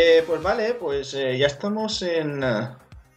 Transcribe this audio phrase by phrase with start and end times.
[0.00, 2.40] Eh, pues vale, pues eh, ya estamos en,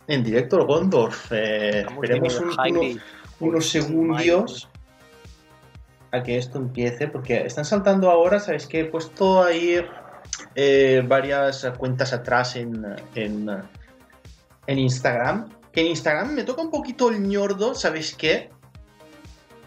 [0.07, 1.31] en directo Gondorf.
[1.31, 3.01] Eh, esperemos un- unos,
[3.39, 4.67] unos segundos
[6.11, 8.81] a que esto empiece, porque están saltando ahora, ¿sabes qué?
[8.81, 9.85] He puesto ahí
[11.07, 12.83] varias cuentas atrás en,
[13.15, 13.47] en,
[14.67, 15.49] en Instagram.
[15.71, 18.49] Que en Instagram me toca un poquito el ñordo, ¿sabes qué?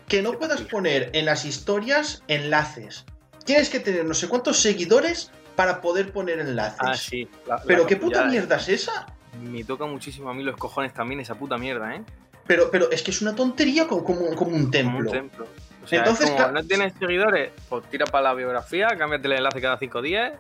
[0.08, 3.06] Que no puedas poner en las historias enlaces.
[3.46, 6.78] Tienes que tener no sé cuántos seguidores para poder poner enlaces.
[6.80, 7.28] Ah, sí.
[7.46, 9.06] la- la Pero qué puta capullada, mierda es esa.
[9.34, 9.36] eh.
[9.38, 12.02] Me toca muchísimo a mí los cojones también esa puta mierda, ¿eh?
[12.46, 15.10] Pero, pero es que es una tontería como, como, como un Como templo.
[15.10, 15.46] un templo.
[15.82, 17.50] O sea, Entonces, como, ¿no tienes seguidores?
[17.68, 20.32] Pues tira para la biografía, cámbiate el enlace cada cinco días.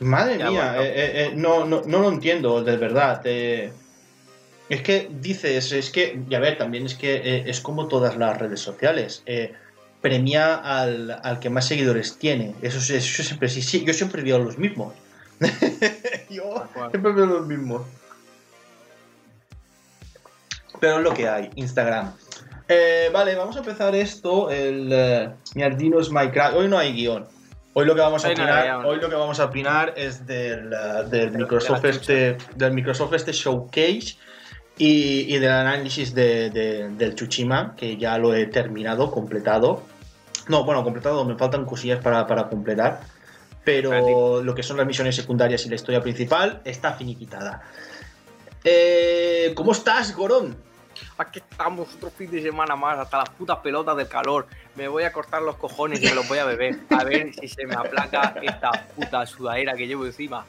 [0.00, 0.82] Madre Ya, mía, bueno.
[0.82, 3.20] eh, eh, eh, no, no, no lo entiendo, de verdad.
[3.24, 3.72] eh.
[4.68, 8.16] es que dices, es que, y a ver, también es que eh, es como todas
[8.16, 9.22] las redes sociales.
[9.26, 9.54] eh,
[10.00, 12.54] premia al, al que más seguidores tiene.
[12.62, 14.94] Eso, es- eso siempre sí, sí, yo siempre veo los mismos.
[16.30, 17.82] yo siempre veo los mismos.
[20.80, 22.12] Pero es lo que hay, Instagram.
[22.68, 24.50] Eh, vale, vamos a empezar esto.
[24.50, 25.62] El eh, mi
[25.98, 26.56] es Minecraft.
[26.56, 27.26] Hoy no hay guion.
[27.72, 30.72] Hoy lo que vamos a Hoy opinar, hoy lo que vamos a opinar es del,
[30.72, 34.16] eh, del de Microsoft este, del Microsoft este Showcase
[34.78, 39.82] y, y del análisis de, de- del Tsushima, que ya lo he terminado, completado.
[40.48, 43.00] No, bueno, completado, me faltan cosillas para, para completar.
[43.64, 47.62] Pero lo que son las misiones secundarias y la historia principal está finiquitada.
[48.64, 50.56] Eh, ¿Cómo estás, Gorón?
[51.18, 54.46] Aquí estamos otro fin de semana más, hasta las putas pelotas del calor.
[54.74, 56.78] Me voy a cortar los cojones y me los voy a beber.
[56.90, 60.46] A ver si se me aplaca esta puta sudadera que llevo encima.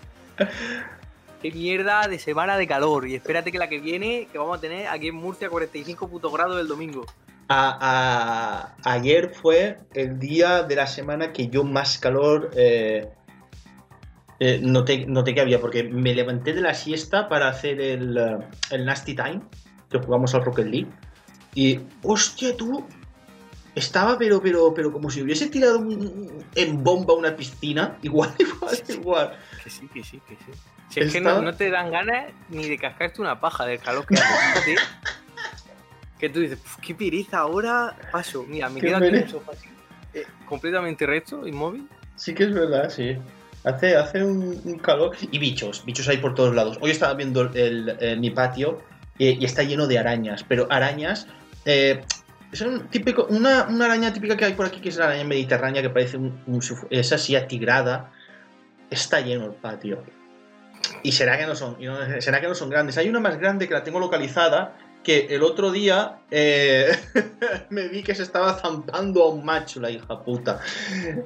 [1.41, 3.07] Qué mierda de semana de calor.
[3.07, 6.31] Y espérate que la que viene, que vamos a tener aquí en Murcia 45 putos
[6.33, 7.05] grados el domingo.
[7.47, 13.09] A- a- ayer fue el día de la semana que yo más calor eh,
[14.39, 18.37] eh, noté, noté que había, porque me levanté de la siesta para hacer el, eh,
[18.71, 19.41] el Nasty Time,
[19.89, 20.87] que jugamos al Rocket League,
[21.55, 22.85] y hostia, tú,
[23.73, 28.77] estaba pero, pero, pero como si hubiese tirado un- en bomba una piscina, igual, igual,
[28.89, 29.37] igual.
[29.63, 30.51] Que sí, que sí, que sí.
[30.89, 34.05] Si es que no, no te dan ganas ni de cascarte una paja del calor
[34.07, 34.75] que hace.
[36.19, 38.43] que tú dices, "Puf, qué pereza ahora paso.
[38.47, 39.67] Mira, me quedo aquí en el sofá así,
[40.13, 41.87] eh, completamente recto, inmóvil.
[42.15, 43.17] Sí que es verdad, sí.
[43.63, 45.15] Hace, hace un, un calor.
[45.31, 46.77] Y bichos, bichos hay por todos lados.
[46.81, 48.81] Hoy estaba viendo el, el- mi patio
[49.19, 51.27] eh, y está lleno de arañas, pero arañas.
[51.65, 52.01] eh,
[52.51, 55.83] son típico, una, una araña típica que hay por aquí, que es la araña mediterránea,
[55.83, 58.11] que parece un, un es así atigrada.
[58.89, 60.03] Está lleno el patio.
[61.03, 61.77] Y será que no son,
[62.19, 62.97] será que no son grandes.
[62.97, 64.77] Hay una más grande que la tengo localizada.
[65.03, 66.91] Que el otro día eh,
[67.69, 70.59] me vi que se estaba zampando a un macho, la hija puta.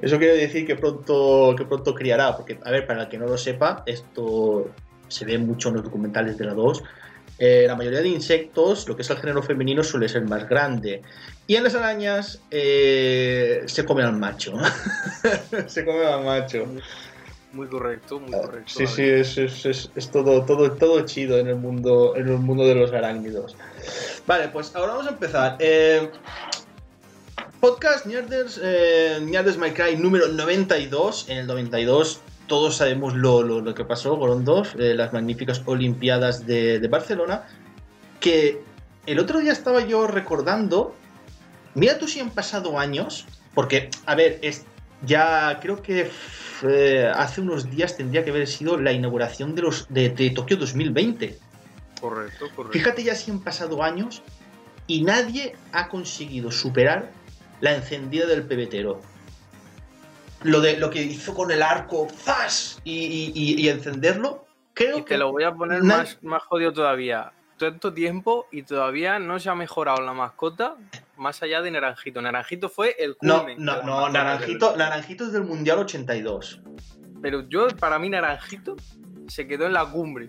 [0.00, 3.26] Eso quiere decir que pronto, que pronto criará, porque, a ver, para el que no
[3.26, 4.70] lo sepa, esto
[5.08, 6.84] se ve mucho en los documentales de la 2.
[7.38, 11.02] Eh, la mayoría de insectos, lo que es el género femenino, suele ser más grande.
[11.46, 14.54] Y en las arañas eh, se come al macho.
[15.66, 16.66] se come al macho.
[17.54, 18.72] Muy correcto, muy correcto.
[18.74, 22.38] Sí, sí, es, es- es- es todo, todo, todo chido en el mundo, en el
[22.38, 23.56] mundo de los arácnidos.
[24.26, 25.56] Vale, pues ahora vamos a empezar.
[25.60, 26.10] Eh,
[27.60, 31.28] podcast Nerders, eh, Nerders My Cry número 92.
[31.28, 36.46] En el 92 todos sabemos lo, lo- lo que pasó, Gorondov, eh, las magníficas Olimpiadas
[36.46, 37.46] de, de Barcelona.
[38.20, 38.60] Que
[39.06, 40.94] el otro día estaba yo recordando.
[41.74, 43.26] Mira tú si han pasado años.
[43.54, 44.64] Porque, a ver, es,
[45.06, 46.10] ya creo que
[46.62, 50.56] eh, hace unos días tendría que haber sido la inauguración de los de, de Tokio
[50.56, 51.38] 2020.
[52.00, 52.72] Correcto, correcto.
[52.72, 54.22] Fíjate ya si han pasado años
[54.86, 57.10] y nadie ha conseguido superar
[57.60, 59.00] la encendida del pebetero.
[60.42, 62.78] Lo de lo que hizo con el arco ¡zas!
[62.84, 64.44] y, y- y- y encenderlo,
[64.74, 67.32] creo Y que te lo voy a poner más, más jodido todavía.
[67.58, 70.76] Tanto tiempo y todavía no se ha mejorado la mascota
[71.16, 72.20] más allá de Naranjito.
[72.20, 76.60] Naranjito fue el no, culmen no, no, mascota naranjito, naranjito es del mundial 82.
[77.22, 78.76] Pero yo, para mí, Naranjito
[79.28, 80.26] se quedó en la cumbre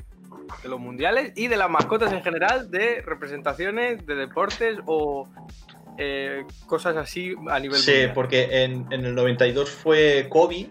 [0.64, 5.28] de los mundiales y de las mascotas en general de representaciones de deportes o
[5.98, 8.14] eh, cosas así a nivel Sí, mundial.
[8.14, 10.70] porque en, en el 92 fue Kobe.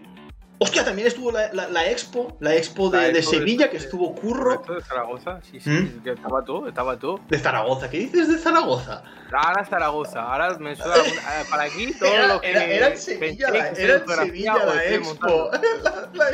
[0.57, 3.69] Hostia, también estuvo la, la- la Expo, la Expo de, La de Expo de- Sevilla,
[3.69, 4.63] que estuvo Curro.
[4.67, 6.01] De Zaragoza, sí, sí, ¿Mm?
[6.03, 7.19] que estaba todo, estaba todo.
[7.27, 9.03] De Zaragoza, ¿qué dices de Zaragoza?
[9.33, 12.97] Ahora Zaragoza, ahora me suena eh, para aquí todo Era, lo que era- era en
[12.97, 15.49] Sevilla, la, era en Sevilla la Expo.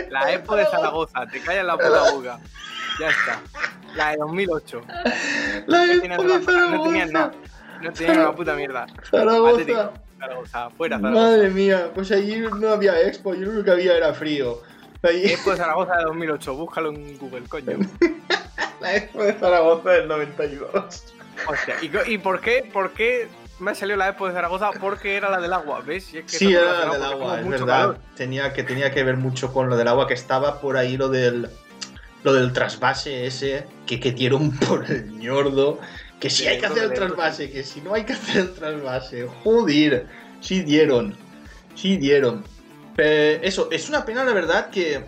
[0.10, 2.40] La, Expo de Zaragoza, te callas la puta boca.
[3.00, 3.40] Ya está.
[3.96, 4.82] La de 2008.
[5.66, 7.06] La Expo de una- no Zaragoza.
[7.08, 7.32] nada.
[7.82, 8.86] No tenías una puta mierda.
[9.10, 9.92] Zaragoza.
[10.22, 11.24] Atlético, Zaragoza, fuera Zaragoza.
[11.24, 14.62] Madre mía, pues allí no había Expo, allí lo único que había era frío.
[15.04, 17.80] Expo de Zaragoza de 2008, búscalo en Google, coño.
[18.82, 21.04] la Expo de Zaragoza del 92.
[21.48, 22.70] Hostia, ¿y, y por qué?
[22.72, 23.28] ¿Por qué
[23.60, 26.12] me salió la Expo de Zaragoza porque era la del agua, ¿ves?
[26.26, 27.98] sí, era la del agua, es verdad.
[28.16, 31.10] Tenía que, tenía que ver mucho con lo del agua, que estaba por ahí lo
[31.10, 31.50] del
[32.24, 35.80] lo del trasvase ese, que, que dieron por el ñordo,
[36.22, 39.28] que si hay que hacer el trasvase, que si no hay que hacer el trasvase,
[39.44, 40.08] joder,
[40.40, 41.16] sí dieron,
[41.76, 42.46] sí dieron.
[42.98, 45.04] eso, es una pena la verdad que,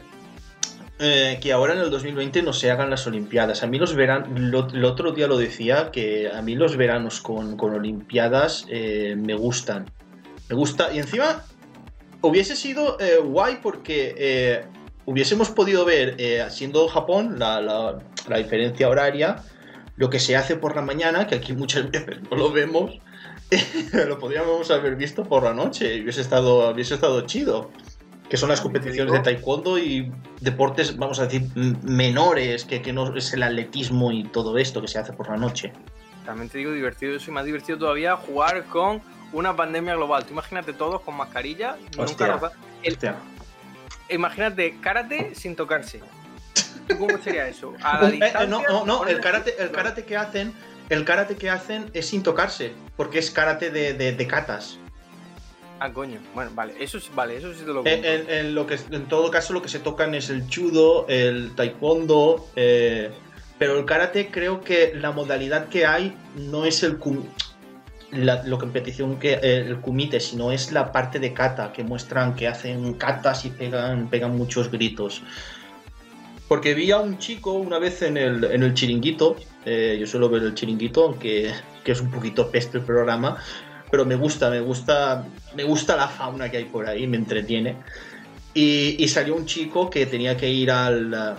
[0.99, 3.63] eh, que ahora en el 2020 no se hagan las Olimpiadas.
[3.63, 4.27] A mí los veranos,
[4.73, 9.85] el otro día lo decía, que a mí los veranos con, Olimpiadas eh, me gustan.
[10.49, 11.45] Me gusta, y encima
[12.21, 14.65] hubiese sido eh, guay porque
[15.05, 17.99] hubiésemos podido ver, eh, siendo Japón, la,
[18.37, 19.37] diferencia horaria,
[19.95, 22.99] lo que se hace por la mañana, que aquí muchas veces no lo vemos,
[24.07, 27.71] lo podríamos haber visto por la noche hubiese estado, hubiese estado chido.
[28.29, 31.43] Que son las competiciones de taekwondo y deportes, vamos a decir,
[31.83, 35.37] menores, que, que no es el atletismo y todo esto que se hace por la
[35.37, 35.71] noche.
[36.25, 39.01] También te digo divertido eso y más divertido todavía jugar con
[39.33, 40.25] una pandemia global.
[40.25, 42.39] Tú imagínate todos con mascarilla, hostia,
[42.81, 42.97] el,
[44.09, 45.99] imagínate, karate sin tocarse.
[46.97, 47.73] ¿Cómo sería eso?
[47.73, 50.53] Eh, eh, no, no, no, el karate, el karate que hacen,
[50.89, 54.77] el karate que hacen es sin tocarse, porque es karate de, de, katas.
[55.79, 56.19] Ah, coño.
[56.33, 59.31] Bueno, vale, eso es, vale, eso sí te lo en, en, lo que En todo
[59.31, 63.11] caso, lo que se tocan es el judo, el taekwondo, eh,
[63.57, 66.97] pero el karate creo que la modalidad que hay no es el
[68.11, 72.35] la, lo competición que eh, el kumite, sino es la parte de kata, que muestran
[72.35, 75.23] que hacen katas y pegan, pegan muchos gritos.
[76.47, 80.29] Porque vi a un chico una vez en el, en el chiringuito, eh, yo suelo
[80.29, 81.53] ver el chiringuito, aunque
[81.83, 83.37] que es un poquito peste el programa,
[83.91, 85.25] pero me gusta, me gusta,
[85.55, 87.77] me gusta la fauna que hay por ahí, me entretiene.
[88.53, 91.37] Y, salió un chico que tenía que ir al,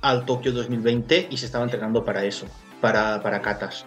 [0.00, 2.46] al Tokio 2020 y se estaba entrenando para eso,
[2.80, 3.84] para, para katas.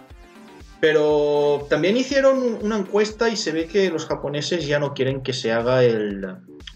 [0.80, 5.32] Pero también hicieron una encuesta y se ve que los japoneses ya no quieren que
[5.32, 6.20] se haga el,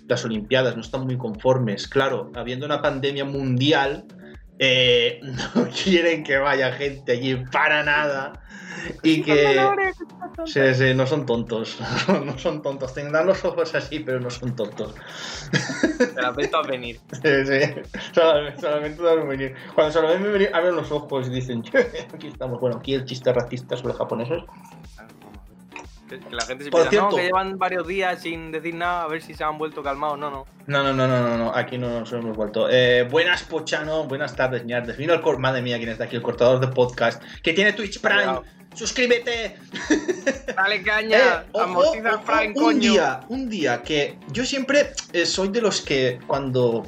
[0.06, 1.86] las Olimpiadas, no están muy conformes.
[1.86, 4.04] Claro, habiendo una pandemia mundial,
[4.62, 5.20] eh,
[5.54, 8.34] no quieren que vaya gente allí para nada
[9.02, 9.58] y que
[10.44, 11.78] sí, sí, no son tontos
[12.08, 12.92] no son tontos.
[12.92, 14.94] Tendrán los ojos así pero no son tontos.
[15.98, 17.00] Se la a venir.
[17.10, 17.60] Sí, sí
[18.12, 19.54] solamente, a venir.
[19.74, 21.64] Cuando se lo ven venir abren los ojos y dicen
[22.14, 24.42] aquí estamos bueno aquí el chiste racista sobre los japoneses
[26.18, 29.22] que la gente se piensa, no, que llevan varios días sin decir nada, a ver
[29.22, 30.18] si se han vuelto calmados.
[30.18, 30.46] No, no.
[30.66, 32.68] No, no, no, no, no, aquí no nos hemos vuelto.
[32.70, 34.96] Eh, buenas, Pochano, buenas tardes, ñardes.
[34.96, 38.40] Vino el madre mía, quién está aquí, el cortador de podcast, que tiene Twitch Prime.
[38.74, 39.56] ¡Suscríbete!
[40.56, 45.80] Dale caña, eh, Prime, un Día, un día que yo siempre eh, soy de los
[45.80, 46.86] que cuando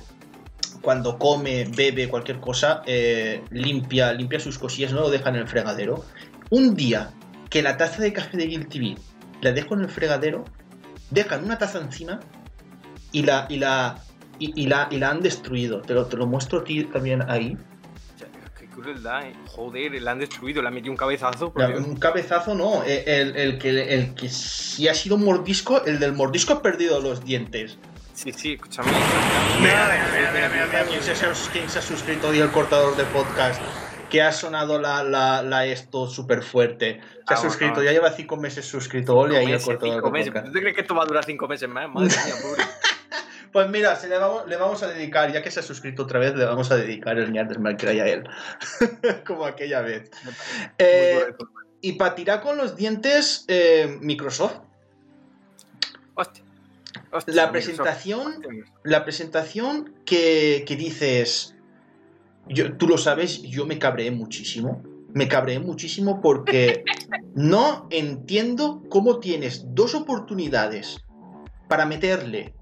[0.80, 5.48] cuando come, bebe, cualquier cosa, eh, limpia, limpia sus cosillas, no lo deja en el
[5.48, 6.04] fregadero.
[6.50, 7.10] Un día
[7.48, 8.96] que la taza de café de Guild TV
[9.42, 10.44] la dejo en el fregadero,
[11.10, 12.20] dejan una taza encima
[13.10, 13.98] y la, y la,
[14.38, 15.82] y, la, y la han destruido.
[15.82, 17.58] Te lo, te lo muestro a ti también ahí.
[18.58, 19.34] Qué crueldad, eh.
[19.48, 21.52] Joder, la han destruido, le han metido un cabezazo.
[21.54, 26.12] un cabezazo no, eh, el, el, que, el que sí ha sido mordisco, el del
[26.12, 27.78] mordisco ha perdido los dientes.
[28.14, 28.92] Sí, sí, escúchame.
[29.60, 29.90] Mira,
[30.32, 31.12] mira, mira, ¿Quién se,
[31.52, 33.60] ¿Quién se ha suscrito hoy al cortador de podcast?
[34.12, 37.00] Que ha sonado la, la, esto súper fuerte.
[37.26, 39.16] Se ha suscrito, ya lleva cinco meses suscrito.
[39.16, 40.02] Ole ahí el cortador.
[40.02, 40.10] ¿Tú
[40.52, 41.88] crees que esto va a durar cinco meses más?
[41.88, 42.62] Madre mía, pobre.
[43.52, 46.34] Pues mira, le, vamos, le, vamos, a dedicar, ya que se ha suscrito otra vez,
[46.34, 48.24] le vamos a dedicar el ñar del a él.
[49.26, 50.10] Como aquella vez.
[50.78, 51.34] Eh,
[51.82, 54.56] y para tirar con los dientes, eh, Microsoft.
[56.14, 56.44] Hostia.
[57.26, 58.42] la presentación,
[58.84, 61.54] la presentación que, que dices,
[62.78, 64.82] tú lo sabes, yo me cabreé muchísimo.
[65.14, 66.84] Me cabreé muchísimo porque
[67.34, 71.04] no entiendo cómo tienes dos oportunidades
[71.68, 72.54] para meterle.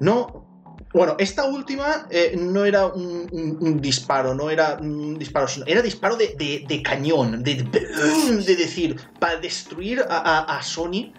[0.00, 0.44] No.
[0.92, 6.16] Bueno, esta última eh, no era un, disparo, no era un disparo, sino era disparo
[6.16, 11.12] de, cañón, de, de, decir, para destruir a, Sony.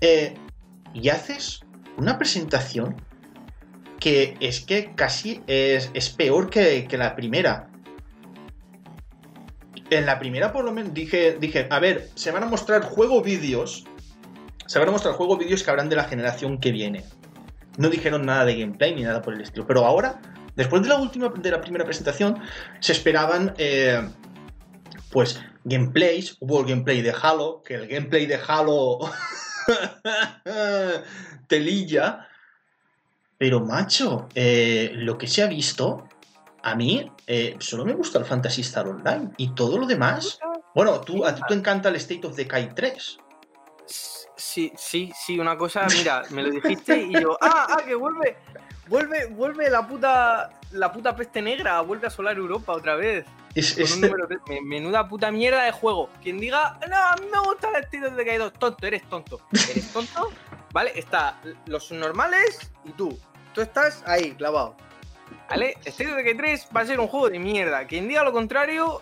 [0.00, 0.34] Eh,
[0.92, 1.60] y haces
[1.96, 2.96] una presentación
[4.04, 7.70] que es que casi es, peor que, la primera.
[9.88, 13.22] En la primera, por lo menos, dije, dije, a ver, se van a mostrar juego
[13.22, 13.86] vídeos.
[14.66, 17.02] Se van a mostrar juego vídeos que habrán de la generación que viene.
[17.78, 19.66] No dijeron nada de gameplay ni nada por el estilo.
[19.66, 20.20] Pero ahora,
[20.54, 22.42] después de la última, de la primera presentación,
[22.80, 23.54] se esperaban.
[23.56, 24.06] Eh,
[25.12, 28.98] pues gameplays, hubo el gameplay de Halo, que el gameplay de Halo
[31.46, 32.28] telilla,
[33.38, 36.08] Pero, macho, eh, lo que se ha visto,
[36.62, 39.30] a mí eh, solo me gusta el Fantasy Star Online.
[39.36, 40.38] Y todo lo demás.
[40.74, 43.18] Bueno, tú, a ti te encanta el State of Decay 3.
[44.36, 48.36] Sí, sí, sí, una cosa, mira, me lo dijiste y yo, ah, ah, que vuelve,
[48.88, 53.24] vuelve, vuelve la puta, la puta peste negra, vuelve a solar Europa otra vez.
[53.54, 54.26] Es, Con es- un número.
[54.48, 56.10] Me- Menuda puta mierda de juego.
[56.22, 59.40] Quien diga, no, a mí me gusta el estilo de Decay 2, tonto, eres tonto.
[59.70, 60.30] Eres tonto,
[60.74, 60.92] ¿vale?
[60.96, 63.16] Está los normales y tú.
[63.54, 64.74] Tú estás ahí, clavado.
[65.48, 65.76] ¿Vale?
[65.86, 67.86] Of Decay 3 va a ser un juego de mierda.
[67.86, 69.00] Quien diga lo contrario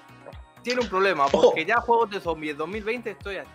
[0.63, 3.51] tiene un problema, porque ya juegos de zombies 2020 estoy aquí.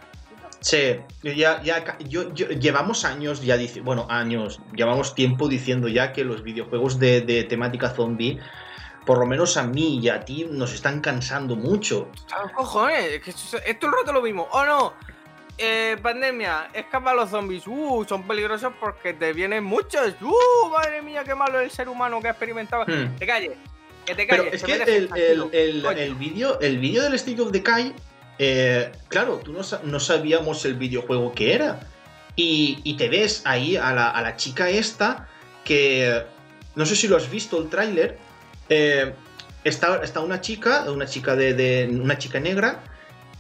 [0.60, 6.12] Sí, ya, ya, yo, yo- llevamos años ya dice, bueno, años, llevamos tiempo diciendo ya
[6.14, 8.40] que los videojuegos de, de temática zombie,
[9.06, 12.10] por lo menos a mí y a ti, nos están cansando mucho.
[12.56, 14.48] Cojones, es esto, esto el rato lo mismo.
[14.52, 14.94] ¡Oh no!
[15.58, 17.66] Eh, pandemia, escapa a los zombies.
[17.66, 20.14] Uh, son peligrosos porque te vienen muchos.
[20.22, 22.86] Uh, madre mía, qué malo el ser humano que ha experimentado.
[22.86, 23.16] Hmm.
[23.18, 23.58] Te calles,
[24.06, 24.46] que te calles.
[24.52, 27.94] Pero es que el, el, el, el vídeo el vídeo del State of Decay,
[28.38, 31.80] eh, claro, tú no, no sabíamos el videojuego que era.
[32.36, 35.28] Y, y te ves ahí a la, a la chica esta
[35.64, 36.22] que,
[36.76, 38.20] no sé si lo has visto el tráiler,
[38.70, 39.12] eh,
[39.64, 42.84] está, está una chica, una chica de, de- una chica negra,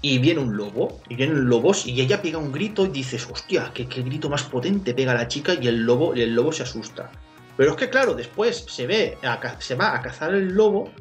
[0.01, 3.71] y viene un lobo, y vienen lobos, y ella pega un grito y dices, hostia,
[3.73, 6.63] qué, qué grito más potente pega la chica, y el lobo, y el lobo se
[6.63, 7.11] asusta.
[7.55, 9.17] Pero es que claro, después se ve,
[9.59, 10.91] se va a cazar el lobo,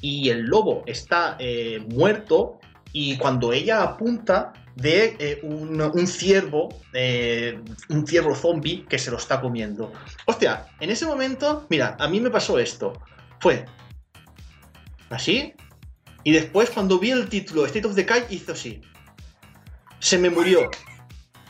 [0.00, 2.58] y el lobo está eh, muerto,
[2.92, 9.10] y cuando ella apunta, ve eh, un, un ciervo, eh, un ciervo zombie que se
[9.10, 9.92] lo está comiendo.
[10.26, 12.92] Hostia, en ese momento, mira, a mí me pasó esto.
[13.38, 13.64] Fue
[15.10, 15.54] así,
[16.24, 18.80] y después cuando vi el título State of Decay hizo así.
[19.98, 20.70] Se me murió.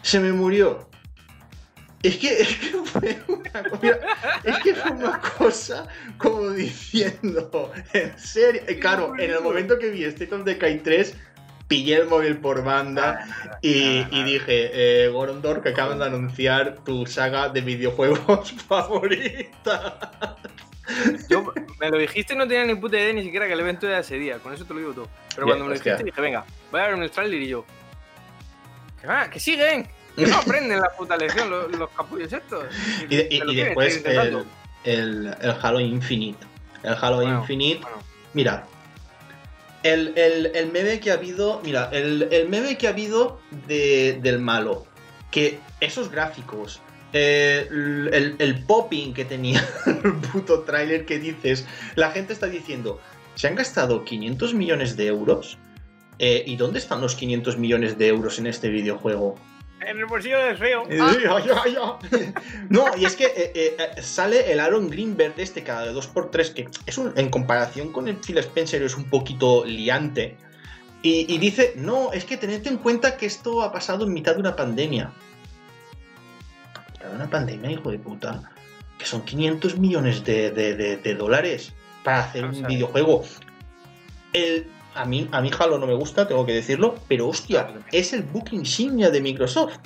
[0.02, 0.88] Se me murió.
[2.02, 3.98] Es que, es que fue una co- mira,
[4.42, 5.86] es que fue una cosa
[6.16, 8.62] como diciendo, en serio.
[8.68, 11.14] Y claro, en el momento que vi State of Decay 3,
[11.68, 14.70] pillé el móvil por banda y, y dije,
[15.04, 20.36] eh, Gorondor, que acaban de anunciar tu saga de videojuegos favorita.
[21.28, 23.86] Yo, me lo dijiste y no tenía ni puta idea ni siquiera que el evento
[23.86, 24.38] era ese día.
[24.38, 25.08] Con eso te lo digo todo.
[25.34, 27.64] Pero cuando me lo dijiste dije, venga, voy a ver un trailer y yo.
[29.00, 29.88] Que, va, que siguen.
[30.16, 32.64] Que no aprenden la puta lección los, los capullos estos.
[33.08, 34.44] Y, después el,
[34.84, 36.44] el, el Halo Infinite.
[36.82, 37.80] El Halo Bueno, Infinite.
[37.82, 37.98] bueno.
[38.34, 38.66] Mira.
[39.82, 41.60] El, el- el meme que ha habido.
[41.64, 44.86] Mira, el, el meme que ha habido de- del malo.
[45.30, 46.80] Que esos gráficos.
[47.12, 51.66] Eh, el, el popping que tenía el puto tráiler que dices.
[51.96, 53.00] La gente está diciendo.
[53.34, 55.58] Se han gastado 500 millones de euros.
[56.18, 59.36] eh, ¿Y dónde están los 500 millones de euros en este videojuego?
[59.80, 60.82] En el bolsillo del feo.
[62.68, 66.52] No, y es que eh, eh, eh, sale el Aaron Greenberg este cada de 2x3,
[66.52, 70.36] que es un, en comparación con el Phil Spencer es un poquito liante.
[71.02, 74.34] Y, y dice, no, es que tened en cuenta que esto ha pasado en mitad
[74.34, 75.12] de una pandemia.
[77.00, 78.42] ¿Mitad de una pandemia, hijo de puta?
[78.98, 81.72] Que son 500 millones de, de- de- de dólares
[82.04, 83.24] para hacer Vamos un videojuego.
[84.34, 88.12] El, a, mí, a mí Halo no me gusta, tengo que decirlo, pero hostia, es
[88.12, 89.76] el book insignia de Microsoft.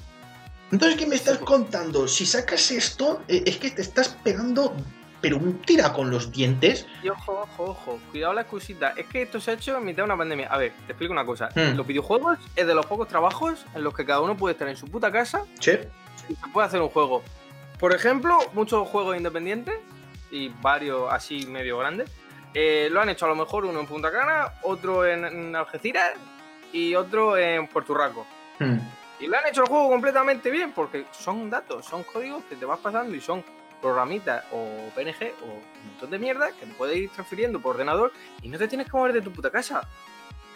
[0.72, 2.08] Entonces, ¿qué me estás contando?
[2.08, 4.74] Si sacas esto, eh, es que te estás pegando,
[5.20, 6.86] pero un tira con los dientes.
[7.02, 7.98] Y ojo, ojo, ojo.
[8.10, 8.92] Cuidado la excusita.
[8.96, 10.48] Es que esto se ha hecho en mitad de una pandemia.
[10.48, 11.48] A ver, te explico una cosa.
[11.54, 11.76] Hmm.
[11.76, 14.76] Los videojuegos es de los pocos trabajos en los que cada uno puede estar en
[14.76, 15.88] su puta casa Che.
[16.28, 17.22] Se puede hacer un juego.
[17.78, 19.74] Por ejemplo, muchos juegos independientes
[20.30, 22.10] y varios así medio grandes
[22.54, 26.12] eh, lo han hecho a lo mejor uno en Punta Cana, otro en, en Algeciras
[26.72, 28.26] y otro en Puerto Rico.
[28.60, 28.78] Hmm.
[29.18, 32.64] Y lo han hecho el juego completamente bien porque son datos, son códigos que te
[32.64, 33.44] vas pasando y son
[33.82, 38.12] programitas o PNG o un montón de mierda que te puedes ir transfiriendo por ordenador
[38.40, 39.88] y no te tienes que mover de tu puta casa.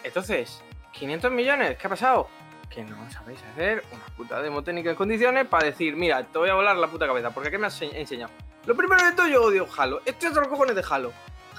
[0.03, 0.61] Entonces,
[0.93, 2.29] 500 millones, ¿qué ha pasado?
[2.69, 6.49] Que no sabéis hacer una puta demo técnica en condiciones para decir, mira, te voy
[6.49, 8.31] a volar la puta cabeza, porque ¿qué me has ense- enseñado?
[8.65, 10.01] Lo primero de todo, yo odio Halo.
[10.05, 11.11] Esto es de los cojones de Halo.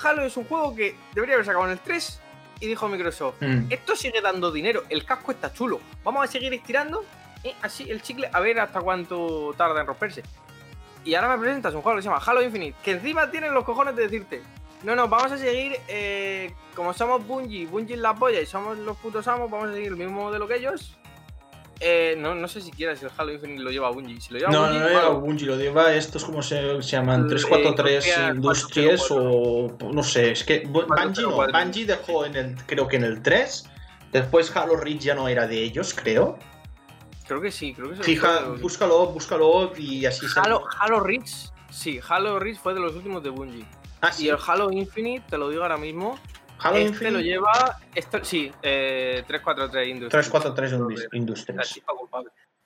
[0.03, 2.21] Halo es un juego que debería haber sacado en el 3
[2.61, 3.67] y dijo Microsoft, Hmm.
[3.71, 5.81] esto sigue dando dinero, el casco está chulo.
[6.05, 7.05] Vamos a seguir estirando
[7.43, 10.23] eh, así el chicle a ver hasta cuánto tarda en romperse.
[11.05, 13.65] Y ahora me presentas un juego que se llama Halo Infinite, que encima tienen los
[13.65, 14.43] cojones de decirte,
[14.83, 18.77] no, no, vamos a seguir, eh, como somos Bungie, Bungie es la polla y somos
[18.79, 20.97] los putos amos, vamos a seguir el mismo modelo que ellos.
[21.81, 24.21] Eh, no, no sé siquiera si el Halo Infinite lo lleva Bungie.
[24.21, 26.91] Si lo lleva No, Bungie, no, no, bueno, Bungie lo lleva, estos como se, se
[26.91, 29.87] llaman, Eh, 343 Industria Industries 404.
[29.89, 31.59] o no sé, es que Bu- Bungie no, 404.
[31.65, 33.65] Bungie dejó en el, creo que en el 3,
[34.13, 36.39] después Halo Reach ya no era de ellos, creo.
[37.27, 38.03] creo que sí, creo que sí.
[38.03, 41.31] Fija, búscalo, búscalo y así se- Halo, Halo Reach
[41.71, 43.65] Sí, Halo Reach fue de los últimos de Bungie.
[44.03, 46.19] Ah, Y el Halo Infinite, te lo digo ahora mismo,
[46.63, 47.11] Halo este Infinite.
[47.13, 47.81] lo lleva.
[47.95, 50.31] Esto, sí, eh, 343 Industries.
[50.31, 50.73] 343
[51.13, 51.83] La Industries.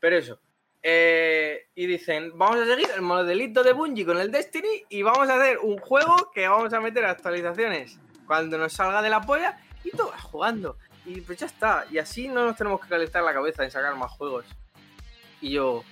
[0.00, 0.38] Pero eso.
[0.82, 5.28] eh, y dicen, vamos a seguir el modelito de Bungie con el Destiny y vamos
[5.30, 9.58] a hacer un juego que vamos a meter actualizaciones cuando nos salga de la polla
[9.82, 10.76] y tú vas jugando.
[11.06, 11.84] Y pues ya está.
[11.90, 14.44] Y así no nos tenemos que calentar la cabeza en sacar más juegos.
[15.40, 15.84] Y yo...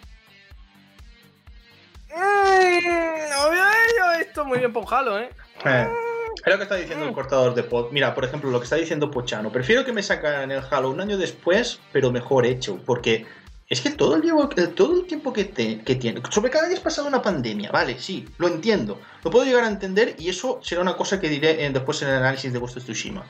[2.10, 3.64] "Mm, No veo
[3.98, 5.30] yo esto muy bien por Halo, ¿eh?
[5.64, 5.88] Eh,
[6.34, 7.90] es lo que está diciendo el cortador de pod.
[7.92, 9.52] Mira, por ejemplo, lo que está diciendo Pochano.
[9.52, 12.78] Prefiero que me sacaran el Halo un año después, pero mejor hecho.
[12.84, 13.26] Porque
[13.68, 14.66] es que todo el, eh,
[15.08, 16.20] tiempo que, tiene.
[16.30, 19.00] Sobre cada día has pasado una pandemia, vale, sí, lo entiendo.
[19.24, 22.08] Lo puedo llegar a entender y eso será una cosa que diré eh, después en
[22.08, 23.24] el análisis de vuestro Tsushima.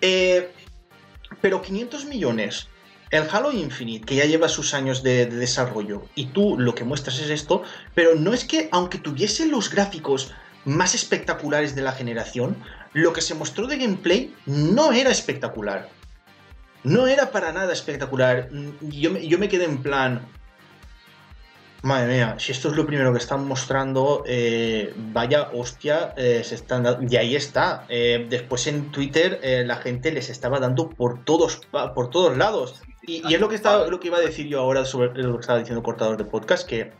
[0.00, 0.52] Eh,
[1.40, 2.68] pero 500 millones.
[3.10, 6.84] El Halo Infinite, que ya lleva sus años de, de desarrollo, y tú lo que
[6.84, 7.62] muestras es esto,
[7.94, 10.32] pero no es que, aunque tuviese los gráficos
[10.64, 12.56] más espectaculares de la generación,
[12.92, 15.88] lo que se mostró de gameplay no era espectacular.
[16.82, 18.48] No era para nada espectacular.
[18.50, 20.26] Mm, Yo me, yo me quedé en plan.
[21.82, 26.54] Madre mía, si esto es lo primero que están mostrando, eh, vaya hostia, eh, se
[26.54, 27.06] están dando.
[27.10, 27.86] Y ahí está.
[27.88, 31.62] Eh, después en Twitter la gente les estaba dando por todos,
[31.94, 32.82] por todos lados.
[33.06, 35.36] Y, y es lo que, estaba, lo que iba a decir yo ahora sobre lo
[35.36, 36.92] que estaba diciendo el cortador de podcast, que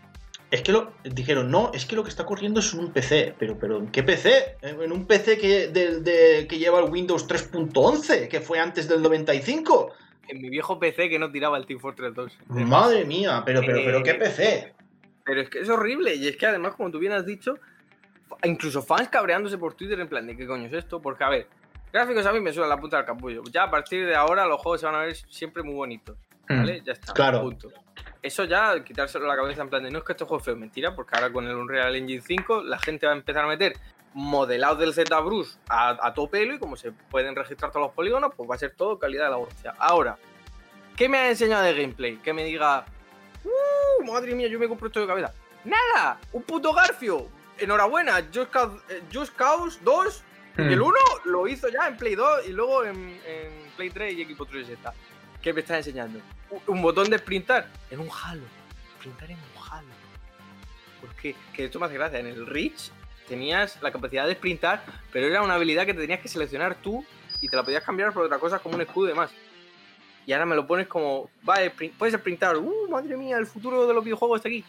[0.51, 3.35] es que lo dijeron, no, es que lo que está corriendo es un PC.
[3.39, 4.57] Pero, pero ¿en qué PC?
[4.63, 9.93] En un PC que, de- que lleva el Windows 3.11, que fue antes del 95.
[10.29, 12.39] En mi viejo PC que no tiraba el Team Fortress 2.
[12.49, 14.75] Madre mía, pero, pero, pero, ¿qué Eh, PC?
[15.25, 16.15] Pero es que es horrible.
[16.15, 17.55] Y es que además, como tú bien has dicho,
[18.45, 21.01] incluso fans cabreándose por Twitter en plan de qué coño es esto.
[21.03, 21.47] Porque, a ver,
[21.93, 23.43] gráficos a mí me suena la punta del capullo.
[23.53, 26.17] Ya a partir de ahora los juegos se van a ver siempre muy bonitos.
[26.49, 26.83] ¿Vale?
[26.85, 27.13] Ya está.
[27.13, 27.41] Mm, Claro.
[27.43, 27.69] Punto.
[28.23, 30.57] Eso ya, quitárselo la cabeza en plan de no es que este juego es feo,
[30.57, 33.75] mentira, porque ahora con el Unreal Engine 5 la gente va a empezar a meter
[34.13, 38.33] modelados del ZBrush a, a todo pelo y como se pueden registrar todos los polígonos,
[38.37, 39.75] pues va a ser todo calidad de la hostia.
[39.79, 40.19] Ahora,
[40.97, 42.17] ¿qué me ha enseñado de gameplay?
[42.17, 42.85] Que me diga,
[43.45, 44.05] ¡Uh!
[44.05, 45.33] Madre mía, yo me compro esto de cabeza.
[45.65, 46.19] ¡Nada!
[46.33, 47.29] ¡Un puto Garfio!
[47.59, 50.25] Enhorabuena, Just Cause, eh, Just Cause 2
[50.59, 50.83] y el Mm.
[50.83, 50.97] 1
[51.27, 54.93] lo hizo ya en Play 2 y luego en, en Play 3 y Equipo 360.
[55.43, 56.21] ¿Qué me estás enseñando?
[56.67, 58.43] Un, botón de sprintar en un Halo.
[58.99, 59.89] Sprintar en un Halo.
[61.01, 61.35] ¿Por qué?
[61.55, 62.19] Que esto me hace gracia.
[62.19, 62.91] En el Reach
[63.29, 67.05] tenías la capacidad de sprintar, pero era una habilidad que te tenías que seleccionar tú
[67.41, 69.31] y te la podías cambiar por otra cosa como un escudo y demás.
[70.27, 72.57] Y ahora me lo pones como, vale, sprint- puedes sprintar.
[72.57, 73.39] ¡Uh, madre mía!
[73.39, 74.65] El futuro de los videojuegos está aquí.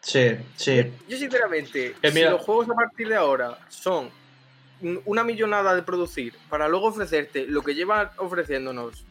[0.00, 0.92] Sí, sí.
[1.08, 4.10] Yo sinceramente, Eh, si los juegos a partir de ahora son
[4.80, 9.04] un- una millonada de producir para luego ofrecerte lo que llevan ofreciéndonos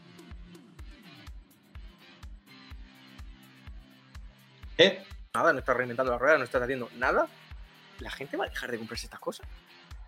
[4.78, 5.02] ¿Eh?
[5.34, 7.28] nada, no estás reinventando la rueda, no estás haciendo nada,
[8.00, 9.46] la gente va a dejar de comprarse estas cosas.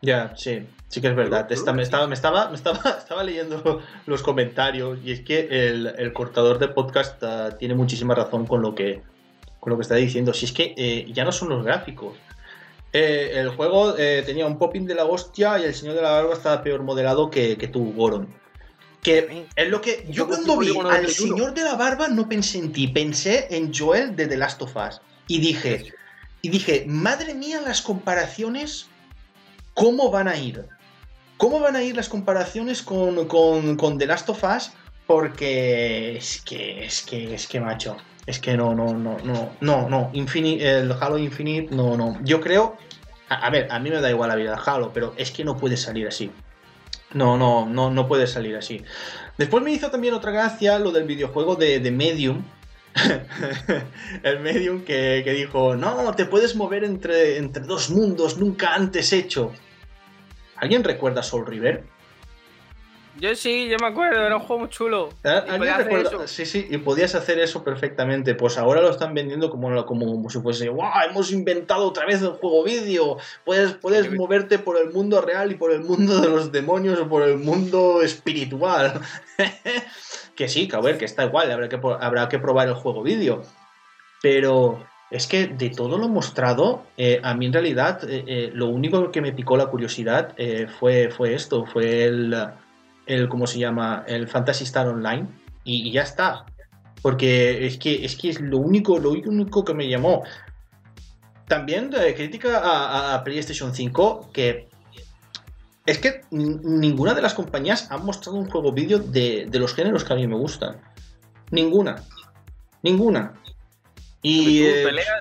[0.03, 1.51] Ya, sí, sí que es verdad.
[1.53, 5.69] Esta- creo me, estaba, me, estaba, me estaba, estaba leyendo los comentarios y es que
[5.69, 9.03] el, el cortador de podcast ah, tiene muchísima razón con lo que,
[9.59, 10.33] con lo que está diciendo.
[10.33, 12.17] Si es que eh, ya no son los gráficos.
[12.93, 16.11] Eh, el juego eh, tenía un popping de la hostia y el señor de la
[16.11, 18.40] barba estaba peor modelado que, que tú, Goron.
[19.03, 20.07] Que es lo que.
[20.11, 24.15] Yo cuando vi al señor de la barba no pensé en ti, pensé en Joel
[24.15, 25.01] de The Last of Us.
[25.27, 25.95] Y dije,
[26.43, 28.89] y dije, madre mía, las comparaciones,
[29.75, 30.67] ¿cómo van a ir?
[31.37, 34.73] ¿Cómo van a ir las comparaciones con, con, con The Last of Us?
[35.07, 39.89] Porque es que, es que, es que, macho, es que no, no, no, no, no,
[39.89, 42.19] no, Infinite, el Halo Infinite, no, no.
[42.25, 42.77] Yo creo,
[43.29, 45.45] a, a ver, a mí me da igual la vida del Halo, pero es que
[45.45, 46.31] no puede salir así.
[47.13, 48.83] No, no, no, no puede salir así.
[49.37, 52.45] Después me hizo también otra gracia lo del videojuego de, de Medium,
[54.23, 59.13] el Medium que, que dijo, no, te puedes mover entre, entre dos mundos nunca antes
[59.13, 59.53] hecho.
[60.57, 61.85] ¿Alguien recuerda Soul River?
[63.21, 65.11] Yo sí, yo me acuerdo, era un juego muy chulo.
[65.23, 66.25] Y ¿Alguien podías hacer recuerda?
[66.25, 66.27] eso.
[66.27, 68.35] Sí, sí, y podías hacer eso perfectamente.
[68.35, 70.89] Pues ahora lo están vendiendo como, como, si fuese, ¡wow!
[71.09, 73.19] Hemos inventado otra vez el juego vídeo.
[73.45, 74.17] Puedes, puedes Sí.
[74.17, 77.37] moverte por el mundo real y por el mundo de los demonios o por el
[77.37, 79.01] mundo espiritual.
[80.35, 83.03] que sí, que a ver, que está igual, habrá que, habrá que probar el juego
[83.03, 83.43] vídeo.
[84.23, 88.69] Pero es que de todo lo mostrado, eh, a mí en realidad eh, eh, lo
[88.69, 92.35] único que me picó la curiosidad eh, fue, fue esto, fue el,
[93.15, 94.05] el, ¿cómo se llama?
[94.07, 95.27] El Fantasy Star Online.
[95.65, 96.47] Y, y ya está.
[97.03, 100.23] Porque es que, es que es lo único, lo único que me llamó.
[101.47, 102.61] También eh, crítica
[103.15, 104.69] a, PlayStation 5 que
[105.87, 110.05] es que ninguna de las compañías ha mostrado un juego vídeo de, de los géneros
[110.05, 110.81] que a mí me gustan.
[111.51, 112.05] Ninguna.
[112.83, 113.35] Ninguna.
[114.23, 115.21] Y eh, peleas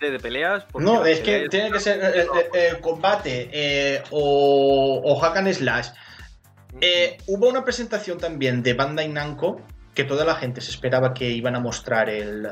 [0.00, 0.64] de peleas.
[0.74, 5.88] No, es que tiene que ser eh, eh, combate o, o hack and slash.
[7.26, 9.60] Hubo una presentación también de Bandai Namco
[9.94, 12.48] que toda la gente se esperaba que iban a mostrar el,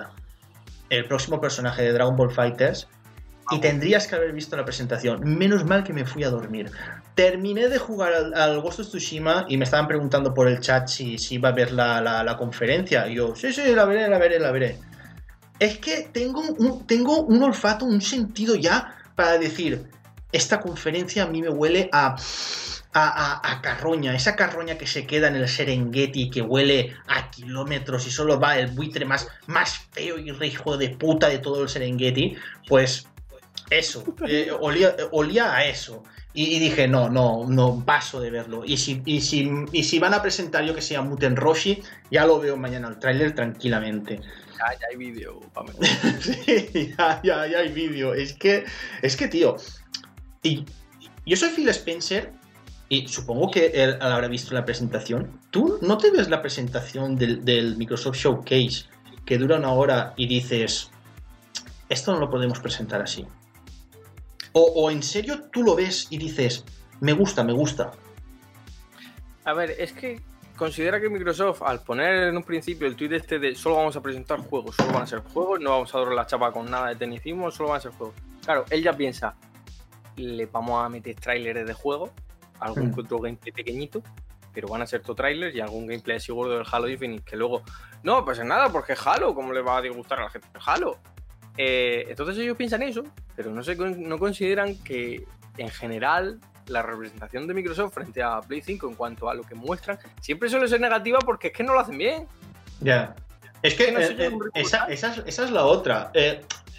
[0.91, 2.89] el próximo personaje de Dragon Ball Fighters
[3.51, 5.21] y tendrías que haber visto la presentación.
[5.25, 6.71] Menos mal que me fui a dormir.
[7.15, 11.19] Terminé de jugar al, Ghost of Tsushima y me estaban preguntando por el chat si,
[11.19, 13.09] si iba a ver la, la, conferencia.
[13.09, 14.79] Y yo, sí, sí, la veré, la veré, la veré.
[15.59, 19.89] Es que tengo un, tengo un olfato, un sentido ya para decir,
[20.33, 22.15] esta conferencia a mí me huele a,
[22.93, 28.07] a, a, carroña, esa carroña que se queda en el Serengeti, que huele a kilómetros
[28.07, 31.69] y solo va el buitre más, más feo y hijo de puta de todo el
[31.69, 33.07] Serengeti, pues
[33.71, 36.03] eso, eh, olía, a eso.
[36.33, 38.63] Y, dije, no, no, no, paso de verlo.
[38.65, 42.25] Y si, y si, y si van a presentar yo que sea Muten Roshi, ya
[42.25, 44.21] lo veo mañana el tráiler tranquilamente.
[44.59, 45.41] Ya, ya hay vídeo,
[46.21, 48.15] sí, ya, ya, ya hay vídeo.
[48.15, 48.65] Es que,
[49.03, 49.57] es que, tío,
[50.43, 50.65] y,
[51.27, 52.33] yo soy Phil Spencer
[52.93, 55.41] y supongo que él habrá visto la presentación.
[55.51, 58.87] ¿Tú no te ves la presentación del, Microsoft Showcase
[59.25, 60.91] que dura una hora y dices,
[61.89, 63.25] esto no lo podemos presentar así?
[64.53, 66.65] O, en serio tú lo ves y dices,
[67.01, 67.93] me gusta, me gusta.
[69.45, 70.21] A ver, es que
[70.57, 74.03] considera que Microsoft, al poner en un principio el tweet este de solo vamos a
[74.03, 76.89] presentar juegos, solo van a ser juegos, no vamos a dar la chapa con nada
[76.89, 78.17] de tecnicismo, solo van a ser juegos.
[78.45, 79.37] Claro, él ya piensa,
[80.17, 82.13] le vamos a meter trailers de juego,
[82.61, 82.99] algún hmm.
[83.01, 84.03] otro gameplay pequeñito,
[84.53, 87.37] pero van a ser todo trailers y algún gameplay así gordo del Halo Infinite que
[87.37, 87.63] luego,
[88.03, 90.99] no, pues nada, porque Halo, ¿cómo le va a disgustar a la gente Halo?
[91.57, 93.05] Eh, entonces ellos piensan eso,
[93.37, 98.63] pero no, se, no consideran que en general la representación de Microsoft frente a Play
[98.63, 101.75] 5 en cuanto a lo que muestran siempre suele ser negativa porque es que no
[101.75, 102.27] lo hacen bien.
[102.81, 103.15] Ya.
[103.63, 106.13] Es que, eh, eh, esa, es la otra.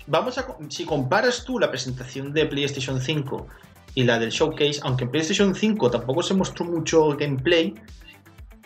[0.08, 3.48] vamos a, si comparas tú la presentación de PlayStation 5
[3.96, 7.74] y la del showcase, aunque en PlayStation 5 tampoco se mostró mucho gameplay,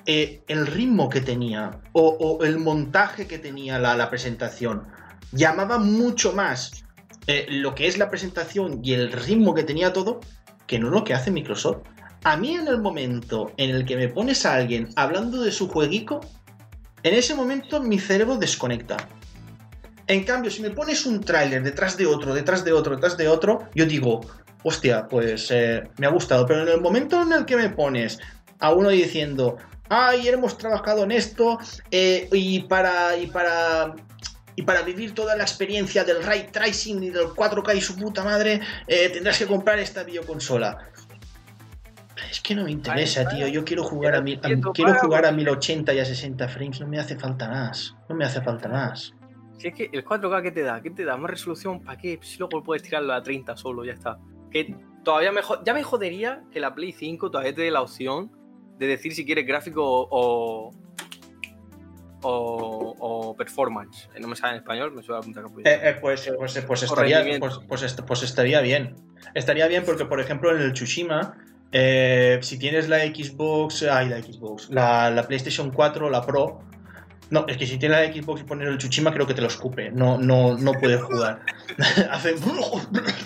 [0.06, 4.84] el ritmo que tenía o, el montaje que tenía la, la presentación
[5.32, 6.86] llamaba mucho más
[7.28, 10.20] eh, lo que es la presentación y el ritmo que tenía todo
[10.68, 11.84] que no lo que hace Microsoft.
[12.24, 15.68] A mí en el momento en el que me pones a alguien hablando de su
[15.68, 16.22] jueguico,
[17.04, 18.98] en ese momento mi cerebro desconecta.
[20.08, 23.28] En cambio, si me pones un tráiler detrás de otro, detrás de otro, detrás de
[23.28, 24.22] otro, yo digo,
[24.66, 26.46] hostia, pues eh, me ha gustado.
[26.46, 28.20] Pero en el momento en el que me pones
[28.60, 29.58] a uno diciendo,
[29.90, 31.60] ay, hemos trabajado en esto,
[31.92, 33.94] eh, y para, y para
[34.58, 38.24] y para vivir toda la experiencia del ray tracing y del 4K y su puta
[38.24, 40.78] madre, eh, tendrás que comprar esta videoconsola.
[42.32, 43.48] Es que no me interesa, tío.
[43.48, 46.80] Yo quiero jugar a, quiero jugar a 1080 y a 60 frames.
[46.80, 47.96] No me hace falta más.
[48.08, 49.14] No me hace falta más.
[49.58, 50.82] Si es que el 4K, ¿qué te da?
[50.82, 51.18] ¿Qué te da?
[51.18, 51.82] ¿Más resolución?
[51.82, 52.18] ¿Para qué?
[52.22, 54.18] Si luego puedes tirarlo a 30 solo, ya está.
[54.56, 55.66] Que todavía mejor.
[55.66, 58.32] Ya me jodería que la Play 5 todavía te dé la opción
[58.80, 60.72] de decir si quieres gráfico o,
[62.22, 64.10] o, performance.
[64.16, 67.22] Eh, no me sale en español, me suena a eh, eh, pues, pues, pues, estaría,
[67.38, 68.96] pues, pues, pues, estaría bien.
[69.34, 71.36] Estaría bien porque, por ejemplo, en el Tsushima,
[71.74, 76.62] si tienes la Xbox, ay, la Xbox, la, PlayStation 4, la Pro,
[77.30, 79.48] no, es que si tienes la Xbox y pones el Tsushima, creo que te lo
[79.48, 79.92] escupe.
[79.92, 81.42] No, no, no puedes jugar.
[82.12, 82.36] Hace...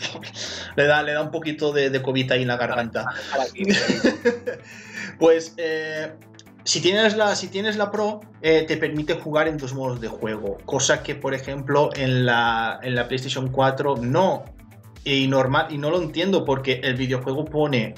[0.76, 3.06] le, da, le da un poquito de, de COVID ahí en la garganta.
[5.20, 5.56] pues
[6.70, 10.08] si tienes la, si tienes la Pro, eh, te permite jugar en dos modos de
[10.08, 14.46] juego, cosa que, por ejemplo, en la, en la PlayStation 4 no.
[15.04, 17.96] Y, normal, y no lo entiendo porque el videojuego pone,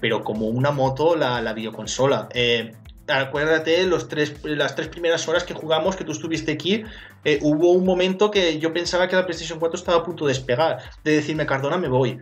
[0.00, 2.28] pero como una moto, la, la videoconsola.
[2.32, 2.72] Eh,
[3.08, 6.84] acuérdate, los tres, las tres primeras horas que jugamos, que tú estuviste aquí,
[7.24, 10.32] eh, hubo un momento que yo pensaba que la PlayStation 4 estaba a punto de
[10.32, 12.20] despegar, de decirme, Cardona, me voy.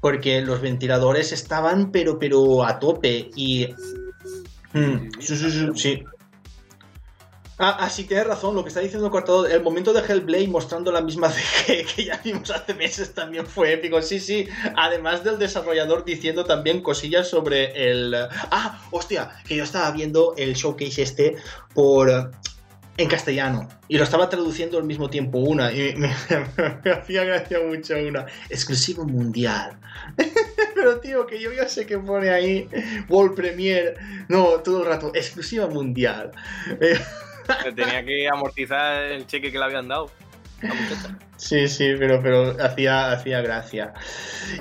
[0.00, 3.30] Porque los ventiladores estaban, pero, pero a tope.
[3.34, 3.68] Y
[4.72, 6.04] Mm, sí, sí, sí, sí.
[7.60, 10.92] Ah, ah, sí, tienes razón, lo que está diciendo Cortado, el momento de Hellblade mostrando
[10.92, 11.28] la misma
[11.66, 16.44] CG que ya vimos hace meses también fue épico, sí, sí, además del desarrollador diciendo
[16.44, 18.14] también cosillas sobre el...
[18.14, 21.34] Ah, hostia, que yo estaba viendo el showcase este
[21.74, 22.30] por...
[22.96, 26.12] en castellano, y lo estaba traduciendo al mismo tiempo una, y me,
[26.92, 29.80] hacía gracia mucho una, exclusivo mundial.
[30.76, 32.68] Pero tío, que yo ya sé que pone ahí
[33.08, 33.96] World Premier,
[34.28, 36.30] no, todo el rato, exclusiva mundial.
[37.74, 40.10] Tenía que amortizar el cheque que le habían dado.
[41.36, 43.94] Sí, sí, pero, pero hacía, hacía gracia.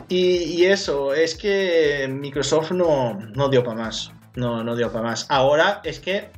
[0.07, 4.11] Y, eso, es que Microsoft no, no dio para más.
[4.35, 5.25] No, no dio para más.
[5.29, 6.29] Ahora es que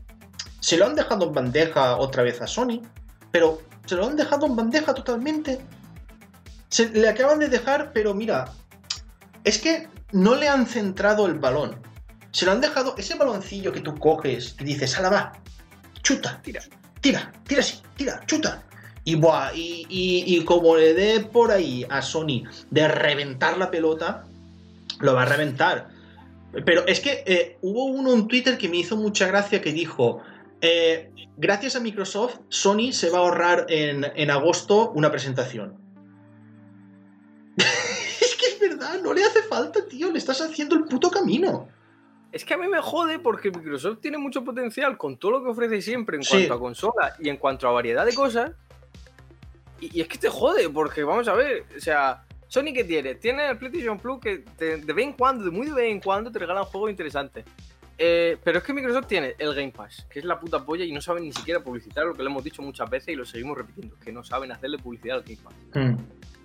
[0.62, 2.82] se lo han dejado en bandeja otra vez a Sony,
[3.32, 5.60] pero se lo han dejado en bandeja totalmente
[6.70, 8.46] Se, le acaban de dejar, pero mira,
[9.44, 11.82] es que no le han centrado el balón.
[12.32, 15.34] Se lo han dejado, ese baloncillo que tú coges y dices, ala va,
[16.02, 16.62] chuta, tira,
[17.02, 18.64] tira, tira así, tira, chuta.
[19.04, 24.26] Y, buah, y, como le dé por ahí a Sony de reventar la pelota,
[25.00, 25.90] lo va a reventar.
[26.66, 30.22] Pero es que eh, hubo uno en Twitter que me hizo mucha gracia que dijo,
[30.62, 35.78] eh, gracias a Microsoft, Sony se va a ahorrar en, en agosto una presentación.
[37.58, 41.68] es que es verdad, no le hace falta, tío, le estás haciendo el puto camino.
[42.32, 45.50] Es que a mí me jode porque Microsoft tiene mucho potencial con todo lo que
[45.50, 48.52] ofrece siempre en cuanto a consola y en cuanto a variedad de cosas.
[49.80, 53.16] Y, y, es que te jode, porque vamos a ver, o sea, Sony que tiene,
[53.16, 56.02] tiene el PlayStation Plus que te, de vez en cuando, de muy de vez en
[56.02, 57.46] cuando, te regalan juegos interesantes.
[58.02, 60.92] Eh, pero es que Microsoft tiene el Game Pass, que es la puta polla y
[60.92, 63.58] no saben ni siquiera publicitar lo que le hemos dicho muchas veces y lo seguimos
[63.58, 65.54] repitiendo, que no saben hacerle publicidad al Game Pass.
[65.76, 65.98] Mm.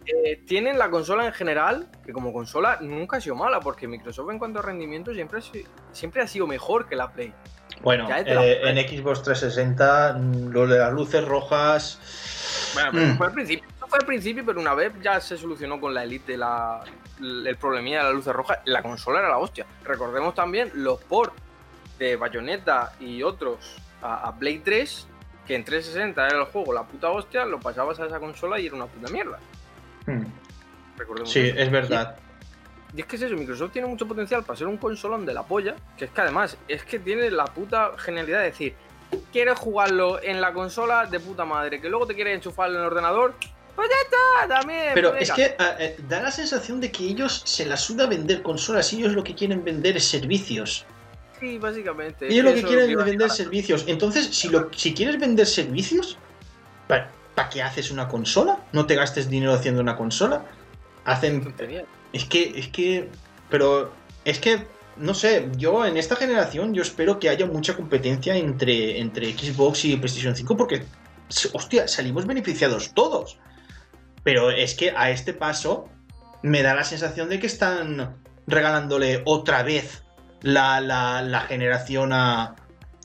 [0.07, 4.31] Eh, tienen la consola en general, que como consola nunca ha sido mala, porque Microsoft
[4.31, 7.33] en cuanto a rendimiento siempre ha, sido, siempre ha sido mejor que la Play.
[7.83, 10.19] Bueno, eh, en Xbox 360
[10.53, 11.99] lo de las luces rojas...
[12.75, 13.17] Bueno, pero mm.
[13.17, 16.37] fue al principio, fue al principio, pero una vez ya se solucionó con la Elite
[16.37, 16.83] la,
[17.21, 19.65] el problemilla de las luces rojas, la consola era la hostia.
[19.85, 21.35] Recordemos también los ports
[21.99, 25.07] de Bayonetta y otros a, a Play 3,
[25.47, 28.67] que en 360 era el juego la puta hostia, lo pasabas a esa consola y
[28.67, 29.39] era una puta mierda.
[30.07, 30.25] Hmm.
[31.25, 32.17] sí, es verdad.
[32.95, 35.43] Y, es que es eso, Microsoft tiene mucho potencial para ser un consolón de la
[35.43, 38.75] polla, que es que además es que tiene la puta genialidad de decir,
[39.33, 42.87] quieres jugarlo en la consola de puta madre, que luego te quieres enchufarlo en el
[42.87, 43.35] ordenador,
[43.75, 44.91] pues ya está, también.
[44.95, 48.43] Pero pues es que eh, da la sensación de que ellos se la suda vender
[48.43, 50.87] consolas y ellos lo que quieren vender es servicios.
[51.41, 52.29] Sí, básicamente.
[52.29, 53.85] Ellos lo que quieren es vender servicios.
[53.89, 56.17] Entonces, si, lo, si quieres vender servicios,
[57.35, 58.59] ¿para, qué haces una consola?
[58.73, 60.45] No te gastes dinero haciendo una consola.
[61.05, 61.55] Hacen.
[62.13, 63.11] Es que, es que.
[63.51, 63.93] Pero.
[64.25, 64.67] Es que.
[64.97, 69.85] No sé, yo en esta generación yo espero que haya mucha competencia entre, entre Xbox
[69.87, 70.85] y PlayStation 5 porque,
[71.53, 73.39] hostia, salimos beneficiados todos.
[74.23, 75.89] Pero es que a este paso
[76.43, 78.17] me da la sensación de que están
[78.47, 80.05] regalándole otra vez
[80.43, 82.55] la, la, generación a,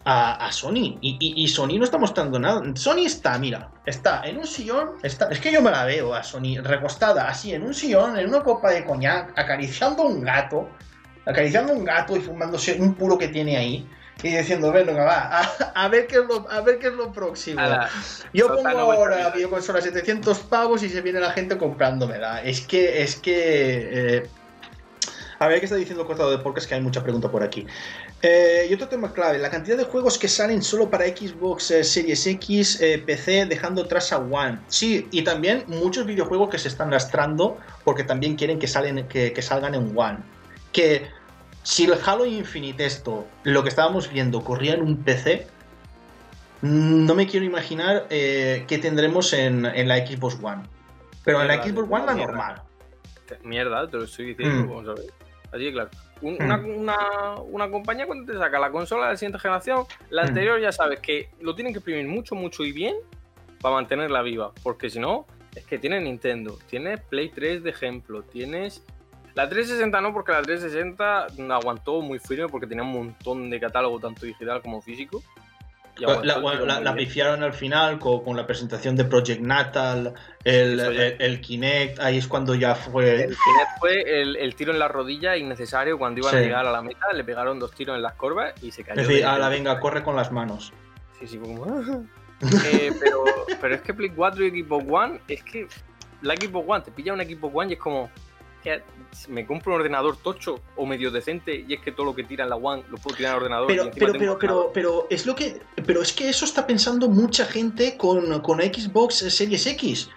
[0.05, 0.97] a, Sony.
[1.01, 2.61] Y, Sony no está mostrando nada.
[2.75, 4.91] Sony está, mira, está en un sillón.
[5.03, 8.29] Está, es que yo me la veo a Sony recostada así en un sillón, en
[8.29, 10.69] una copa de coñac, acariciando un gato.
[11.25, 13.87] Acariciando un gato y fumándose un puro que tiene ahí.
[14.21, 15.41] Y diciendo, venga, va,
[15.75, 17.61] a, ver, qué es lo, a ver qué es lo próximo.
[18.33, 22.43] yo pongo ahora videoconsola 700 pavos y se viene la gente comprándomela.
[22.43, 24.17] Es que, es que.
[24.17, 24.29] Eh,
[25.39, 27.65] a ver qué está diciendo Cortado de Podcast, que hay mucha pregunta por aquí.
[28.21, 31.83] Eh, y otro tema clave, la cantidad de juegos que salen solo para Xbox eh,
[31.85, 34.59] Series X, eh, PC, dejando atrás a One.
[34.67, 39.41] Sí, y también muchos videojuegos que se están lastrando porque también quieren que, salen, que,
[39.41, 40.17] salgan en One.
[40.73, 41.07] Que
[41.63, 45.47] si el Halo Infinite esto, lo que estábamos viendo, corría en un PC,
[46.61, 50.63] no me quiero imaginar qué tendremos en, la Xbox One.
[51.23, 52.61] Pero en la Xbox One la normal.
[53.43, 54.69] Mierda, te lo estoy diciendo, mm.
[54.69, 55.13] vamos a ver.
[55.53, 55.89] Así claro.
[56.21, 56.89] Hmm.
[57.51, 60.27] una, compañía cuando te saca la consola de la siguiente generación, la hmm.
[60.27, 62.95] anterior ya sabes que lo tienen que imprimir mucho, mucho y bien
[63.61, 64.51] para mantenerla viva.
[64.63, 68.83] Porque si no, es que tiene Nintendo, tiene Play 3 de ejemplo, tienes...
[69.35, 73.99] La 360 no, porque la 360 aguantó muy firme porque tenía un montón de catálogo,
[73.99, 75.23] tanto digital como físico.
[75.99, 82.17] La, la, pifiaron al final con, la presentación de Project Natal, el, el, Kinect, ahí
[82.17, 83.23] es cuando ya fue...
[83.23, 86.81] El Kinect fue el, tiro en la rodilla innecesario cuando iban a llegar a la
[86.81, 89.01] meta, le pegaron dos tiros en las corvas y se cayó.
[89.01, 90.73] Es decir, a la venga, corre con las manos.
[91.19, 91.65] Sí, sí, como...
[92.71, 93.23] eh, pero,
[93.59, 95.67] pero es que Play 4 y Equipo One, es que
[96.21, 98.09] la Equipo One, te pilla un Equipo One y es como
[99.27, 102.43] me compro un ordenador tocho o medio decente y es que todo lo que tira
[102.43, 103.67] en la One lo puedo tirar en el ordenador.
[103.67, 105.61] Pero, pero, pero, pero, pero, es lo que.
[105.85, 110.09] Pero es que eso está pensando mucha gente con, con Xbox Series X.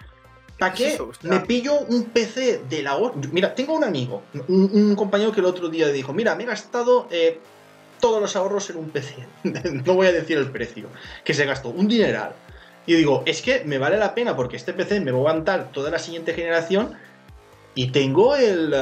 [0.59, 2.97] ¿Para qué me pillo un PC de la
[3.31, 7.07] Mira, tengo un amigo, un, compañero que el otro día dijo: Mira, me he gastado
[7.09, 7.39] eh,
[7.99, 9.15] todos los ahorros en un PC.
[9.43, 10.87] no voy a decir el precio,
[11.23, 12.33] que se gastó un dineral.
[12.85, 15.71] Y digo, es que me vale la pena porque este PC me va a aguantar
[15.71, 16.97] toda la siguiente generación
[17.75, 18.73] y tengo uh, el,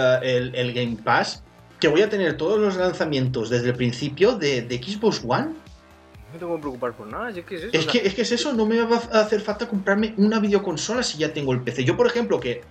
[0.56, 1.43] el, Game Pass
[1.80, 5.47] que voy a tener todos los lanzamientos desde el principio de, de Xbox One.
[5.47, 7.69] No me tengo que preocupar por nada, es que es eso.
[7.73, 11.04] Es, que, es que es eso, no me va a hacer falta comprarme una videoconsola
[11.04, 11.84] si ya tengo el PC.
[11.84, 12.62] Yo, por ejemplo, que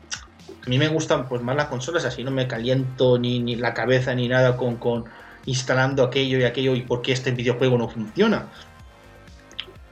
[0.65, 3.75] a mí me gustan pues más las consolas, así no me caliento ni, ni la
[3.75, 5.05] cabeza ni nada con, con
[5.47, 8.49] instalando aquello y aquello y por qué este videojuego no funciona.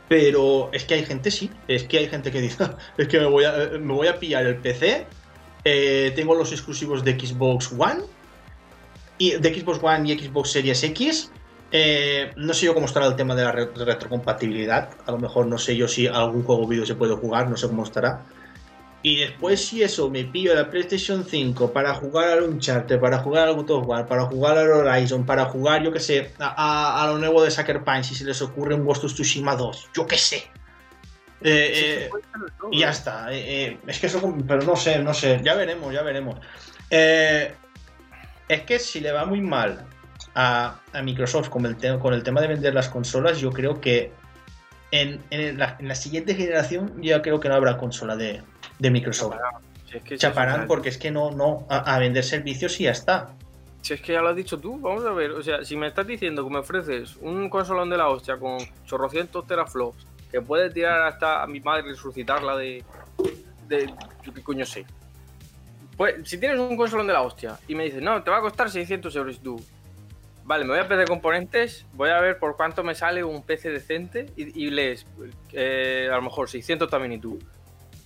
[0.09, 2.65] Pero es que hay gente, sí, es que hay gente que dice,
[2.97, 5.07] es que me voy a, me voy a pillar el PC
[5.71, 8.01] Eh, tengo los exclusivos de Xbox One.
[9.19, 11.31] Y de Xbox One y Xbox Series X.
[11.71, 14.89] Eh, no sé yo cómo estará el tema de la re- retrocompatibilidad.
[15.07, 17.67] A lo mejor no sé yo si algún juego vídeo se puede jugar, no sé
[17.67, 18.25] cómo estará.
[19.03, 23.47] Y después, si eso, me pillo la PlayStation 5 para jugar al Uncharted, para jugar
[23.49, 27.07] al God of para jugar al Horizon, para jugar, yo que sé, a, a- a
[27.13, 30.07] lo nuevo de Sucker Punch, si se les ocurre un Ghost of Tsushima 2, yo
[30.07, 30.45] que sé.
[31.41, 32.11] Eh, eh,
[32.73, 33.33] y ya está.
[33.33, 35.41] eh, eh, es que eso, pero no sé, no sé.
[35.43, 36.37] Ya veremos, ya veremos.
[36.91, 37.53] Eh,
[38.49, 39.85] es que si le va muy mal
[40.35, 43.81] a, a Microsoft con el, te- con el tema de vender las consolas, yo creo
[43.81, 44.13] que
[44.91, 48.43] en, en la, en la siguiente generación ya creo que no habrá consola de,
[48.79, 49.37] de Microsoft.
[49.91, 52.85] Si es que, Chaparán si porque es que no, no, a, a vender servicios y
[52.85, 53.31] ya está.
[53.81, 55.31] Si es que ya lo has dicho tú, vamos a ver.
[55.31, 58.59] O sea, si me estás diciendo que me ofreces un consolón de la hostia con
[58.87, 62.85] chorrocientos teraflops que puede tirar hasta a mi madre y resucitarla de.
[63.69, 63.93] de.
[64.23, 64.85] yo qué coño sé.
[65.97, 68.41] Pues, si tienes un consolón de la hostia y me dices, no, te va a
[68.41, 69.65] costar 600 euros y tú.
[70.45, 73.69] Vale, me voy a PC Componentes, voy a ver por cuánto me sale un PC
[73.71, 75.05] decente y, y lees,
[75.53, 77.39] eh, a lo mejor 600 también y tú.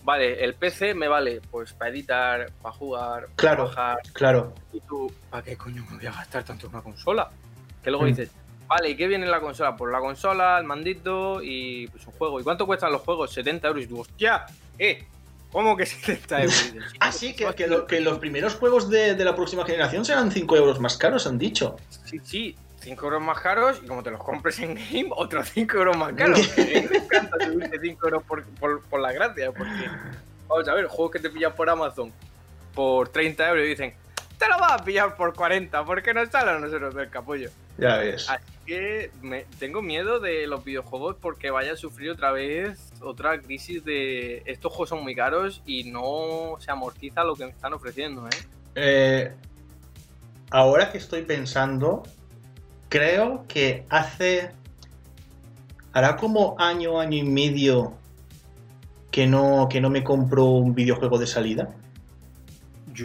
[0.02, 3.64] Vale, el PC me vale pues para editar, para jugar, para Claro.
[3.66, 4.54] bajar, Claro.
[4.72, 7.30] y tú, ¿para qué coño me voy a gastar tanto en una consola?
[7.84, 8.08] Que luego Mm.
[8.08, 8.30] dices,
[8.74, 9.76] vale, ¿y qué viene en la consola?
[9.76, 12.40] Pues la consola, el mandito y pues un juego.
[12.40, 13.32] ¿Y cuánto cuestan los juegos?
[13.32, 13.84] 70 euros.
[13.84, 14.44] Y tú, hostia,
[14.78, 15.04] ¿eh?
[15.50, 16.72] ¿Cómo que 70 euros?
[17.00, 20.30] Ah, sí, que, que lo- que los primeros juegos de, de la próxima generación serán
[20.32, 21.76] 5 euros más caros, han dicho.
[22.04, 25.76] Sí, sí, 5 euros más caros y como te los compres en game, otros 5
[25.76, 26.40] euros más caros.
[26.56, 29.88] Me encanta subirte 5 euros por, por, por la gracia, porque,
[30.48, 32.12] vamos a ver, juegos que te pillan por Amazon
[32.74, 33.94] por 30 euros y dicen,
[34.42, 37.50] te lo vas a pillar por 40, porque no sale a nosotros del capullo.
[37.78, 38.28] Ya ves.
[38.28, 43.40] Así que me, tengo miedo de los videojuegos porque vaya a sufrir otra vez otra
[43.40, 47.72] crisis de estos juegos son muy caros y no se amortiza lo que me están
[47.72, 48.30] ofreciendo, ¿eh?
[48.74, 49.32] Eh,
[50.50, 52.02] ahora que estoy pensando,
[52.88, 54.50] creo que hace.
[55.92, 57.92] Hará como año, año y medio
[59.10, 61.74] que no, que no me compro un videojuego de salida.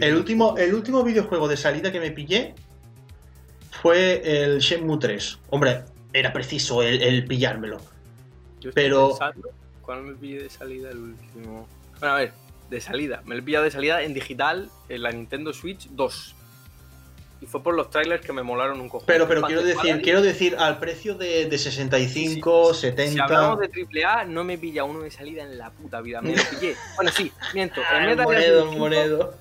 [0.00, 2.54] El último, el último videojuego de salida que me pillé
[3.82, 5.38] fue el Shenmue 3.
[5.50, 7.78] Hombre, era preciso el, el pillármelo.
[8.60, 9.50] Yo estoy pero- pensando,
[9.82, 11.66] ¿Cuál me pillé de salida el último?
[11.98, 12.32] Bueno, a ver,
[12.68, 13.22] de salida.
[13.24, 16.34] Me lo he pillado de salida en digital en la Nintendo Switch 2.
[17.40, 19.06] Y fue por los trailers que me molaron un cojón.
[19.06, 23.24] Pero, pero quiero decir, quiero decir, al precio de, de 65, Si 70.
[23.24, 26.20] hablamos de AAA, no me pilla uno de salida en la puta vida.
[26.20, 26.74] Me lo pillé.
[26.96, 27.80] Bueno, sí, miento.
[27.88, 29.34] Ah, El el Metal Gear monedo, Solid el 5 monedo.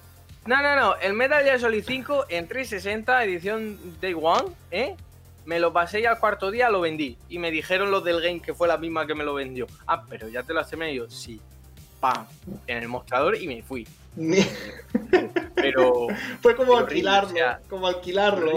[0.47, 0.95] No, no, no.
[0.95, 4.95] El Metal Gear Solid 5 en 360, edición Day One, ¿eh?
[5.43, 7.17] Me lo pasé y al cuarto día lo vendí.
[7.27, 9.67] Y me dijeron los del game que fue la misma que me lo vendió.
[9.85, 11.41] Ah, pero ya te lo has yo, sí.
[11.99, 12.25] Pam.
[12.65, 13.85] En el mostrador y me fui.
[15.55, 16.07] Pero
[16.41, 18.51] Fue como Horrible, alquilarlo, o sea, como alquilarlo.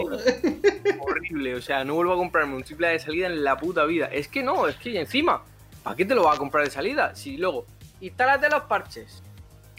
[1.00, 1.54] horrible.
[1.56, 4.06] O sea, no vuelvo a comprarme un triple de salida en la puta vida.
[4.06, 5.42] Es que no, es que encima,
[5.82, 7.16] ¿para qué te lo vas a comprar de salida?
[7.16, 7.66] Si luego,
[8.00, 9.24] instálate los parches.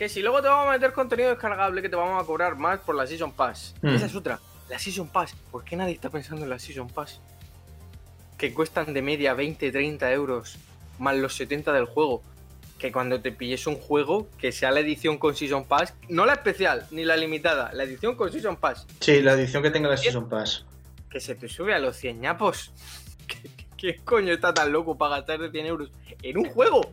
[0.02, 2.80] Que si luego te vamos a meter contenido descargable que te vamos a cobrar más
[2.80, 3.76] por la Season Pass.
[3.84, 3.90] Hmm.
[3.90, 4.40] Esa es otra.
[4.68, 5.36] La Season Pass.
[5.52, 7.22] ¿Por qué nadie está pensando en la Season Pass?
[8.36, 10.58] Que cuestan de media 20, 30 euros.
[10.98, 12.24] Más los 70 del juego.
[12.80, 15.94] Que cuando te pilles un juego, que sea la edición con Season Pass.
[16.10, 17.72] No la especial, ni la limitada.
[17.74, 20.66] La edición con Season Pass Sí, la edición que tenga la Season Pass.
[21.12, 22.72] que se te sube a los 100 ñapos.
[23.28, 25.92] ¿Qué, qué coño está tan loco para gastar de 100 euros
[26.24, 26.92] en un juego?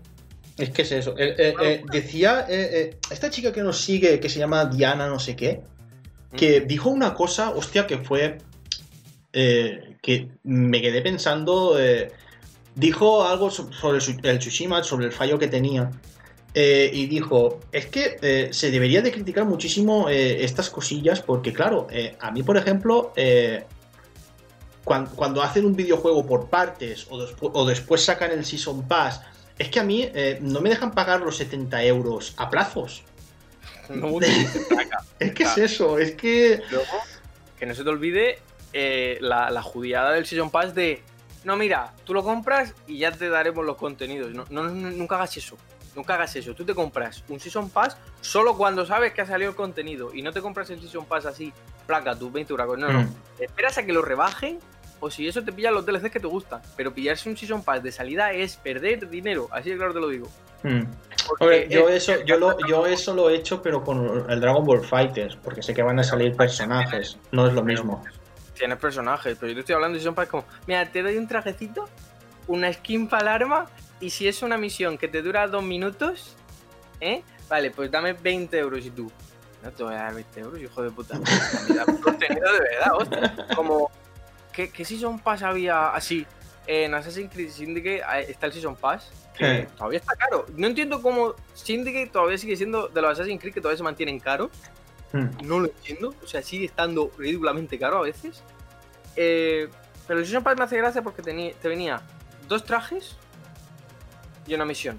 [0.59, 1.15] Es que es eso.
[1.17, 5.07] Eh, eh, eh, decía eh, eh, esta chica que nos sigue, que se llama Diana,
[5.07, 5.61] no sé qué,
[6.37, 8.39] que dijo una cosa, hostia, que fue.
[9.33, 11.77] que me quedé pensando.
[12.75, 13.99] dijo algo so- sobre
[14.31, 15.91] el Tsushima, sobre el fallo que tenía.
[16.55, 21.53] eh, y dijo: Es que eh, se debería de criticar muchísimo eh, estas cosillas, porque,
[21.53, 21.87] claro,
[22.21, 23.13] a mí, por ejemplo.
[24.85, 29.21] cuan- cuando, hacen un videojuego por partes o, despu- o después sacan el Season Pass,
[29.59, 33.03] es que a mí eh, no me dejan pagar los 70 euros a plazos.
[33.89, 34.21] No.
[34.21, 35.65] Es que es Ah.
[35.65, 36.61] eso, es que.
[36.71, 36.87] Luego,
[37.59, 38.39] que no se te olvide
[38.73, 41.03] eh, la, la judiada del Season Pass de
[41.45, 44.35] no, mira, tú lo compras y ya te daremos los contenidos.
[44.35, 45.57] No, no, no, nunca hagas eso.
[45.97, 46.55] Nunca hagas eso.
[46.55, 50.21] Tú te compras un Season Pass solo cuando sabes que ha salido el contenido y
[50.23, 51.53] no te compras el Season Pass así,
[51.87, 52.79] placa, tus 20 euros.
[52.79, 53.03] No, no.
[53.03, 53.15] Mm.
[53.39, 54.59] Esperas a que lo rebajen
[55.01, 56.61] o si eso te pillan los DLCs que te gustan.
[56.77, 59.49] Pero pillarse un Season Pass de salida es perder dinero.
[59.51, 60.29] Así de claro te lo digo.
[60.63, 60.83] Mm.
[61.41, 64.65] Hombre, yo es- eso, yo lo, yo eso lo he hecho, pero con el Dragon
[64.65, 68.03] Ball Fighters, porque sé que van a salir personajes, no es lo mismo.
[68.55, 71.29] Tienes personajes, pero yo te estoy hablando de Season Pass como, mira, te doy un
[71.29, 71.89] trajecito,
[72.49, 73.67] una skin para el arma,
[74.01, 76.35] y si es una misión que te dura dos minutos,
[77.01, 77.23] ¿eh?
[77.49, 79.11] Vale, pues dame 20 euros y tú.
[79.63, 81.19] No te voy a dar 20 euros, hijo de puta.
[82.03, 83.47] Contenido de verdad, hostia.
[83.55, 83.91] Como,
[84.59, 86.27] ¿qué, ¿qué Season Pass había así?
[86.67, 89.69] En Assassin's Creed Syndicate eh, está el Season Pass, que Eh.
[89.77, 90.47] todavía está caro.
[90.57, 94.19] No entiendo cómo Syndicate todavía sigue siendo de los Assassin's Creed que todavía se mantienen
[94.19, 94.51] caros.
[95.13, 95.29] Hmm.
[95.45, 96.13] No lo entiendo.
[96.25, 98.43] O sea, sigue estando ridículamente caro a veces.
[99.15, 99.69] Eh,
[100.09, 102.03] pero el Season Pass me hace gracia porque te venía
[102.49, 103.17] dos trajes
[104.45, 104.99] y una misión.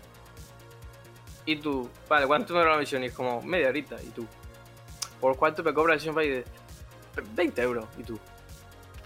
[1.45, 3.03] Y tú, vale, ¿cuánto me da la misión?
[3.03, 3.97] Y es como media horita.
[4.01, 4.25] Y tú,
[5.19, 6.25] ¿por cuánto me cobra el Season Pass?
[6.25, 6.45] Y de
[7.35, 7.85] 20 euros.
[7.97, 8.17] Y tú,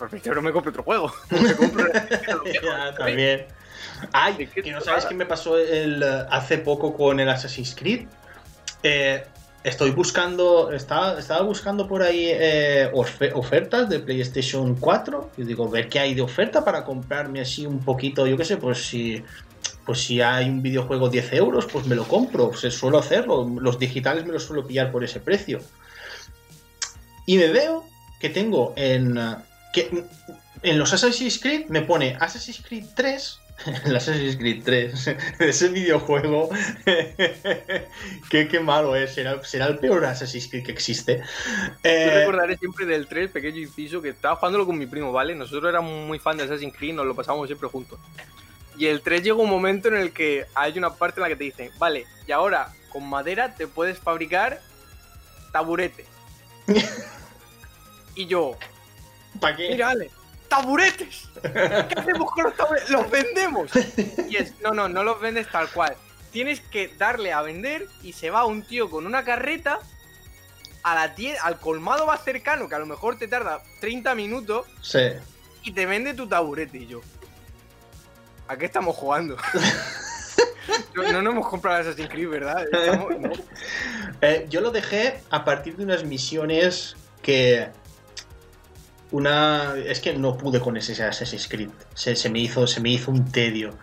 [0.04, 1.14] por 20 euros me compro otro juego.
[1.30, 1.86] me compro
[2.62, 3.46] Ya, también.
[4.12, 7.30] Ay, ¿De qué que no sabes qué me pasó el, eh, hace poco con el
[7.30, 8.08] Assassin's Creed.
[8.84, 9.24] Eh,
[9.64, 15.32] estoy buscando, estaba, estaba buscando por ahí eh, ofe- ofertas de PlayStation 4.
[15.38, 18.58] Y digo, ver qué hay de oferta para comprarme así un poquito, yo qué sé,
[18.58, 19.24] pues si,
[19.86, 22.52] pues si hay un videojuego 10 euros, pues me lo compro.
[22.54, 23.50] Se suelo hacerlo.
[23.62, 25.62] Los digitales me los suelo pillar por ese precio.
[27.26, 27.86] Y me veo
[28.20, 29.18] que tengo en,
[29.74, 30.06] que,
[30.62, 33.40] en los Assassin's Creed me pone Assassin's Creed 3.
[33.86, 35.08] El Assassin's Creed 3,
[35.40, 36.50] ese videojuego,
[38.30, 41.18] qué, qué malo es, será, será el peor Assassin's Creed que existe.
[41.20, 45.36] Yo Eh, recordaré siempre del 3, pequeño inciso, que estaba jugándolo con mi primo, ¿vale?
[45.36, 48.00] Nosotros éramos muy fan de Assassin's Creed, nos lo pasábamos siempre juntos.
[48.78, 51.36] Y el 3 llega un momento en el que hay una parte en la que
[51.36, 54.62] te dicen, vale, y ahora con madera te puedes fabricar
[55.52, 56.06] taburete.
[58.16, 58.58] y yo,
[59.40, 59.70] ¿Para qué?
[59.70, 60.10] mira, Ale,
[60.48, 61.30] taburetes.
[61.42, 62.90] ¿Qué hacemos con los taburetes?
[62.90, 63.72] Los vendemos.
[64.30, 65.96] Y es, no, no, no los vendes tal cual.
[66.32, 69.80] Tienes que darle a vender y se va un tío con una carreta
[70.84, 75.00] a la al colmado más cercano, que a lo mejor te tarda 30 minutos, Sí.
[75.64, 76.78] y te vende tu taburete.
[76.80, 77.02] Y yo,
[78.48, 79.38] ¿a qué estamos jugando?
[80.96, 82.66] no, no nos hemos comprado Assassin's Creed, ¿verdad?
[82.72, 83.32] Estamos- no.
[84.22, 87.70] Eh, yo lo dejé a partir de unas misiones que.
[89.14, 89.76] Una.
[89.86, 91.70] Es que no pude con ese Assassin's Creed.
[91.94, 93.78] Se, me hizo, se me hizo un tedio.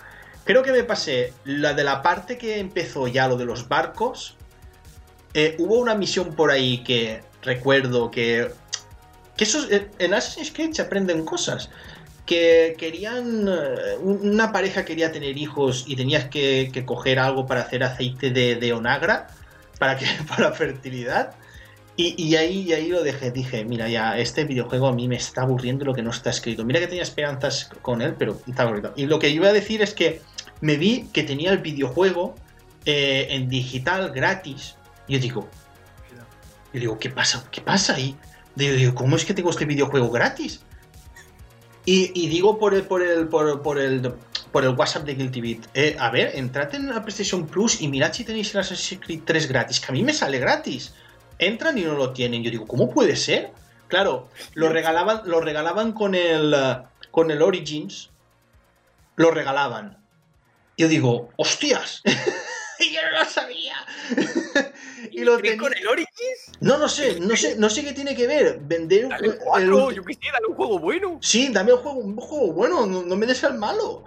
[0.45, 4.37] Creo que me pasé la de la parte que empezó ya lo de los barcos.
[5.33, 8.51] Eh, hubo una misión por ahí que recuerdo que.
[9.37, 11.70] Que esos, eh, en Assassin's Creed se aprenden cosas.
[12.26, 13.47] Que querían.
[13.49, 17.85] eh, un- Una pareja quería tener hijos y tenías que, que coger algo para hacer
[17.85, 19.28] aceite de, de onagra
[19.78, 21.35] para que para fertilidad.
[22.01, 25.16] Y, y ahí, y ahí lo dejé, dije, mira, ya, este videojuego a mí me
[25.16, 26.64] está aburriendo lo que no está escrito.
[26.64, 28.94] Mira que tenía esperanzas con él, pero está aburrido.
[28.96, 30.22] Y lo que iba a decir es que
[30.62, 32.36] me vi que tenía el videojuego
[32.86, 34.76] eh, en digital gratis.
[35.09, 35.48] Y yo digo,
[36.72, 37.44] yo digo, ¿qué pasa?
[37.51, 38.16] ¿Qué pasa ahí?
[38.55, 40.62] Digo, ¿cómo es que tengo este videojuego gratis?
[41.84, 44.14] Y, y digo por el, por el, por, por el,
[44.53, 47.88] por el WhatsApp de Guilty Beat, eh, a ver, entrad en la PlayStation Plus y
[47.88, 50.94] mirad si tenéis el Assassin's Creed 3 gratis, que a mí me sale gratis.
[51.41, 52.43] Entran y no lo tienen.
[52.43, 53.51] Yo digo, ¿cómo puede ser?
[53.88, 58.11] Claro, lo regalaban, lo regalaban con el, eh, con el Origins,
[59.16, 59.99] lo regalaban.
[60.76, 62.03] Yo digo, ¡hostias!
[62.78, 63.74] y yo no lo sabía.
[65.11, 66.53] y lo ¿Crees tenía- con el Origins?
[66.61, 68.59] No, no sé, no sé, no sé qué tiene que ver.
[68.61, 71.18] Vender Dale el- cuatro, yo qué sé, dale un juego bueno.
[71.22, 74.05] Sí, dame un juego, un juego bueno, no, no me des al malo.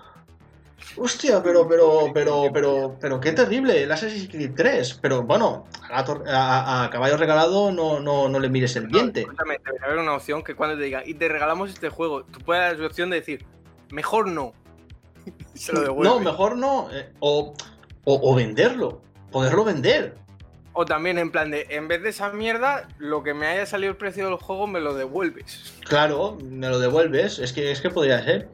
[0.98, 5.00] Hostia, pero, pero, pero, pero, pero qué terrible, el Assassin's Creed 3.
[5.02, 8.90] Pero bueno, a, gato- a- a caballo regalado no, no, no le mires el No,
[8.90, 9.22] diente.
[9.22, 12.40] escúchame, debería haber una opción que cuando te digan y te regalamos este juego, tú
[12.42, 13.46] puedes dar la opción de decir,
[13.90, 14.54] mejor no.
[15.56, 16.14] Se lo devuelve.
[16.14, 16.90] No, mejor no.
[16.92, 17.54] eh, o,
[18.06, 20.16] o, o venderlo, poderlo vender.
[20.76, 23.92] O también en plan de, en vez de esa mierda, lo que me haya salido
[23.92, 25.72] el precio del juego me lo devuelves.
[25.88, 28.50] Claro, me lo devuelves, es que, es que podría ser.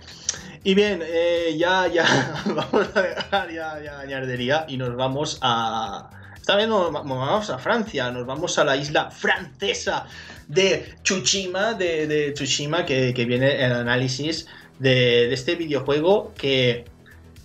[0.63, 2.05] Y bien, eh, ya, ya,
[2.45, 6.09] vamos a dejar ya, ya ñardería y nos vamos a...
[6.35, 10.05] Esta vez nos vamos a Francia, nos vamos a la isla francesa
[10.47, 14.47] de Tsushima, de, de Tsushima, que, que viene el análisis
[14.79, 16.85] de, de este videojuego que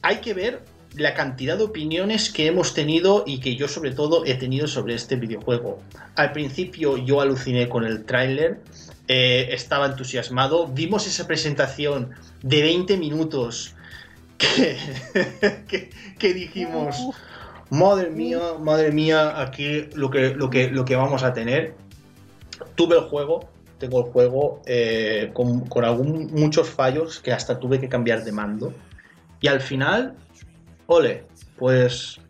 [0.03, 0.63] hay que ver
[0.97, 4.95] la cantidad de opiniones que hemos tenido y que yo sobre todo he tenido sobre
[4.95, 5.81] este videojuego.
[6.17, 8.61] Al principio yo aluciné con el tráiler,
[9.09, 12.11] eh, estaba entusiasmado, vimos esa presentación
[12.43, 13.75] de 20 minutos
[14.39, 14.77] que,
[15.69, 16.97] que, que dijimos,
[17.71, 21.75] madre mía, madre mía, aquí lo que, lo que, lo que vamos a tener.
[22.75, 23.49] Tuve el juego,
[23.79, 28.33] tengo el juego eh, con, con algún, muchos fallos que hasta tuve que cambiar de
[28.33, 28.73] mando.
[29.41, 30.15] Y al final,
[30.87, 31.25] ole,
[31.59, 32.21] pues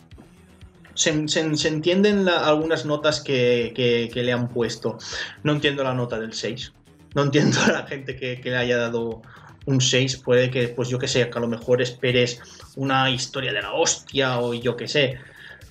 [0.95, 4.99] se, entienden algunas notas que, le han puesto.
[5.43, 6.73] No entiendo la nota del 6.
[7.15, 9.23] No entiendo a la gente que, que le haya dado
[9.67, 10.19] un 6.
[10.19, 12.41] Puede que, pues yo que sé, que a lo mejor esperes
[12.77, 15.19] una historia de la hostia o yo que sé.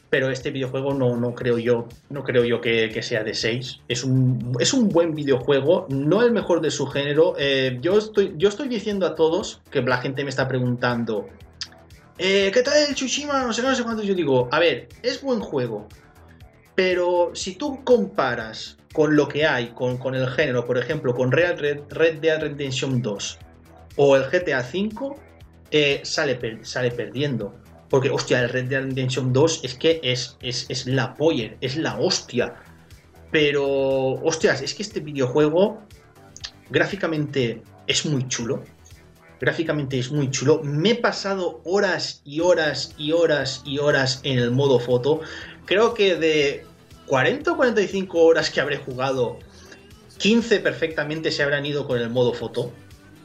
[0.10, 3.82] pero este videojuego no, no creo yo, no creo yo que, sea de 6.
[3.88, 7.34] Es un, es un buen videojuego, no el mejor de su género.
[7.40, 11.30] Eh, yo, estoy, yo estoy diciendo a todos que la gente me está preguntando,
[12.18, 13.44] eh, ¿qué tal el Tsushima?
[13.44, 14.04] No sé, no sé cuánto.
[14.04, 15.88] Yo digo, a ver, es buen juego,
[16.76, 21.32] pero si tú comparas con lo que hay, con, con el género, por ejemplo, con
[21.32, 23.40] Real Red, Red Dead Redemption 2
[23.96, 25.16] o el GTA V,
[25.72, 27.56] eh, sale, sale perdiendo.
[27.90, 32.00] Porque, hostia, el Red Dead Redemption 2 es que es, es, la poller, es la
[32.00, 32.56] hostia.
[33.32, 33.64] Pero,
[34.24, 35.82] hostias, es que este videojuego
[36.70, 38.64] gráficamente es muy chulo.
[39.44, 40.62] Gráficamente es muy chulo.
[40.64, 45.20] Me he pasado horas y horas y horas y horas en el modo foto.
[45.66, 46.66] Creo que de
[47.08, 49.40] 40 o 45 horas que habré jugado,
[50.18, 52.72] 15 perfectamente se habrán ido con el modo foto.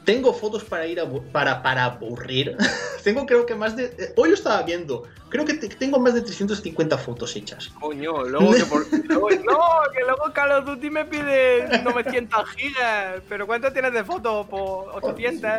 [0.09, 2.57] Tengo fotos para ir a, para, para aburrir.
[3.03, 3.85] tengo creo que más de...
[3.85, 5.03] Eh, hoy lo estaba viendo.
[5.29, 7.69] Creo que tengo más de 350 fotos hechas.
[7.79, 8.81] Coño, luego que por...
[8.91, 13.21] no, que luego Call of Duty me pide 900 gigas.
[13.29, 14.47] Pero ¿cuánto tienes de fotos?
[14.47, 15.51] Por 800.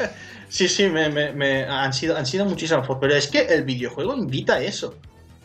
[0.50, 3.00] sí, sí, me, me, han, sido, han sido muchísimas fotos.
[3.00, 4.94] Pero es que el videojuego invita a eso.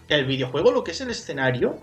[0.10, 1.78] El videojuego, lo que es el escenario,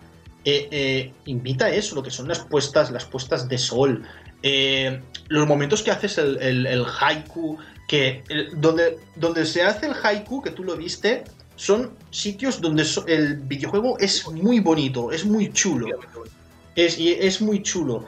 [0.44, 4.04] eh, eh, invita a eso, lo que son las puestas, las puestas de sol,
[4.42, 7.58] eh, los momentos que haces el, haiku,
[7.88, 8.22] que
[8.54, 11.24] donde, donde se hace el haiku, que tú lo viste,
[11.56, 15.88] son sitios donde el videojuego es muy bonito, es muy chulo.
[16.76, 18.04] Es, es muy chulo.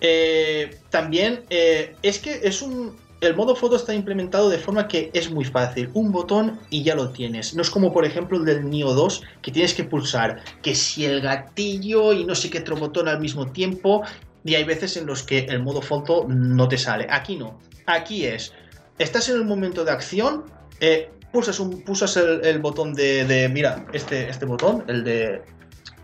[0.00, 2.96] Eh, también eh, es que es un.
[3.20, 5.90] El modo foto está implementado de forma que es muy fácil.
[5.94, 7.54] Un botón y ya lo tienes.
[7.54, 11.06] No es como, por ejemplo, el del Nio 2, que tienes que pulsar que si
[11.06, 14.02] el gatillo y no sé qué otro botón al mismo tiempo
[14.44, 17.06] y hay veces en los que el modo foto no te sale.
[17.10, 17.58] Aquí no.
[17.86, 18.52] Aquí es,
[18.98, 20.44] estás en el momento de acción,
[20.80, 25.42] eh, pulsas, un, pulsas el, botón de, mira, este, este botón, el de...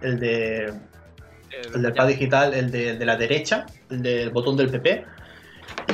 [0.01, 0.73] El de...
[1.75, 5.05] El, del pad digital, el de, la derecha, el del botón del PP.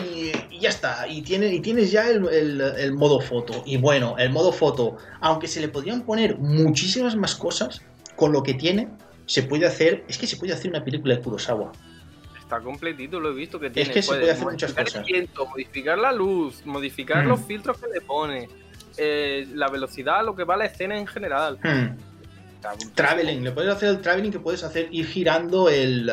[0.05, 1.09] Y, ya está.
[1.09, 2.29] Y, tiene, y tienes ya el,
[2.61, 3.63] el, modo foto.
[3.67, 7.83] Y bueno, el modo foto, aunque se le podrían poner muchísimas más cosas,
[8.17, 8.89] con lo que tiene,
[9.25, 10.05] se puede hacer.
[10.09, 11.73] Es que se puede hacer una película de Kurosawa
[12.47, 13.89] está completito, lo he visto que tiene.
[13.89, 15.05] Es que se puede hacer muchas cosas.
[15.51, 18.49] modificar la luz, modificar los filtros que le pone,
[18.97, 21.59] eh, la velocidad, lo que va a la escena en general.
[21.63, 21.97] Hmm.
[22.95, 26.11] Traveling, le puedes hacer el traveling que puedes hacer ir girando el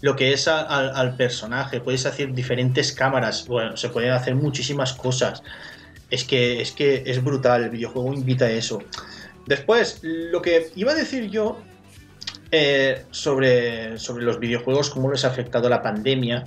[0.00, 5.42] lo que es al personaje, puedes hacer diferentes cámaras, bueno, se pueden hacer muchísimas cosas.
[6.10, 8.82] Es que es que es brutal, el videojuego invita a eso.
[9.46, 11.60] Después, lo que iba a decir yo
[12.50, 16.44] eh, sobre, sobre los videojuegos, cómo les ha afectado la pandemia,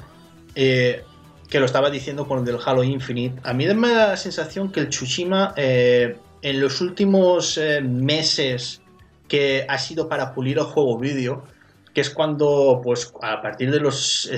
[0.56, 1.04] eh,
[1.48, 3.40] que lo estaba diciendo con el del Halo Infinite.
[3.44, 8.82] A mí me da la sensación que el Tsushima eh, en los últimos meses
[9.28, 11.44] que ha sido para pulir el juego vídeo,
[11.94, 14.30] que es cuando, pues, a partir de los...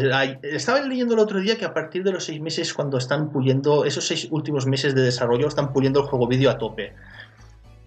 [0.41, 3.85] estaba leyendo el otro día que a partir de los seis meses, cuando están puliendo,
[3.85, 6.93] esos seis últimos meses de desarrollo, están puliendo el juego vídeo a tope.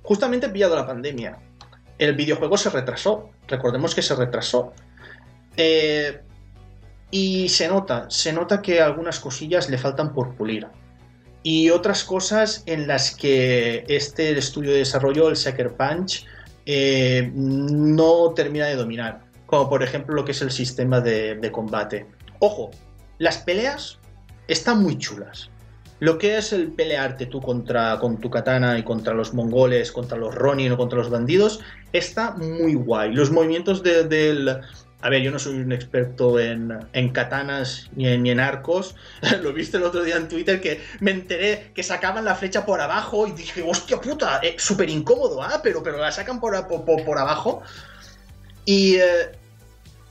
[0.02, 1.38] Justamente pillado la pandemia
[1.98, 3.30] el videojuego se retrasó.
[3.48, 4.72] Recordemos que se retrasó.
[5.56, 6.20] Eh,
[7.10, 10.66] y se nota, se nota que algunas cosillas le faltan por pulir.
[11.42, 16.26] Y otras cosas en las que este estudio de desarrollo, el Sucker Punch,
[16.66, 19.20] eh, no termina de dominar.
[19.46, 22.06] Como por ejemplo lo que es el sistema de combate.
[22.40, 22.72] Ojo,
[23.18, 23.98] las peleas
[24.48, 25.50] están muy chulas.
[25.98, 30.18] Lo que es el pelearte tú contra con tu katana y contra los mongoles, contra
[30.18, 31.60] los ronin o contra los bandidos,
[31.96, 33.12] está muy guay.
[33.12, 34.60] Los movimientos del...
[35.02, 38.96] A ver, yo no soy un experto en, katanas ni en, arcos.
[39.42, 42.80] Lo viste el otro día en Twitter que me enteré que sacaban la flecha por
[42.80, 45.60] abajo y dije, hostia puta, eh, súper incómodo, ¿ah?
[45.62, 47.62] Pero, pero la sacan por, por, abajo.
[48.64, 49.30] Y eh,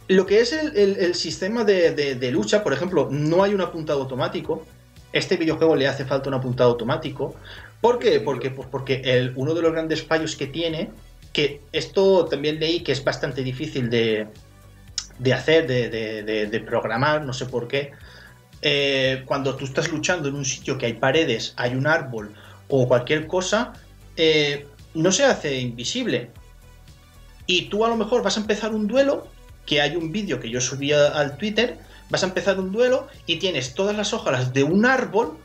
[0.07, 4.65] lo que es el, sistema de, de, lucha, por ejemplo, no hay un apuntado automático
[5.15, 7.35] este videojuego le hace falta un apuntado automático.
[7.79, 8.19] ¿Por qué?
[8.19, 10.91] Porque, pues porque el, uno de los grandes fallos que tiene,
[11.35, 14.25] que esto también leí que es bastante difícil de,
[15.33, 17.91] hacer, de, programar, no sé por qué.
[18.61, 22.33] Eh, cuando tú estás luchando en un sitio que hay paredes, hay un árbol
[22.69, 23.73] o cualquier cosa,
[24.15, 26.29] eh, no se hace invisible.
[27.47, 29.27] Y tú a lo mejor vas a empezar un duelo,
[29.65, 31.77] que hay un vídeo que yo subí al Twitter,
[32.09, 35.37] vas a empezar un duelo y tienes todas las hojas de un árbol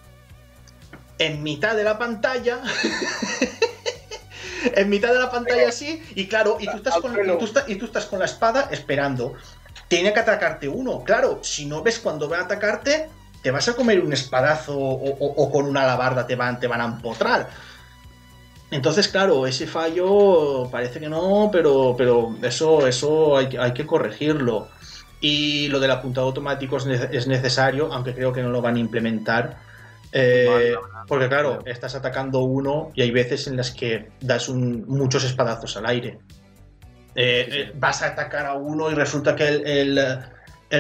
[1.18, 2.62] en mitad de la pantalla.
[4.64, 7.14] en mitad de la pantalla así, y claro, y tú, estás con,
[7.66, 9.34] y tú, estás con la espada esperando.
[9.88, 11.02] Tiene que atacarte uno.
[11.04, 13.08] Claro, si no ves cuando va a atacarte,
[13.42, 16.84] te vas a comer un espadazo o, con una alabarda te van, te van a
[16.84, 17.48] empotrar.
[18.70, 24.68] Entonces, claro, ese fallo parece que no, pero, pero eso, eso hay, hay que corregirlo.
[25.20, 29.69] Y lo del apuntado automático es necesario, aunque creo que no lo van a implementar.
[30.12, 30.74] Eh,
[31.06, 35.86] porque claro, estás atacando uno y hay veces en las que das muchos espadazos al
[35.86, 36.18] aire.
[37.14, 39.98] Eh, eh, vas a atacar a uno y resulta que el,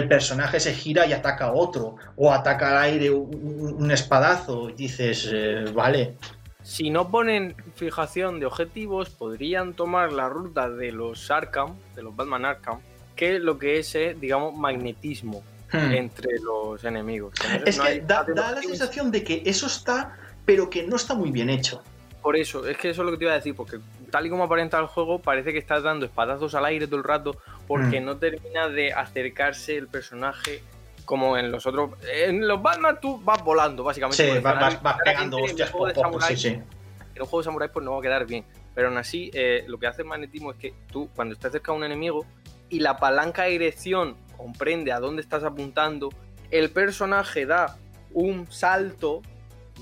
[0.08, 1.96] personaje se gira y ataca a otro.
[2.16, 5.32] O ataca al aire un, espadazo y dices,
[5.74, 6.16] vale.
[6.62, 12.14] Si no ponen fijación de objetivos, podrían tomar la ruta de los Arkham, de los
[12.14, 12.80] Batman Arkham,
[13.16, 15.42] que lo que es, digamos, magnetismo
[15.72, 15.92] hmm.
[15.92, 17.34] entre los enemigos.
[17.64, 21.50] Es que da, la sensación de que eso está, pero que no está muy bien
[21.50, 21.82] hecho.
[22.22, 23.78] Por eso, es que eso es lo que te iba a decir, porque
[24.10, 27.04] tal y como aparenta el juego, parece que estás dando espadazos al aire todo el
[27.04, 28.04] rato, porque hmm.
[28.04, 30.62] no termina de acercarse el personaje
[31.10, 31.90] como en los otros.
[32.12, 34.32] En los Batman tú vas volando, básicamente.
[34.32, 36.48] Sí, vas, pegando hostias por poco, sí, sí.
[36.48, 38.44] En un juego de samurai pues no va a quedar bien.
[38.74, 41.72] Pero aún así, eh, lo que hace el magnetismo es que tú, cuando estás cerca
[41.72, 42.24] de un enemigo,
[42.68, 46.08] y la palanca de dirección comprende a dónde estás apuntando,
[46.50, 47.76] el personaje da
[48.12, 49.20] un salto,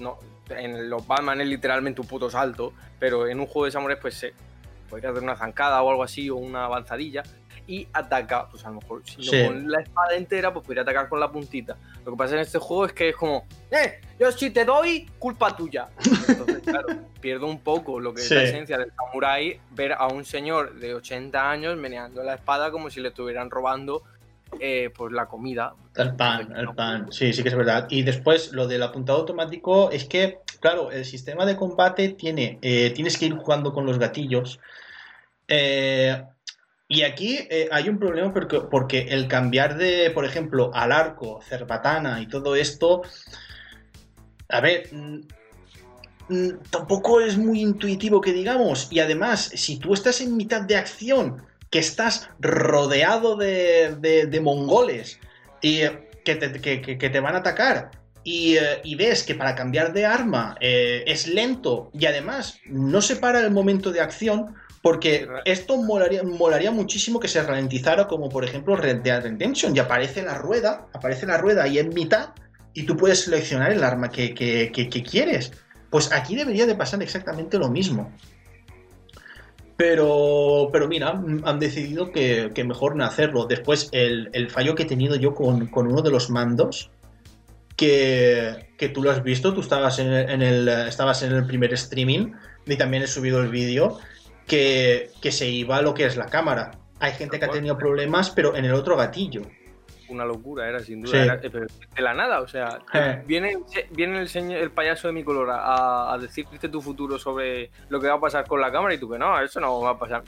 [0.01, 0.19] no,
[0.51, 4.15] en los Batman es literalmente un puto salto, pero en un juego de samuráis pues
[4.15, 4.35] se
[4.91, 7.23] podría hacer una zancada o algo así o una avanzadilla
[7.69, 11.09] y ataca, pues a lo mejor si no con la espada entera, pues podría atacar
[11.09, 11.77] con la puntita.
[12.05, 14.01] Lo que pasa en este juego es que es como, ¡eh!
[14.19, 15.89] Yo si te doy, culpa tuya.
[16.27, 16.89] Entonces, claro,
[17.21, 20.95] pierdo un poco lo que es la esencia del samurai, ver a un señor de
[20.95, 24.03] 80 años meneando la espada como si le estuvieran robando
[24.61, 25.75] eh, pues la comida.
[25.95, 27.87] El pan, el pan, sí, sí que es verdad.
[27.91, 32.91] Y después lo del apuntado automático es que, claro, el sistema de combate tiene, eh,
[32.95, 34.61] tienes que ir jugando con los gatillos.
[35.47, 36.23] Eh,
[36.89, 41.41] y aquí eh, hay un problema porque, porque, el cambiar de, por ejemplo, al arco,
[41.43, 43.03] cerbatana y todo esto,
[44.49, 45.21] a ver, mm,
[46.29, 48.89] mm, tampoco es muy intuitivo que digamos.
[48.91, 55.19] Y además, si tú estás en mitad de acción, que estás rodeado de, mongoles
[55.61, 57.91] y eh, que te, van a atacar,
[58.25, 63.17] y, eh, y, ves que para cambiar de arma es lento y además no se
[63.17, 68.45] para el momento de acción, porque esto molaría, molaría muchísimo que se ralentizara, como por
[68.45, 72.31] ejemplo Red Dead Redemption, y aparece la rueda, aparece la rueda ahí en mitad,
[72.75, 74.35] y tú puedes seleccionar el arma que,
[75.11, 75.53] quieres.
[75.91, 78.13] Pues aquí debería de pasar exactamente lo mismo.
[79.79, 81.11] Pero, pero mira,
[81.45, 83.47] han decidido que, mejor no hacerlo.
[83.47, 86.91] Después, el, fallo que he tenido yo con, uno de los mandos,
[87.77, 92.33] que, que, tú lo has visto, tú estabas en el, estabas en el primer streaming
[92.67, 94.01] y también he subido el vídeo
[94.49, 96.73] que, se iba a lo que es la cámara.
[96.99, 99.43] Hay gente que ha tenido problemas, pero en el otro gatillo.
[100.09, 101.39] Una locura, era sin duda.
[101.43, 103.23] Eh, de la nada, o sea, eh.
[103.27, 103.59] viene,
[103.91, 108.15] viene el, el payaso de mi color a, decirte tu futuro sobre lo que va
[108.15, 110.23] a pasar con la cámara y tú que no, eso no va a pasar.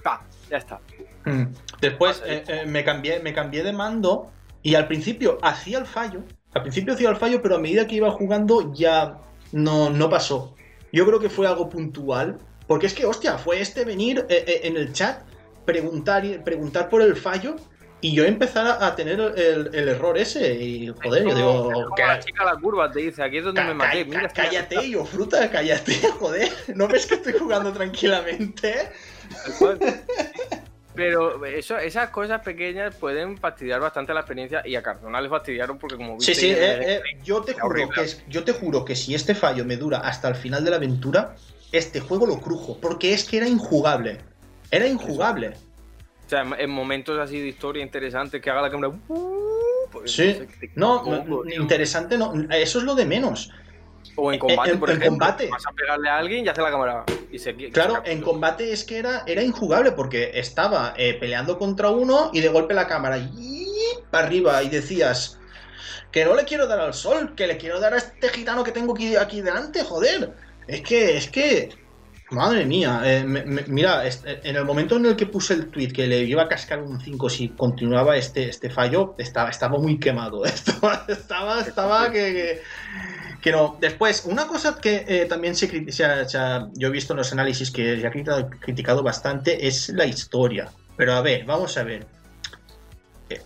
[0.50, 0.80] Ya está.
[1.24, 1.44] Mm.
[1.80, 4.30] Después eh, me, cambié, me cambié de mando
[4.62, 6.22] y al principio hacía el fallo.
[6.52, 9.18] Al principio hacía el fallo, pero a medida que iba jugando ya
[9.52, 10.54] no, no pasó.
[10.92, 12.38] Yo creo que fue algo puntual
[12.70, 15.24] porque es que, hostia, fue este venir eh, eh, en el chat,
[15.64, 17.56] preguntar, preguntar por el fallo
[18.00, 20.54] y yo empezar a, tener el, error ese.
[20.54, 21.94] Y joder, yo digo.
[21.94, 24.04] Que la chica la curva te dice, aquí es donde me maté.
[24.04, 26.50] Mira, cállate, yo fruta, cállate, joder.
[26.74, 28.90] ¿No ves que estoy jugando tranquilamente?
[30.94, 35.78] Pero eso, esas cosas pequeñas pueden fastidiar bastante la experiencia y a Cardona le fastidiaron
[35.78, 36.34] porque como viste...
[36.34, 39.76] Sí, sí, eh, yo, te juro que yo te juro que si este fallo me
[39.76, 41.36] dura hasta el final de la aventura,
[41.70, 44.18] este juego lo crujo, porque es que era injugable.
[44.70, 45.54] Era injugable.
[46.30, 48.92] O sea, en momentos así de historia interesante que haga la cámara.
[49.08, 50.38] Uh, pues, sí,
[50.76, 51.02] no,
[51.52, 52.32] interesante no.
[52.50, 53.50] Eso es lo de menos.
[54.14, 55.48] O en combate, por ejemplo, combate.
[55.48, 57.04] Vas a pegarle a alguien y hace la cámara.
[57.32, 61.90] Y se, claro, en combate es que era, era injugable porque estaba eh, peleando contra
[61.90, 63.66] uno y de golpe la cámara y
[64.12, 65.36] para arriba y decías
[66.12, 68.70] que no le quiero dar al sol, que le quiero dar a este gitano que
[68.70, 70.32] tengo aquí, aquí delante, joder.
[70.68, 71.70] Es que, es que.
[72.30, 76.20] Madre mía, eh, mira, en el momento en el que puse el tweet que le
[76.22, 80.44] iba a cascar un 5 si continuaba este, este fallo, estaba, estaba muy quemado.
[80.44, 82.62] Estaba, estaba, estaba que,
[83.42, 83.76] que, no.
[83.80, 86.24] Después, una cosa que eh, también se, critica,
[86.74, 88.10] yo he visto en los análisis que se ha
[88.60, 90.70] criticado, bastante es la historia.
[90.96, 92.06] Pero a ver, vamos a ver.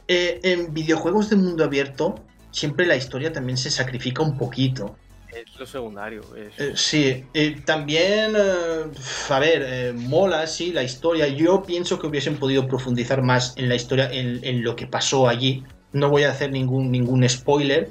[0.08, 2.16] Eh, en videojuegos de mundo abierto,
[2.50, 4.96] siempre la historia también se sacrifica un poquito.
[5.34, 6.22] Es lo secundario.
[6.36, 7.24] Eh, sí,
[7.64, 8.84] también, eh,
[9.30, 11.26] a ver, eh, mola, sí, la historia.
[11.28, 15.64] Yo pienso que hubiesen podido profundizar más en la historia, en, lo que pasó allí.
[15.92, 17.90] No voy a hacer ningún, ningún spoiler.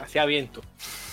[0.00, 0.60] Hacía viento.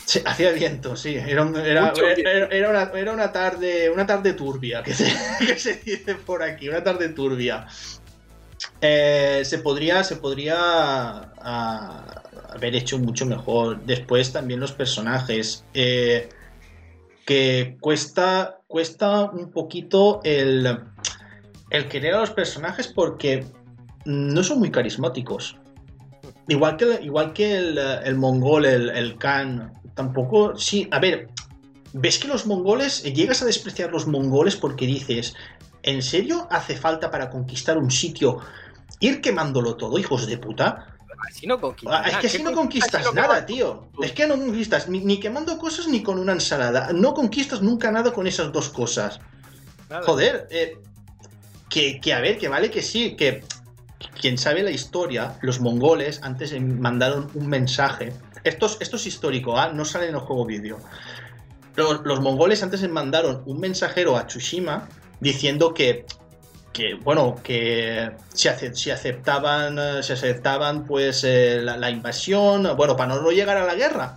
[0.06, 1.16] Sí, hacía viento, sí.
[1.16, 5.06] Era, un- era- era- era una, era una tarde, una tarde turbia, que se,
[5.40, 7.68] que se dice por aquí, una tarde turbia.
[8.82, 12.23] Se podría, se podría ah,
[12.56, 13.84] haber hecho mucho mejor.
[13.86, 15.66] Después también los personajes.
[15.74, 16.30] eh,
[17.26, 20.80] que cuesta, cuesta un poquito el,
[21.70, 23.46] el querer a los personajes porque
[24.06, 25.58] no son muy carismáticos.
[26.48, 30.58] Igual que, igual que el, el mongol, el, el Khan, tampoco.
[30.58, 31.30] Sí, a ver,
[31.94, 35.34] ves que los mongoles, llegas a despreciar los mongoles porque dices,
[35.84, 38.40] ¿en serio hace falta para conquistar un sitio
[39.00, 40.93] ir quemándolo todo, hijos de puta?
[41.28, 42.02] Así no conquistas.
[42.04, 43.90] Ah, es que ¿Qué así no conquistas lo nada, tío.
[44.02, 46.92] Es que no conquistas ni, ni quemando cosas ni con una ensalada.
[46.94, 49.20] No conquistas nunca nada con esas dos cosas.
[49.90, 50.04] Nada.
[50.06, 50.78] Joder, eh,
[51.70, 53.44] que, que a ver, que vale que sí, que
[54.20, 58.14] quien sabe la historia, los mongoles antes mandaron un mensaje.
[58.44, 59.72] Esto es, esto es histórico, ¿ah?
[59.74, 60.80] no sale en el juego vídeo.
[61.76, 64.88] Los, los mongoles antes mandaron un mensajero a Tsushima
[65.20, 66.06] diciendo que,
[66.74, 72.68] que bueno, que si, ace- si aceptaban, eh, si aceptaban pues eh, la, la invasión,
[72.76, 74.16] bueno, para no llegar a la guerra.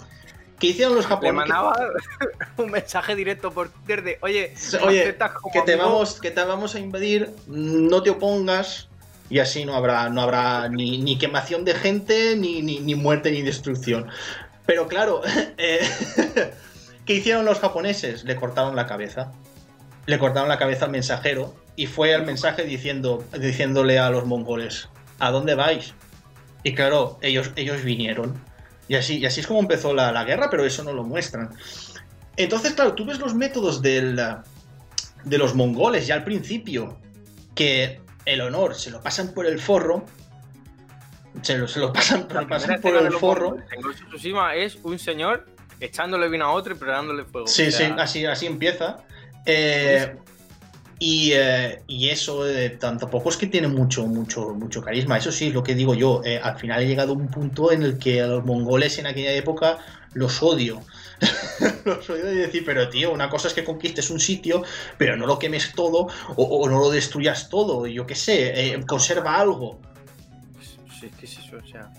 [0.59, 1.37] ¿Qué hicieron los Le japoneses?
[1.37, 1.77] mandaba
[2.57, 4.55] un mensaje directo por Twitter de, oye,
[4.87, 5.15] Oye,
[5.53, 5.87] que te amigo?
[5.91, 8.89] vamos que te vamos a invadir no te opongas
[9.29, 13.33] y así no habrá no habrá ni, ni quemación de gente ni, ni, ni muerte
[13.33, 14.09] ni destrucción
[14.65, 15.21] pero claro
[15.59, 15.81] eh,
[17.05, 18.25] ¿qué hicieron los japoneses?
[18.25, 19.33] le cortaron la cabeza
[20.07, 24.89] le cortaron la cabeza al mensajero y fue el mensaje diciendo diciéndole a los mongoles
[25.19, 25.95] ¿a dónde vais?
[26.63, 28.43] y claro ellos ellos vinieron
[28.89, 31.51] y así, y así es como empezó la, la guerra pero eso no lo muestran
[32.37, 34.19] entonces claro tú ves los métodos del
[35.27, 36.99] de los mongoles ya al principio,
[37.55, 40.07] que el honor se lo pasan por el forro,
[41.43, 43.57] se lo, se lo pasan, lo por el forro.
[44.09, 45.47] Tsushima es un señor
[45.81, 47.47] echándole vino a otro y preparándole fuego.
[47.49, 48.99] Sí, O sea, sí, así, así empieza.
[49.45, 50.17] Eh,
[50.99, 55.19] y, eh, y eso eh, tampoco es que tiene mucho, mucho, mucho carisma.
[55.19, 56.23] Eso sí, es lo que digo yo.
[56.25, 59.07] eh, al final he llegado a un punto en el que a los mongoles en
[59.07, 59.79] aquella época
[60.15, 60.81] los odio.
[61.85, 64.63] los odio de decir, pero tío, una cosa es que conquistes un sitio,
[64.97, 67.87] pero no lo quemes todo o, no lo destruyas todo.
[67.87, 69.79] Yo qué sé, eh, conserva algo.
[70.99, 71.59] Sí, ¿qué es eso?
[71.63, 71.93] O sea,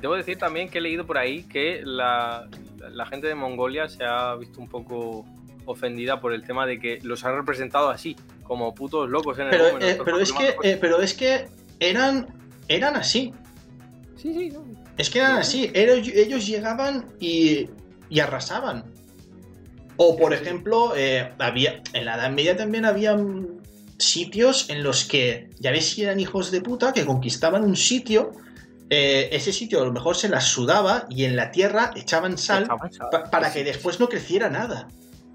[0.00, 2.48] debo decir también que he leído por ahí que la,
[2.90, 5.26] la gente de Mongolia se ha visto un poco
[5.66, 9.50] ofendida por el tema de que los han representado así, como putos locos en el
[9.50, 11.48] Pero, eh, pero es que, eh, pero es que
[11.78, 12.26] eran,
[12.68, 13.32] eran así.
[14.16, 14.64] Sí, sí, no.
[14.98, 17.68] Es que eran así, ellos, ellos llegaban y,
[18.08, 18.84] y arrasaban.
[19.96, 23.16] O por ejemplo, eh, había en la Edad Media también había
[23.98, 28.32] sitios en los que, ya ves si eran hijos de puta, que conquistaban un sitio,
[28.88, 32.66] eh, ese sitio a lo mejor se las sudaba y en la tierra echaban sal
[33.30, 34.88] para que después no creciera nada.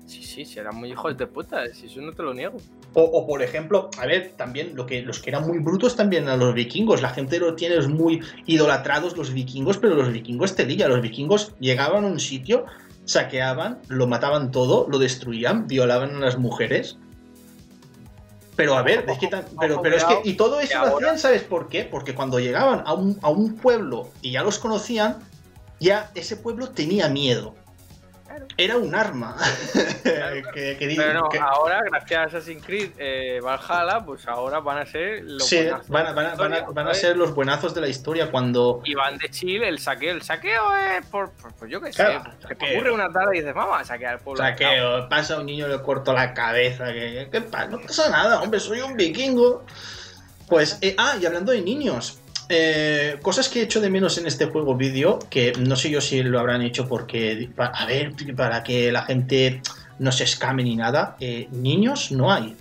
[0.05, 2.57] Sí, sí, sí, eran muy hijos de puta, si eso no te lo niego.
[2.93, 6.27] O, o, por ejemplo, a ver, también lo que, los que eran muy brutos también
[6.29, 7.01] a los vikingos.
[7.01, 10.87] La gente lo tiene muy idolatrados los vikingos, pero los vikingos telilla.
[10.87, 12.65] Los vikingos llegaban a un sitio,
[13.05, 16.97] saqueaban, lo mataban todo, lo destruían, violaban a las mujeres.
[18.55, 20.29] Pero a ver, es que tan- pero, pero es que.
[20.29, 21.83] Y todo eso lo hacían, ¿sabes por qué?
[21.83, 25.17] Porque cuando llegaban a un, a un pueblo y ya los conocían,
[25.79, 27.55] ya ese pueblo tenía miedo.
[28.35, 28.47] Claro.
[28.57, 29.35] Era un arma.
[30.03, 30.35] claro.
[30.53, 34.79] que, que Pero no, que- ahora, gracias a Assassin's Creed eh, Valhalla, pues ahora van
[34.79, 37.33] a ser los Sí, buenazos van a, de van la a- van a- ser los
[37.33, 38.81] buenazos de la historia cuando...
[38.83, 40.11] Y van de chill el saqueo.
[40.15, 42.03] El saqueo es por, por- pues yo qué sé.
[42.03, 42.75] Se te saqueo.
[42.75, 44.43] ocurre una tarde y dices, vamos a saquear al O pueblo.
[44.43, 47.29] sea, que pasa a un niño le corto la cabeza, que,
[47.69, 49.65] no pasa nada, hombre, soy un vikingo.
[50.49, 52.19] Pues, eh, ah, y hablando de niños,
[52.49, 56.01] eh, cosas que he hecho de menos en este juego vídeo, que no sé yo
[56.01, 59.61] si lo habrán hecho porque, a ver, para que la gente
[59.99, 62.55] no se escame ni nada, eh, niños no hay,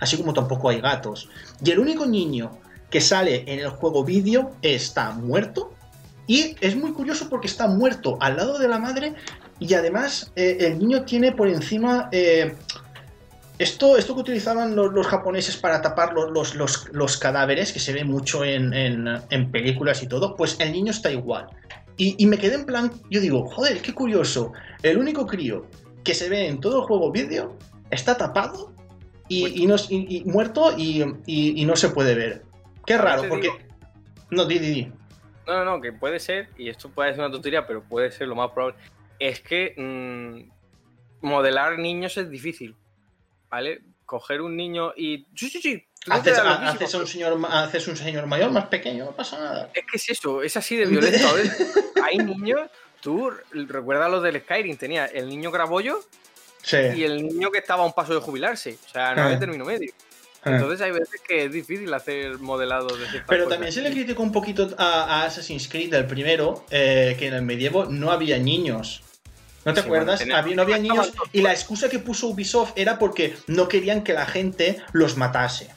[0.00, 1.28] así como tampoco hay gatos.
[1.64, 2.58] Y el único niño
[2.90, 5.74] que sale en el juego vídeo está muerto
[6.26, 9.14] y es muy curioso porque está muerto al lado de la madre
[9.58, 12.08] y además eh, el niño tiene por encima
[13.58, 17.78] esto, esto que utilizaban los, los japoneses para tapar los, los- los- los cadáveres, que
[17.80, 21.46] se ve mucho en, en- en películas y todo, pues el niño está igual.
[21.96, 24.52] Y, y me quedé en plan, yo digo, joder, qué curioso,
[24.82, 25.66] el único crío
[26.02, 27.56] que se ve en todo el juego vídeo
[27.90, 28.72] está tapado
[29.28, 31.04] y, y no, y- y muerto y,
[31.64, 32.42] no se puede ver.
[32.84, 33.48] Qué raro, porque...
[33.48, 33.58] digo-
[34.30, 34.92] No, di, di, di.
[35.46, 38.26] No, no, no, que puede ser, y esto puede ser una tontería, pero puede ser
[38.26, 38.76] lo más probable.
[39.20, 42.74] Es que mm, modelar niños es difícil.
[43.54, 43.82] ¿Vale?
[44.04, 45.26] Coger un niño y.
[46.10, 49.70] Haces, ha- haces un señor, haces un señor mayor más pequeño, no pasa nada.
[49.72, 51.26] Es que es eso, es así de violento.
[52.04, 52.62] Hay niños.
[53.00, 56.00] tú recuerdas lo del Skyrim, tenía el niño grabollo
[56.62, 56.78] Sí.
[56.96, 58.76] y el niño que estaba a un paso de jubilarse.
[58.86, 59.24] O sea, no Ah.
[59.26, 59.92] había término medio.
[60.42, 60.50] Ah.
[60.56, 63.48] Entonces hay veces que es difícil hacer modelado de Pero cosas.
[63.48, 67.34] también se le criticó un poquito a, a Assassin's Creed, el primero, eh, que en
[67.34, 69.02] el medievo no había niños.
[69.64, 70.06] ¿No te Sí, acuerdas?
[70.06, 73.68] bueno, tenía- Había- no había niños y la excusa que puso Ubisoft era porque no
[73.68, 75.70] querían que la gente los matase.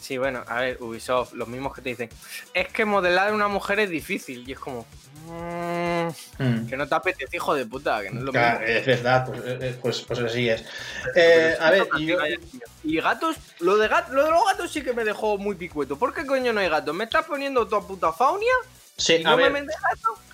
[0.00, 2.08] Sí, bueno, a ver, Ubisoft, los mismos que te dicen,
[2.54, 4.42] es que modelar a una mujer es difícil.
[4.48, 4.84] Y es como,
[5.28, 6.08] "Mm,
[6.42, 6.66] Mm.
[6.66, 8.74] que no te apetece, hijo de puta, que no es lo Claro, mismo.
[8.74, 10.64] es verdad, pues, eh, pues, pues así es.
[11.14, 12.18] Eh, a ver, y yo-
[12.82, 15.96] Y gatos, lo de, gat- lo de los gatos sí que me dejó muy picueto.
[15.96, 16.92] ¿Por qué coño no hay gatos?
[16.96, 18.52] ¿Me estás poniendo toda puta faunia?
[18.96, 19.66] Sí, ¿Y a no ver, me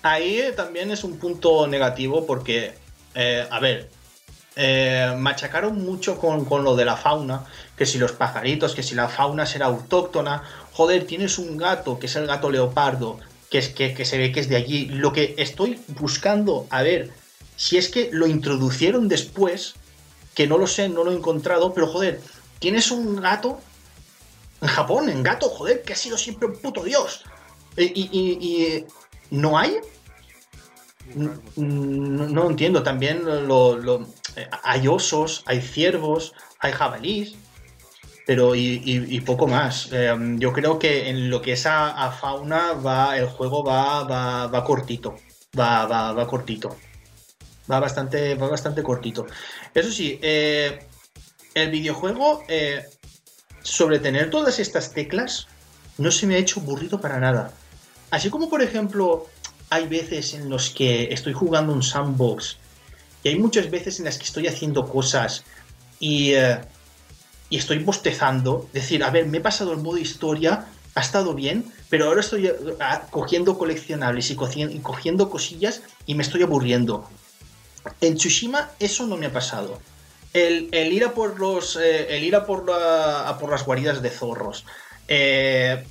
[0.03, 2.73] ahí también es un punto negativo porque,
[3.15, 3.89] eh, a ver,
[4.55, 7.45] eh, machacaron mucho con, con lo de la fauna,
[7.77, 10.43] que si los pajaritos, que si la fauna será autóctona,
[10.73, 14.31] joder, tienes un gato, que es el gato leopardo, que, es, que, que se ve
[14.31, 14.85] que es de allí.
[14.87, 17.11] Lo que estoy buscando, a ver,
[17.55, 19.75] si es que lo introducieron después,
[20.35, 22.21] que no lo sé, no lo he encontrado, pero joder,
[22.59, 23.59] tienes un gato
[24.61, 27.23] en Japón, en gato, joder, que ha sido siempre un puto dios.
[27.83, 28.85] Y, y-
[29.31, 29.77] ¿no hay?
[31.15, 32.83] No, no entiendo.
[32.83, 37.35] También lo, lo- eh, hay osos, hay ciervos, hay jabalís,
[38.25, 39.89] pero y, y- y poco más.
[39.91, 44.03] Eh, yo creo que en lo que es a, a fauna va el juego va,
[44.03, 45.15] va, va cortito.
[45.57, 46.75] Va, va, va cortito.
[47.71, 49.25] Va bastante, va bastante cortito.
[49.73, 50.79] Eso sí, eh,
[51.53, 52.83] el videojuego, eh,
[53.61, 55.47] sobre tener todas estas teclas,
[55.97, 57.51] no se me ha hecho aburrido para nada.
[58.11, 59.27] Así como, por ejemplo,
[59.69, 62.57] hay veces en los que estoy jugando un sandbox
[63.23, 65.43] y hay muchas veces en las que estoy haciendo cosas
[65.99, 66.59] y, eh,
[67.51, 68.67] estoy bostezando.
[68.73, 72.47] Decir, a ver, me he pasado el modo historia, ha estado bien, pero ahora estoy
[72.47, 77.07] eh, ah, cogiendo coleccionables y cogiendo, cosillas y me estoy aburriendo.
[78.01, 79.79] En Tsushima eso no me ha pasado.
[80.33, 81.75] El, ir a por los.
[81.75, 84.65] eh, el ir a por, la- a por las guaridas de zorros.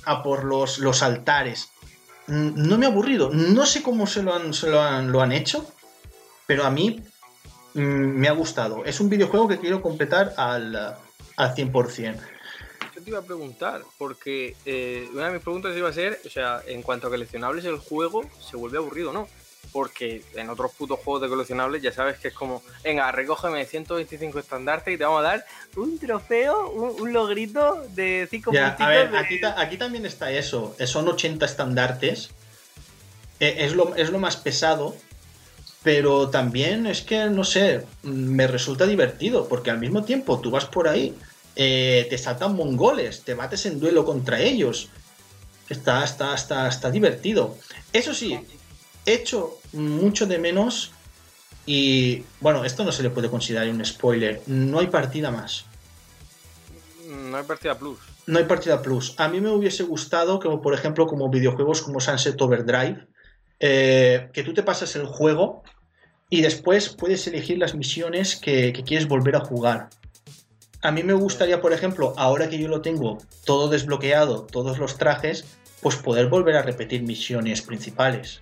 [0.05, 1.69] a por los altares.
[2.29, 3.31] No me ha aburrido.
[3.31, 5.65] No sé cómo se lo han, se lo han, lo han hecho.
[6.45, 7.03] Pero a mí
[7.73, 8.85] mm, me ha gustado.
[8.85, 12.19] Es un videojuego que quiero completar al, al 100%.
[12.95, 16.29] Yo te iba a preguntar, porque eh, una de mis preguntas iba a ser, o
[16.29, 19.27] sea, en cuanto a coleccionables, el juego se vuelve aburrido no.
[19.71, 24.39] Porque en otros putos juegos de coleccionables ya sabes que es como, venga, recógeme 125
[24.39, 25.45] estandartes y te vamos a dar
[25.75, 28.85] un trofeo, un, un logrito de 5 Ya, puntitos.
[28.87, 30.75] a ver, de- aquí, ta- aquí también está eso.
[30.79, 32.31] Eh, Son 80 estandartes.
[33.39, 34.95] Eh, es, lo, es lo más pesado.
[35.81, 39.47] Pero también es que, no sé, mm, me resulta divertido.
[39.47, 41.15] Porque al mismo tiempo tú vas por ahí,
[41.55, 44.89] eh, te saltan mongoles, te bates en duelo contra ellos.
[45.69, 47.55] Está, está, está, está divertido.
[47.93, 48.37] Eso sí,
[49.13, 50.91] hecho mucho de menos.
[51.65, 54.41] Y bueno, esto no se le puede considerar un spoiler.
[54.47, 55.65] No hay partida más.
[57.07, 57.99] No hay partida plus.
[58.25, 59.15] No hay partida plus.
[59.17, 63.07] A mí me hubiese gustado, como por ejemplo, como videojuegos como Sunset Overdrive,
[63.59, 65.63] eh, que tú te pasas el juego
[66.29, 69.89] y después puedes elegir las misiones que, que quieres volver a jugar.
[70.81, 74.97] A mí me gustaría, por ejemplo, ahora que yo lo tengo todo desbloqueado, todos los
[74.97, 75.45] trajes,
[75.81, 78.41] pues poder volver a repetir misiones principales.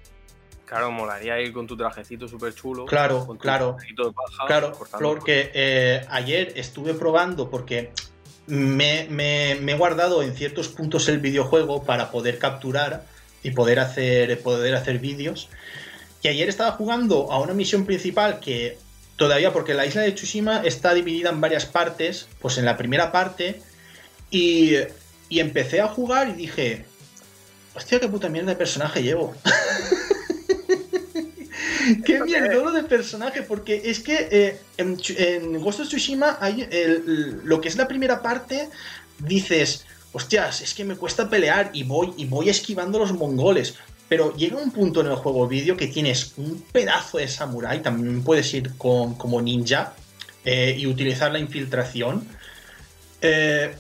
[0.67, 2.85] Claro, molaría ir con tu trajecito súper chulo.
[2.85, 3.77] Claro, con tu claro.
[3.79, 7.91] de paja, Claro, porque eh, ayer estuve probando porque
[8.47, 13.05] me, me- me he guardado en ciertos puntos el videojuego para poder capturar
[13.43, 15.47] y poder hacer, poder hacer vídeos.
[16.21, 18.77] Y ayer estaba jugando a una misión principal que
[19.15, 23.13] todavía, porque la isla de Tsushima está dividida en varias partes, pues en la primera
[23.13, 23.61] parte,
[24.31, 24.73] y,
[25.29, 26.85] y empecé a jugar y dije,
[27.73, 29.33] hostia, qué puta mierda de personaje llevo.
[32.05, 37.41] Qué mierda de personaje, porque es que eh, en, Ghost of Tsushima hay el- el-
[37.43, 38.69] lo que es la primera parte,
[39.19, 43.75] dices, hostias, es que me cuesta pelear y voy, y voy esquivando los mongoles.
[44.09, 48.23] Pero llega un punto en el juego vídeo que tienes un pedazo de samurái, también
[48.23, 49.93] puedes ir con, como ninja
[50.45, 52.25] eh, y utilizar la infiltración.
[53.21, 53.75] Eh,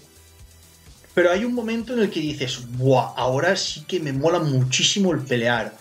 [1.13, 3.13] pero hay un momento en el que dices, ¡buah!
[3.15, 5.73] Ahora sí que me mola muchísimo el pelear.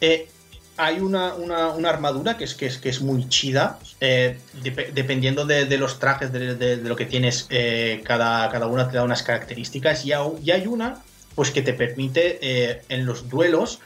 [0.00, 0.28] Eh,
[0.76, 4.92] hay una, una- una armadura que es, que es, que es muy chida, eh, dep-
[4.92, 8.96] dependiendo de, de los trajes, de, de- lo que tienes, eh, cada, cada una te
[8.96, 10.04] da unas características.
[10.04, 11.02] Y, hay- una
[11.34, 13.80] pues que te permite eh, en los duelos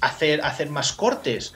[0.00, 1.52] hacer, hacer más cortes.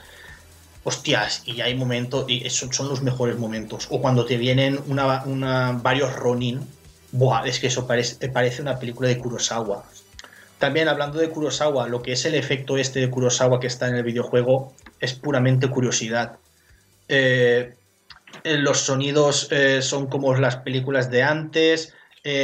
[0.83, 3.87] Hostias, y hay momentos, y esos son los mejores momentos.
[3.89, 6.61] O cuando te vienen una, una- varios Ronin,
[7.11, 9.83] buah, es que eso parece, parece una película de Kurosawa.
[10.59, 13.95] También hablando de Kurosawa, lo que es el efecto este de Kurosawa que está en
[13.95, 16.37] el videojuego, es puramente curiosidad.
[17.07, 17.73] Eh,
[18.43, 21.93] eh, los sonidos eh, son como las películas de antes,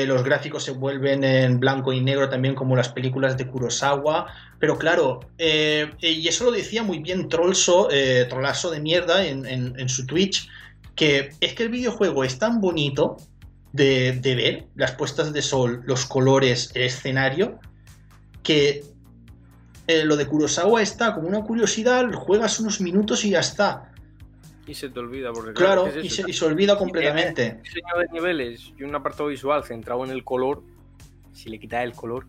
[0.08, 4.26] los gráficos se vuelven en blanco y negro también como las películas de Kurosawa,
[4.58, 7.90] pero claro, y eso lo decía muy bien Trollso,
[8.28, 10.50] Trollazo de mierda en, su Twitch,
[10.96, 13.18] que es que el videojuego es tan bonito
[13.74, 17.60] de ver, las puestas de sol, los colores, el escenario,
[18.46, 18.84] que
[20.06, 23.92] lo de Kurosawa está como una curiosidad, juegas unos minutos y ya está.
[24.68, 27.60] Y se te olvida, porque claro, y, se, olvida completamente.
[27.64, 30.64] diseño de niveles y un apartado visual centrado en el color,
[31.34, 32.26] si le quitas el color,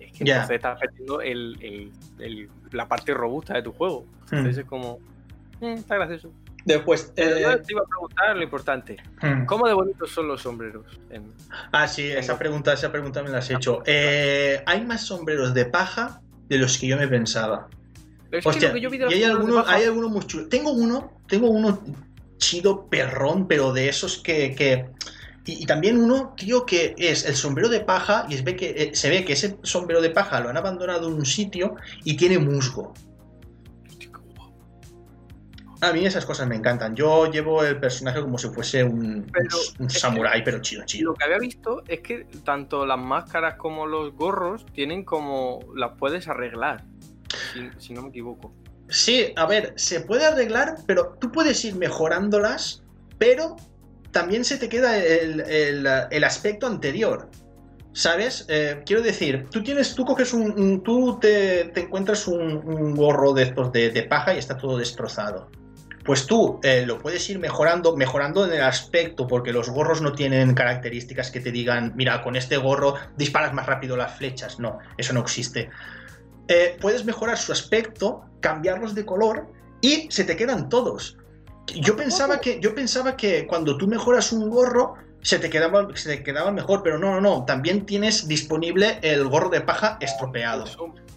[0.00, 4.06] es que entonces estás perdiendo el, el, la parte robusta de tu juego.
[4.30, 4.36] Hmm.
[4.36, 4.98] Entonces es como,
[5.60, 6.32] eh, está gracioso.
[6.68, 8.96] Después, eh, te iba a preguntar lo importante.
[9.22, 9.46] Hmm.
[9.46, 10.84] ¿Cómo de bonitos son los sombreros?
[11.72, 13.82] Ah, sí, esa pregunta, esa pregunta me la has hecho.
[13.86, 17.68] Eh, hay más sombreros de paja de los que yo me pensaba
[18.30, 20.48] y hay algunos, hay algunos muy chulos.
[20.48, 21.82] Tengo uno, tengo uno
[22.36, 24.86] chido perrón, pero de esos que.
[25.46, 28.90] Y, también uno, tío, que es el sombrero de paja y es ve que, eh,
[28.92, 32.38] se ve que ese sombrero de paja lo han abandonado en un sitio y tiene
[32.38, 32.92] musgo.
[35.80, 36.96] A mí esas cosas me encantan.
[36.96, 39.30] Yo llevo el personaje como si fuese un,
[39.78, 41.12] un samurái, pero chido, chido.
[41.12, 45.60] Lo que había visto es que tanto las máscaras como los gorros tienen como.
[45.76, 46.84] las puedes arreglar
[47.78, 48.52] si, no me equivoco.
[48.88, 52.82] Sí, a ver, se puede arreglar, pero tú puedes ir mejorándolas,
[53.18, 53.56] pero
[54.12, 57.28] también se te queda el, aspecto anterior.
[57.92, 58.46] ¿Sabes?
[58.48, 63.72] Eh, quiero decir, tú tienes, tú coges un, tú te, encuentras un, gorro de estos
[63.72, 65.50] de, paja y está todo destrozado.
[66.08, 70.12] Pues tú eh, lo puedes ir mejorando, mejorando en el aspecto, porque los gorros no
[70.12, 74.58] tienen características que te digan, mira, con este gorro disparas más rápido las flechas.
[74.58, 75.68] No, eso no existe.
[76.48, 79.52] Eh, puedes mejorar su aspecto, cambiarlos de color
[79.82, 81.18] y se te quedan todos.
[81.66, 86.16] Yo pensaba que, yo pensaba que cuando tú mejoras un gorro se te, quedaba, se
[86.16, 87.44] te quedaba mejor, pero no, no, no.
[87.44, 90.64] También tienes disponible el gorro de paja estropeado.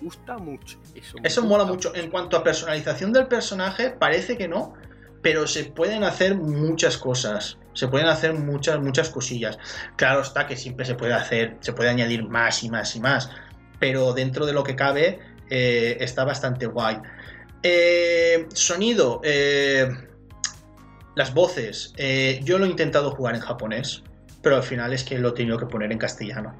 [0.01, 0.79] Eso me gusta mucho.
[1.23, 1.93] Eso, mola mucho.
[1.95, 4.73] En cuanto a personalización del personaje, parece que no,
[5.21, 7.57] pero se pueden hacer muchas cosas.
[7.73, 9.57] Se pueden hacer muchas, muchas cosillas.
[9.95, 13.29] Claro está que siempre se puede hacer, se puede añadir más y más y más
[13.81, 16.97] pero dentro de lo que cabe eh, está bastante guay.
[17.63, 19.89] Eh, sonido, eh,
[21.15, 21.93] las voces.
[22.43, 24.03] yo lo he intentado jugar en japonés,
[24.43, 26.55] pero al final es que lo he tenido que poner en castellano.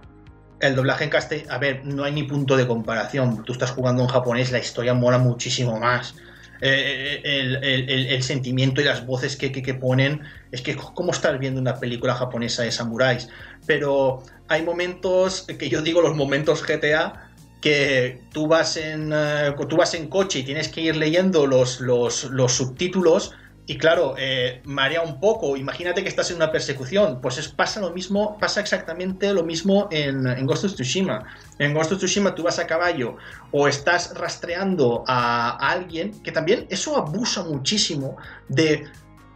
[0.62, 3.44] El doblaje en castellano, a ver, no hay ni punto de comparación.
[3.44, 6.16] Tú estás jugando en japonés, la historia mola muchísimo más.
[6.62, 10.22] el, sentimiento y las voces que, que, ponen.
[10.52, 13.28] Es que como estar viendo una película japonesa de samuráis.
[13.66, 17.32] Pero hay momentos que yo digo los momentos GTA
[17.62, 21.80] que tú vas en eh, tú vas en coche y tienes que ir leyendo los,
[21.80, 23.34] los, subtítulos
[23.68, 25.56] y claro, eh, marea un poco.
[25.56, 27.22] Imagínate que estás en una persecución.
[27.22, 31.24] Pues es, pasa lo mismo, pasa exactamente lo mismo en, en, Ghost of Tsushima.
[31.60, 33.18] En Ghost of Tsushima tú vas a caballo
[33.52, 38.18] o estás rastreando a alguien, que también eso abusa muchísimo
[38.50, 38.84] de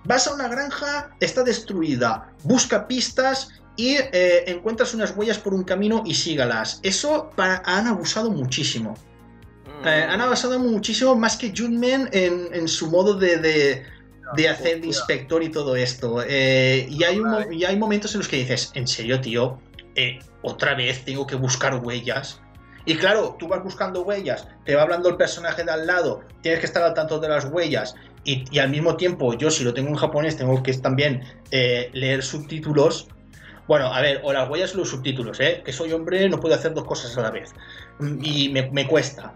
[0.05, 5.63] vas a una granja, está destruida, busca pistas y eh, encuentras unas huellas por un
[5.63, 6.79] camino y sígalas.
[6.83, 8.95] Eso han abusado muchísimo.
[9.83, 9.87] Mm.
[9.87, 13.94] Eh, han abusado muchísimo más que Junmen en, en su modo de, de,
[14.49, 16.23] hacer de inspector y todo esto.
[16.27, 19.59] Eh, y, hay momentos en los que dices, en serio, tío,
[20.41, 22.41] otra vez tengo que buscar huellas.
[22.85, 26.59] Y claro, tú vas buscando huellas, te va hablando el personaje de al lado, tienes
[26.59, 27.95] que estar al tanto de las huellas.
[28.23, 33.07] Y, al mismo tiempo, yo si lo tengo en japonés, tengo que también leer subtítulos
[33.67, 35.63] bueno, a ver, o las huellas o los subtítulos, ¿eh?
[35.65, 37.53] Que soy hombre, no puedo hacer dos cosas a la vez.
[38.21, 39.33] Y me, cuesta.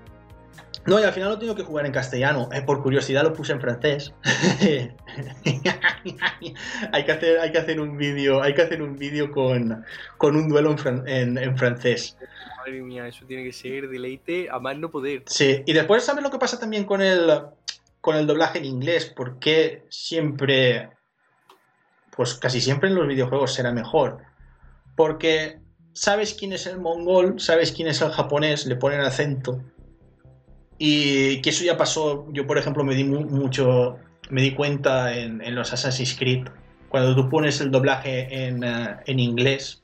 [0.85, 2.49] No, y al final lo tengo que jugar en castellano.
[2.51, 4.13] Eh, por curiosidad lo puse en francés.
[6.91, 9.85] hay, que hacer, hay que hacer un vídeo, hay que hacer un vídeo con,
[10.17, 10.75] con un duelo
[11.05, 12.17] en, en, francés.
[12.57, 15.23] Madre mía, eso tiene que ser deleite a más no poder.
[15.27, 17.29] Sí, y después sabes lo que pasa también con el
[18.01, 20.89] con el doblaje en inglés, porque siempre
[22.19, 24.19] pues casi siempre en los videojuegos será mejor.
[24.95, 25.59] Porque
[25.93, 29.61] sabes quién es el mongol, sabes quién es el japonés, le ponen acento.
[30.81, 33.97] Y que eso ya pasó, yo por ejemplo me di mucho,
[34.29, 36.47] me di cuenta en, los Assassin's Creed,
[36.87, 39.81] cuando tú pones el doblaje en, eh, inglés,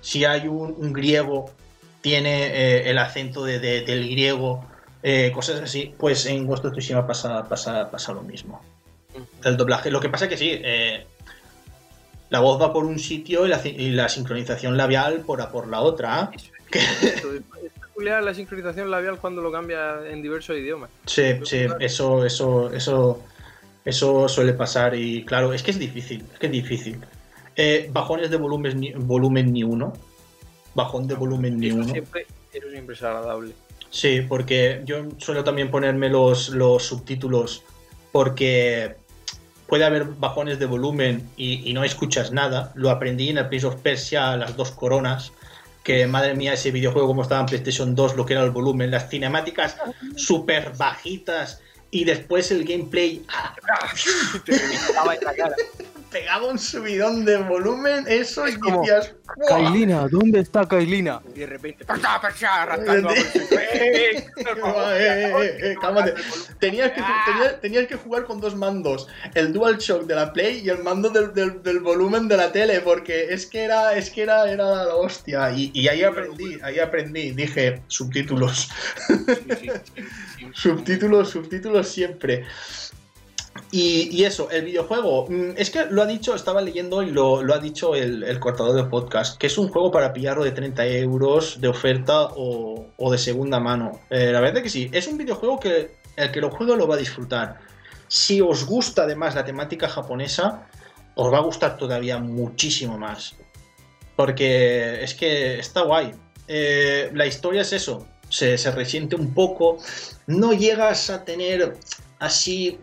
[0.00, 1.52] si hay un, griego,
[2.00, 4.66] tiene eh, el acento de, del griego,
[5.04, 8.60] eh, cosas así, pues en Ghost of Tsushima pasa, pasa, pasa lo mismo.
[9.44, 10.60] El doblaje, lo que pasa es que sí,
[12.30, 16.32] la voz va por un sitio y la, sincronización labial por, por la otra.
[17.92, 20.90] Peculiar la sincronización labial cuando lo cambia en diversos idiomas.
[21.06, 23.22] Sí, sí, eso, eso, eso,
[23.84, 26.98] eso suele pasar y claro, es que es difícil, es que es difícil.
[27.54, 29.92] Eh, bajones de volumen ni, volumen ni uno.
[30.74, 31.88] Bajón de volumen ni eso uno.
[31.88, 33.52] Siempre, eso siempre es agradable.
[33.90, 37.62] Sí, porque yo suelo también ponerme los, los subtítulos
[38.10, 38.96] porque
[39.66, 42.72] puede haber bajones de volumen y, y no escuchas nada.
[42.74, 45.32] Lo aprendí en el Prince of Persia, las dos coronas,
[45.82, 48.90] que madre mía, ese videojuego como estaba en PlayStation 2, lo que era el volumen,
[48.90, 49.76] las cinemáticas
[50.16, 51.60] súper bajitas
[51.90, 53.54] y después el gameplay ah.
[56.12, 59.48] pegaba un subidón de volumen, eso y como- decías, "Buah".
[59.48, 61.20] Kailina, ¿dónde está Kailina?
[61.34, 62.62] Y de repente, ¡pachá, pachá!
[62.62, 63.12] Arrancando a
[63.72, 66.14] Eh, eh, eh, eh, cálmate.
[66.58, 70.68] Tenías que, tenías, tenías que jugar con dos mandos, el DualShock de la Play y
[70.68, 74.22] el mando del, del- del volumen de la tele, porque es que era, es que
[74.22, 75.50] era, era la hostia.
[75.52, 78.68] Y, y ahí aprendí, ahí aprendí, dije subtítulos,
[80.54, 82.44] subtítulos, subtítulos siempre.
[83.74, 87.58] Y, eso, el videojuego, mm, es que lo ha dicho, estaba leyendo y lo, ha
[87.58, 91.58] dicho el, el cortador de podcast, que es un juego para pillarlo de 30 euros
[91.58, 94.00] de oferta o, de segunda mano.
[94.10, 96.96] Eh, la verdad que sí, es un videojuego que el que lo juegue lo va
[96.96, 97.60] a disfrutar.
[98.08, 100.68] Si os gusta además la temática japonesa,
[101.14, 103.36] os va a gustar todavía muchísimo más.
[104.16, 106.12] Porque es que está guay.
[106.46, 109.78] Eh, la historia es eso, se, resiente un poco,
[110.26, 111.78] no llegas a tener
[112.18, 112.78] así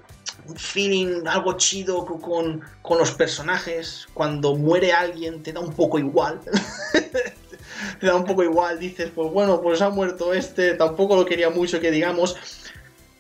[0.56, 4.08] feeling, algo chido co- con, con los personajes.
[4.14, 6.40] Cuando muere alguien te da un poco igual.
[8.00, 11.50] te da un poco igual, dices, pues bueno, pues ha muerto este, tampoco lo quería
[11.50, 12.36] mucho que digamos.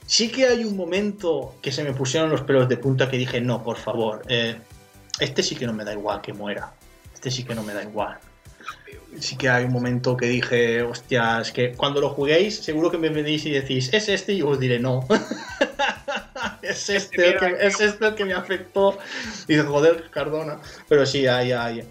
[0.06, 3.40] Sí que hay un momento que se me pusieron los pelos de punta que dije,
[3.42, 4.60] no, por favor, eh,
[5.20, 6.74] este sí que no me da igual que muera.
[7.14, 8.18] Este sí que no me da igual.
[9.20, 12.98] Sí que hay un momento que dije, hostia, es que cuando lo juguéis, seguro que
[12.98, 15.06] me venís y decís, es este, y os diré no.
[16.62, 18.98] es este, el que, es este el que me afectó.
[19.48, 20.60] Y joder, Cardona.
[20.88, 21.84] Pero sí, hay, hay,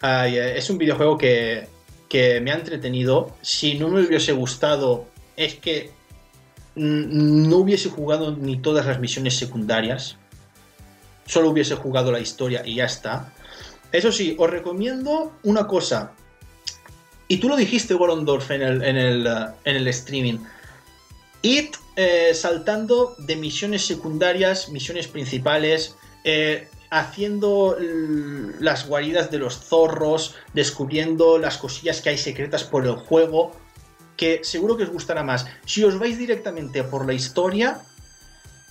[0.00, 1.68] hay, eh, es un videojuego que,
[2.08, 3.34] que me ha entretenido.
[3.42, 5.90] Si no me hubiese gustado, es que
[6.74, 10.16] no hubiese jugado ni todas las misiones secundarias.
[11.26, 13.32] Solo hubiese jugado la historia y ya está.
[13.92, 16.12] Eso sí, os recomiendo una cosa.
[17.28, 20.38] Y tú lo dijiste, Gorondorf, en el, en el, en el streaming.
[21.42, 27.76] Id eh, saltando de misiones secundarias, misiones principales, eh, haciendo
[28.60, 33.52] las guaridas de los zorros, descubriendo las cosillas que hay secretas por el juego,
[34.16, 35.46] que seguro que os gustará más.
[35.66, 37.82] Si os vais directamente por la historia,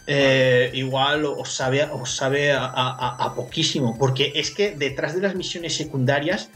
[0.08, 5.76] eh, igual os sabe, os sabe a poquísimo, porque es que detrás de las misiones
[5.76, 6.50] secundarias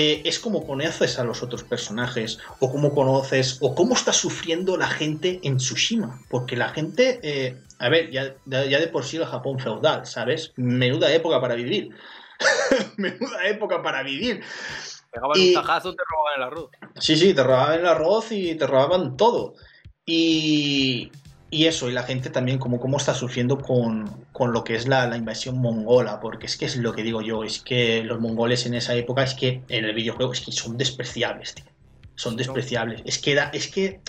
[0.00, 4.76] eh, es como conoces a los otros personajes, o cómo conoces, o cómo está sufriendo
[4.76, 9.16] la gente en Tsushima, porque la gente, eh, a ver, ya, ya de por sí
[9.16, 10.52] el Japón feudal, ¿sabes?
[10.54, 11.90] Menuda época para vivir.
[12.96, 14.40] Menuda época para vivir.
[15.10, 16.70] Pegaban Y- un tajazo, te robaban el arroz.
[17.00, 19.54] Sí, sí, te robaban el arroz y te robaban todo.
[20.06, 21.10] Y,
[21.50, 24.86] y eso, y la gente también como cómo está sufriendo con, con lo que es
[24.88, 28.20] la, la invasión mongola, porque es que es lo que digo yo, es que los
[28.20, 31.64] mongoles en esa época, es que en el videojuego, es que son despreciables, tío.
[32.14, 33.02] Son despreciables.
[33.06, 34.02] Es que da, es que,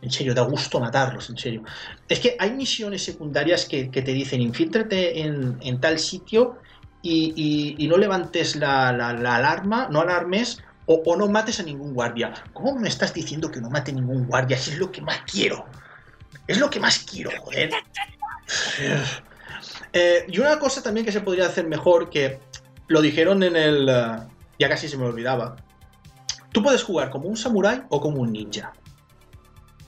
[0.00, 1.62] en serio, da gusto matarlos, en serio.
[2.08, 6.58] Es que hay misiones secundarias que, que te dicen, infíltrate en, en tal sitio
[7.02, 11.60] y, y- y no levantes la, la- la alarma, no alarmes o, o no mates
[11.60, 12.32] a ningún guardia.
[12.52, 15.70] ¿Cómo me estás diciendo que no mate ningún guardia si es lo que más quiero?
[16.46, 17.70] Es lo que más quiero, joder.
[19.92, 22.38] Eh, y una cosa también que se podría hacer mejor, que
[22.88, 23.88] lo dijeron en el...
[23.88, 24.16] eh,
[24.58, 25.56] ya casi se me olvidaba.
[26.52, 28.72] Tú puedes jugar como un samurái o como un ninja.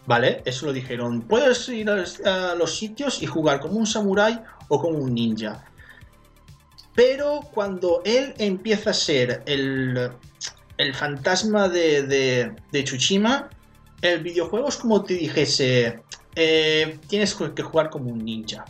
[0.06, 0.42] ¿Vale?
[0.44, 1.22] Eso lo dijeron.
[1.22, 5.64] Puedes ir a los- sitios y jugar como un samurái o como un ninja.
[6.94, 10.10] Pero cuando él empieza a ser el,
[10.76, 13.48] el fantasma de, de, de Tsushima,
[14.02, 16.02] el videojuego es como te dijese,
[16.34, 18.64] eh, tienes que jugar como un ninja.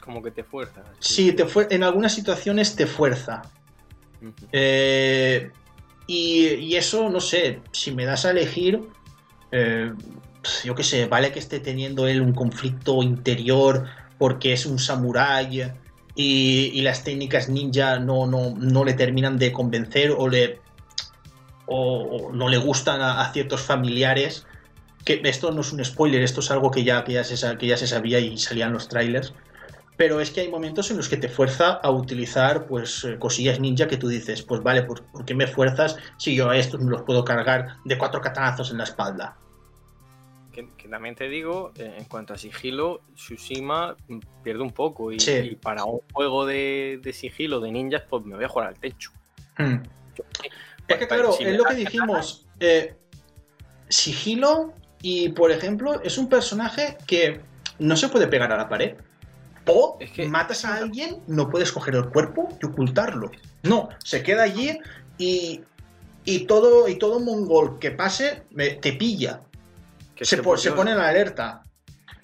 [0.00, 0.84] Como que te fuerzas.
[0.98, 3.42] Sí, te en algunas situaciones te fuerza.
[4.52, 5.50] Eh,
[6.06, 8.80] y, y eso, no sé, si me das a elegir,
[9.52, 9.92] eh,
[10.64, 13.86] yo qué sé, vale que esté teniendo él un conflicto interior
[14.18, 15.72] porque es un samurái
[16.14, 20.60] y, y las técnicas ninja no, no, no le terminan de convencer o le
[21.66, 24.46] o, o no le gustan a, a ciertos familiares.
[25.04, 27.66] Que esto no es un spoiler, esto es algo que ya, que ya, se, que
[27.66, 29.34] ya se sabía y salían los trailers.
[29.96, 33.60] pero es que hay momentos en los que te fuerza a utilizar pues eh, cosillas
[33.60, 36.80] ninja que tú dices, pues vale, pues ¿por qué me fuerzas si yo a estos
[36.80, 39.36] me los puedo cargar de cuatro catanazos en la espalda?
[40.52, 43.96] Que, también te digo, eh, en cuanto a sigilo, Tsushima
[44.42, 45.12] pierde un poco.
[45.12, 45.18] Y,
[45.62, 49.12] para un juego de, sigilo de ninjas, pues me voy a jugar al techo.
[49.56, 49.82] Hmm.
[50.88, 52.46] es que claro, es lo que dijimos.
[52.58, 52.96] Eh,
[53.88, 57.40] sigilo y, por ejemplo, es un personaje que
[57.78, 58.96] no se puede pegar a la pared.
[59.66, 63.30] O es que matas a alguien, no puedes coger el cuerpo y ocultarlo.
[63.62, 64.78] No, se queda allí
[65.18, 65.60] y,
[66.24, 68.42] y todo y todo mongol que pase
[68.80, 69.42] te pilla
[70.24, 71.62] se, pone en la alerta.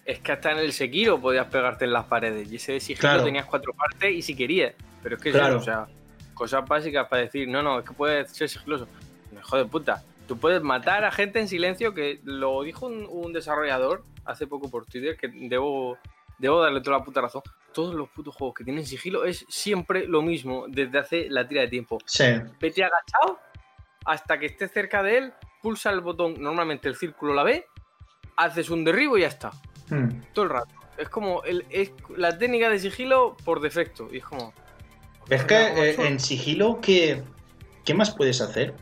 [0.05, 2.51] Es que hasta en el Sekiro podías pegarte en las paredes.
[2.51, 4.75] Y ese sigilo tenías cuatro partes y si querías.
[5.03, 5.59] Pero es que claro.
[5.59, 5.87] o sea,
[6.35, 8.87] cosas básicas para decir, no, no, es que puedes ser sigiloso.
[9.37, 10.03] Hijo de puta.
[10.27, 14.87] Tú puedes matar a gente en silencio, que lo dijo un, desarrollador hace poco por
[14.87, 15.99] Twitter, que debo,
[16.39, 17.43] debo darle toda la puta razón.
[17.73, 21.63] Todos los putos juegos que tienen sigilo es siempre lo mismo desde hace la tira
[21.63, 21.99] de tiempo.
[22.07, 22.25] Sí.
[22.61, 23.39] Vete agachado
[24.05, 25.33] hasta que estés cerca de él,
[25.63, 27.67] pulsa el botón, normalmente el círculo la ve,
[28.37, 29.51] haces un derribo y ya está.
[29.89, 30.23] Hmm.
[30.33, 30.75] Todo el rato.
[30.97, 34.09] Es como el, es la técnica de sigilo por defecto.
[34.11, 34.53] Y es como.
[35.29, 37.23] Es que eh, en sigilo, ¿qué,
[37.85, 38.75] ¿qué más puedes hacer?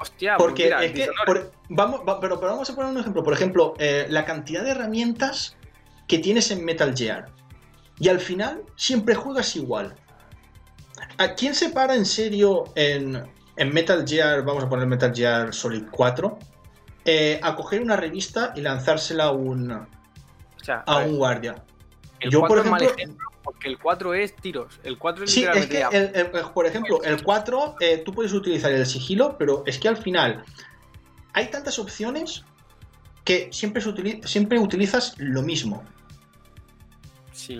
[0.00, 1.08] Hostia, pues porque es que,
[1.68, 3.22] vamos, pero, vamos a poner un ejemplo.
[3.22, 5.56] Por ejemplo, eh, la cantidad de herramientas
[6.06, 7.28] que tienes en Metal Gear.
[7.98, 9.94] Y al final siempre juegas igual.
[11.18, 13.24] ¿A quién se para en serio en,
[13.56, 14.44] en Metal Gear?
[14.44, 16.38] Vamos a poner Metal Gear Solid 4
[17.04, 21.64] eh, a coger una revista y lanzársela a un, a, un guardia.
[22.20, 22.86] Yo, por ejemplo,
[23.42, 24.80] porque el 4 es tiros.
[24.82, 25.84] El 4 es sí, es que,
[26.54, 30.44] por ejemplo, el 4 eh, tú puedes utilizar el sigilo, pero es que al final
[31.32, 32.44] hay tantas opciones
[33.24, 33.82] que siempre,
[34.24, 35.84] siempre utilizas lo mismo.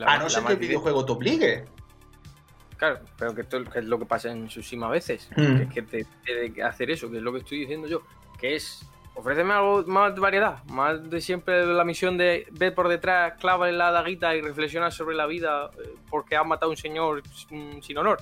[0.07, 1.65] a no ser que el videojuego te obligue.
[2.77, 5.29] Claro, pero que, esto es lo que pasa en Tsushima a veces.
[5.37, 5.59] Hmm.
[5.59, 6.07] Que, que te,
[6.53, 8.03] que hacer eso, que es lo que estoy diciendo yo.
[8.39, 8.87] Que es
[9.19, 13.69] ofréceme algo más de variedad, más de siempre la misión de ver por detrás, clava
[13.69, 17.23] en la daguita y reflexionar sobre la vida eh, porque ha matado a un señor
[17.83, 18.21] sin honor.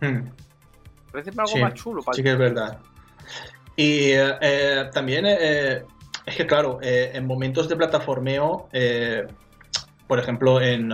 [0.00, 0.28] Hmm.
[1.08, 2.02] Ofréceme algo más chulo.
[2.12, 2.78] sí que es verdad.
[3.76, 8.68] Y eh, eh, también es que, claro, en momentos de plataformeo,
[10.06, 10.92] por ejemplo, en,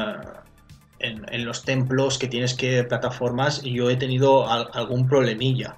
[1.01, 5.77] en, los templos que tienes que plataformas, yo he tenido algún problemilla.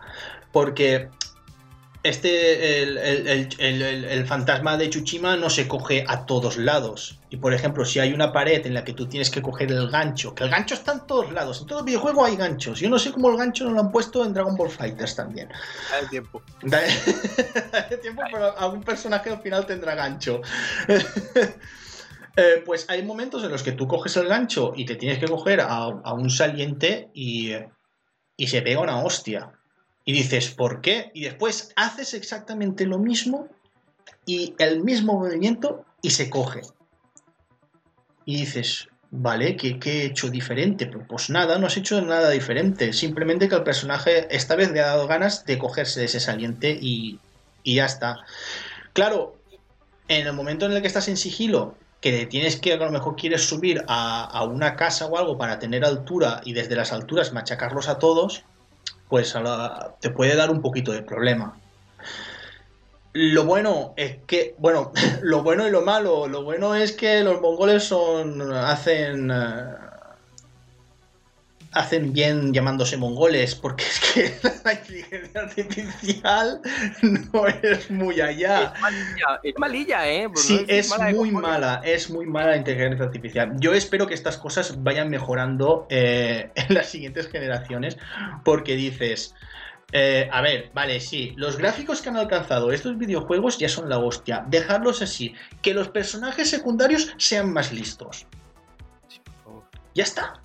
[0.53, 1.09] Porque
[2.03, 7.19] este, el, fantasma de Chuchima no se coge a todos lados.
[7.31, 9.89] Y por ejemplo, si hay una pared en la que tú tienes que coger el
[9.89, 12.81] gancho, que el gancho está en todos lados, en todo videojuego hay ganchos.
[12.81, 15.49] Yo no sé cómo el gancho no lo han puesto en Dragon Ball Fighters también.
[15.93, 16.43] Hay tiempo.
[16.63, 20.41] Hay tiempo, pero algún personaje al final tendrá gancho.
[22.35, 25.29] Eh, pues hay momentos en los que tú coges el gancho y te tienes que
[25.29, 27.53] coger a, un saliente y,
[28.39, 29.53] y se pega una hostia.
[30.05, 31.11] Y dices, ¿por qué?
[31.15, 33.49] Y después haces exactamente lo mismo
[34.27, 36.63] y el mismo movimiento y se coge.
[38.25, 40.87] Y dices, vale, ¿qué, he hecho diferente?
[40.87, 42.93] Pues nada, no has hecho nada diferente.
[42.93, 46.77] Simplemente que el personaje esta vez le ha dado ganas de cogerse de ese saliente
[46.81, 47.21] y,
[47.65, 48.19] ya está.
[48.93, 49.37] Claro,
[50.09, 53.15] en el momento en el que estás en sigilo, que tienes que a lo mejor
[53.15, 57.33] quieres subir a, a una casa o algo para tener altura y desde las alturas
[57.33, 58.45] machacarlos a todos,
[59.13, 59.35] pues
[60.01, 61.55] te puede dar un poquito de problema.
[63.13, 64.91] Lo bueno es que, bueno,
[65.23, 69.65] lo bueno y lo malo, lo bueno es que los mongoles son, hacen, eh,
[71.73, 76.61] hacen bien llamándose mongoles, porque es que la inteligencia artificial
[77.33, 78.75] no es muy allá.
[79.43, 80.29] Es malilla, ¿eh?
[80.35, 83.55] sí, es, muy mala, es muy mala la inteligencia artificial.
[83.59, 87.97] Yo espero que estas cosas vayan mejorando eh, en las siguientes generaciones,
[88.45, 89.35] porque dices...
[89.95, 91.35] Eh, a ver, vale, sí.
[91.37, 94.43] Los gráficos que han alcanzado estos videojuegos ya son la hostia.
[94.49, 95.35] Dejarlos así.
[95.61, 98.27] Que los personajes secundarios sean más listos.
[99.95, 100.41] Ya está.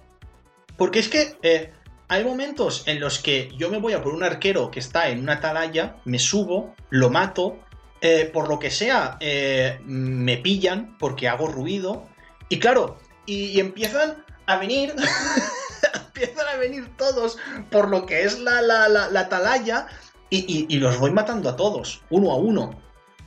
[0.78, 1.74] Porque es que eh,
[2.08, 5.20] hay momentos en los que yo me voy a por un arquero que está en
[5.20, 7.58] una atalaya, me subo, lo mato,
[8.00, 12.08] eh, por lo que sea, eh, me pillan porque hago ruido.
[12.48, 14.94] Y claro, y, empiezan a venir,
[15.94, 17.38] empiezan a venir todos
[17.72, 19.88] por lo que es la, la, atalaya
[20.30, 22.80] y, y, los voy matando a todos, uno a uno.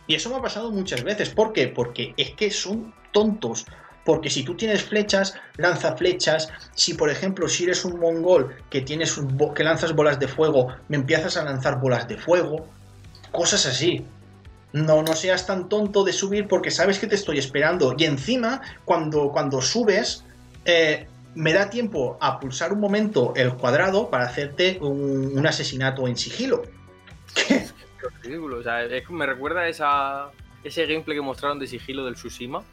[0.07, 1.31] Y eso me ha pasado muchas veces.
[1.31, 1.69] ¿Por qué?
[1.69, 3.67] Porque es que son tontos.
[4.11, 6.49] Porque si tú tienes flechas, lanza flechas.
[6.75, 10.67] Si, por ejemplo, si eres un mongol que, tienes un que lanzas bolas de fuego,
[10.89, 12.67] me empiezas a lanzar bolas de fuego.
[13.31, 14.05] Cosas así.
[14.73, 17.95] No, no seas tan tonto de subir porque sabes que te estoy esperando.
[17.97, 20.25] Y encima, cuando, cuando subes,
[20.65, 21.07] eh,
[21.37, 26.65] me da tiempo a pulsar un momento el cuadrado para hacerte un, asesinato en sigilo.
[27.47, 28.59] Es ridículo.
[28.59, 32.65] O sea, es me recuerda ese gameplay que mostraron de sigilo del Tsushima.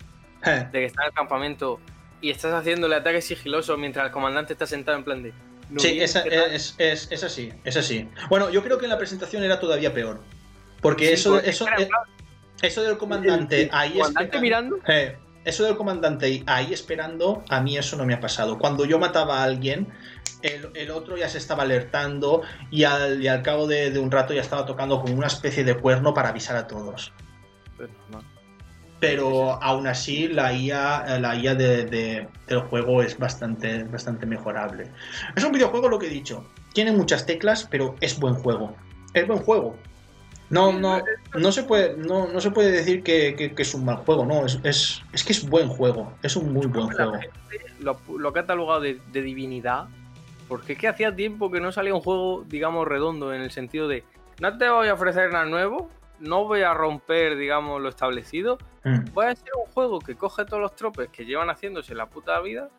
[0.46, 1.80] Eh, De que estás en el campamento
[2.22, 5.34] y estás haciéndole ataque sigiloso mientras el comandante está sentado en plan de.
[5.70, 6.54] "No Sí, esa- ¿qué tal?".
[6.54, 8.10] es, es, es así, es así.
[8.30, 10.22] Bueno, yo creo que en la presentación era todavía peor.
[10.82, 11.90] Porque Sí, eso, porque eso, eh,
[12.62, 14.78] eso del comandante el ahí comandante mirando.
[14.88, 18.58] Eh, eso del comandante ahí esperando, a mí eso no me ha pasado.
[18.60, 19.88] Cuando yo mataba a alguien,
[20.44, 24.12] el, el otro ya se estaba alertando y al, y al cabo de, de un
[24.12, 27.12] rato ya estaba tocando como una especie de cuerno para avisar a todos.
[27.76, 28.22] Pues no.
[28.99, 34.91] Pero aún así la IA, la IA de- de- del juego es bastante, bastante mejorable.
[35.36, 36.45] Es un videojuego, lo que he dicho.
[36.74, 38.76] Tiene muchas teclas, pero es buen juego.
[39.14, 39.76] Es buen juego.
[40.49, 41.02] No, no,
[41.36, 44.26] no se puede, no, no se puede decir que, que- que es un mal juego,
[44.26, 44.45] no.
[44.45, 46.14] Es, es, es que es buen juego.
[46.24, 47.19] Es un muy buen juego.
[47.80, 49.88] Lo, lo catalogado de, de divinidad,
[50.48, 53.88] porque es que hacía tiempo que no salía un juego, digamos, redondo, en el sentido
[53.88, 54.03] de,
[54.40, 59.11] no te voy a ofrecer nada nuevo, no voy a romper, digamos, lo establecido, Mm.
[59.14, 62.39] voy a hacer un juego que coge todos los tropes que llevan haciéndose la puta
[62.39, 62.69] vida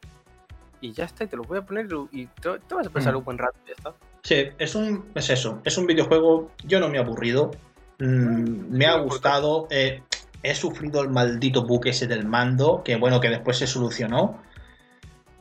[0.80, 3.14] y ya está, y te los voy a poner y te, te vas a pasar
[3.14, 3.18] Mm.
[3.18, 3.94] un buen rato y ya está.
[4.22, 7.50] Sí, es un, es eso, es un videojuego, yo no me he aburrido,
[7.98, 10.02] mm, me ha gustado, eh,
[10.42, 14.40] he sufrido el maldito bug ese del mando, que bueno, que después se solucionó,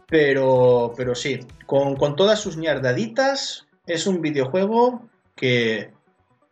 [0.09, 5.91] pero, pero sí, con, con todas sus ñardaditas, es un videojuego que,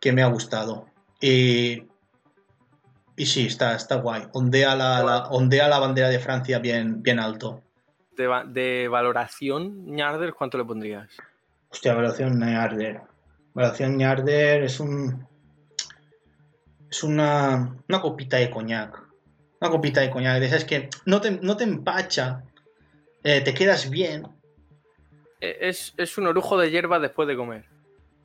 [0.00, 0.86] que me ha gustado.
[1.20, 1.82] Y,
[3.16, 7.18] y sí, está, está guay, ondea la, la- ondea la bandera de Francia bien, bien
[7.18, 7.62] alto.
[8.16, 11.08] De, va- de valoración, Ñarder, ¿cuánto le pondrías?
[11.70, 13.00] Hostia, Evaluación Ñarder.
[13.54, 15.26] Evaluación Ñarder es un.
[16.90, 17.76] Es una.
[17.88, 19.02] Una copita de coñac.
[19.60, 20.38] Una copita de coñac.
[20.40, 22.42] De esas que no te, no te empacha.
[23.24, 24.26] eh, te quedas bien.
[25.40, 27.66] Eh, Es, es un orujo de hierba después de comer.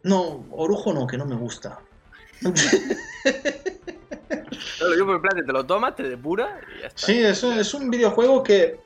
[0.04, 1.80] No, orujo no, que no me gusta.
[2.42, 2.54] Por
[5.46, 7.06] te lo tomas, te depura y ya está.
[7.06, 8.80] Sí, es, es un videojuego que.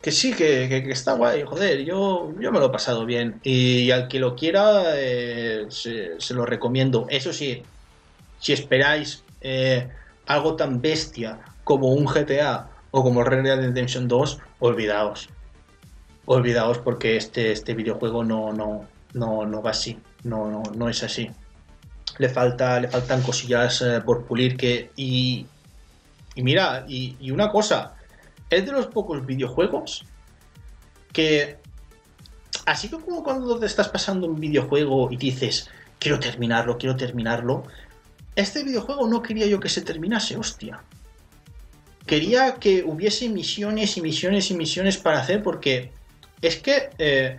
[0.00, 3.40] Que sí, que, que- está guay, joder, yo, yo me lo he pasado bien.
[3.44, 7.06] Y al que lo quiera, eh, se, se lo recomiendo.
[7.08, 7.62] Eso sí,
[8.40, 9.88] si esperáis eh,
[10.26, 15.28] algo tan bestia como un GTA o como Red Dead Redemption 2, olvidaos.
[16.24, 20.00] Olvidaos porque este, este videojuego no, no, no, no va así.
[20.24, 21.30] No, no, no es así.
[22.18, 24.90] Le, falta, le faltan cosillas eh, por pulir que.
[24.96, 25.46] Y,
[26.34, 27.94] y mira, y, y una cosa,
[28.50, 30.04] es de los pocos videojuegos
[31.12, 31.58] que,
[32.66, 37.64] así que como cuando te estás pasando un videojuego y dices, quiero terminarlo, quiero terminarlo,
[38.34, 40.82] este videojuego no quería yo que se terminase, hostia.
[42.06, 45.92] Quería que hubiese misiones y misiones y misiones para hacer porque
[46.40, 47.38] es que eh,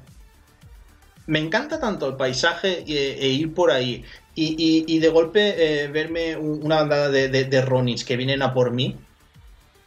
[1.27, 4.05] me encanta tanto el paisaje e, e ir por ahí
[4.35, 8.71] y, de golpe eh, verme un- una bandada de, de, Ronins que vienen a por
[8.71, 8.97] mí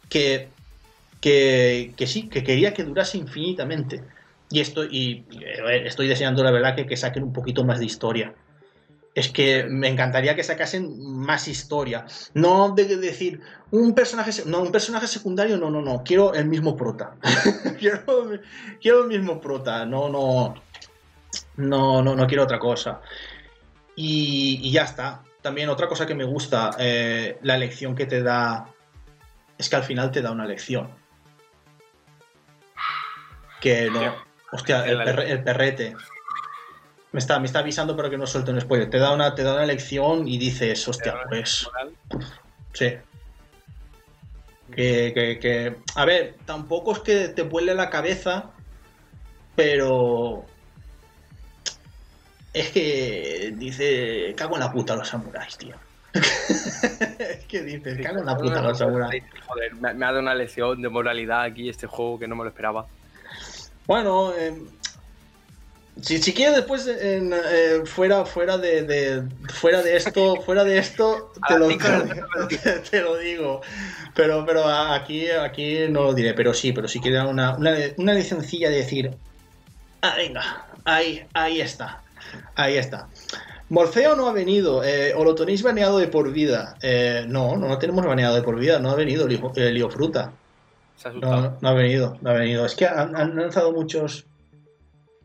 [0.09, 0.47] que,
[1.19, 4.03] que, que sí, que quería que durase infinitamente.
[4.49, 5.25] Y estoy, y,
[5.85, 8.33] estoy deseando, la verdad, que, que saquen un poquito más de historia.
[9.13, 12.05] Es que me encantaría que sacasen más historia.
[12.33, 13.41] No de decir
[13.71, 16.03] un personaje, no, un personaje secundario, no, no, no.
[16.03, 17.15] Quiero el mismo prota.
[17.79, 18.29] quiero,
[18.79, 19.85] quiero el mismo prota.
[19.85, 20.53] No, no.
[21.57, 23.01] No, no, no quiero otra cosa.
[23.97, 25.23] Y, y ya está.
[25.41, 28.67] También otra cosa que me gusta, eh, la lección que te da
[29.57, 30.89] es que al final te da una lección.
[33.59, 34.15] Que no.
[34.51, 35.95] Hostia, el, perre- el perrete.
[37.11, 38.89] Me está, me está avisando para que no suelte un spoiler.
[38.89, 41.67] Te da una, te da una lección y dices, hostia, pues.
[42.73, 42.93] Sí.
[44.75, 48.51] Que, que, que- A ver, tampoco es que te vuele la cabeza,
[49.55, 50.45] pero.
[52.57, 54.33] Es que dice.
[54.35, 55.75] Cago en la puta los samuráis, tío.
[56.13, 59.23] es que dices, cago en la puta los samuráis.
[59.45, 62.49] Joder, me, ha dado una lección de moralidad aquí este juego que no me lo
[62.49, 62.87] esperaba.
[63.85, 64.59] Bueno, eh,
[66.01, 69.23] si, si quieres después en, eh, fuera, fuera de, de-
[69.53, 71.67] fuera de esto, fuera de esto, te lo,
[72.47, 73.61] te, te digo.
[74.15, 76.33] Pero, pero aquí, aquí no lo diré.
[76.33, 79.11] Pero sí, pero si quieres una, una, una licencilla de decir,
[80.01, 82.01] ah, venga, ahí, ahí está,
[82.55, 83.07] ahí está.
[83.69, 86.75] Morfeo no ha venido, eh, o lo tenéis baneado de por vida.
[86.81, 89.89] Eh, no, no lo tenemos baneado de por vida, no ha venido Lio, eh, Lio
[89.89, 90.31] Fruta.
[90.95, 91.41] Se ha asustado.
[91.41, 92.65] No, no ha venido, no ha venido.
[92.65, 94.25] Es que han, han lanzado muchos.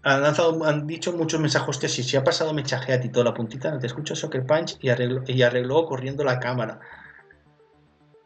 [0.02, 1.68] Han lanzado, han dicho muchos mensajes.
[1.68, 4.76] Hostia, si, si ha pasado mensaje a ti toda la puntita, te escucho Soccer Punch
[4.80, 6.80] y arregló, y arregló corriendo la cámara.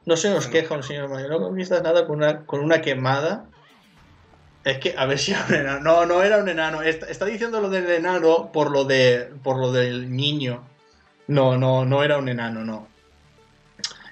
[0.06, 1.28] No se nos queja un señor mayor.
[1.28, 3.50] No conquistas nada con una, con una quemada.
[4.66, 5.80] Es que, a ver si era un enano.
[5.80, 6.82] No, no era un enano.
[6.82, 10.64] Está, diciendo lo del enano por lo, de, por lo del niño.
[11.28, 12.88] No, no, no era un enano, no.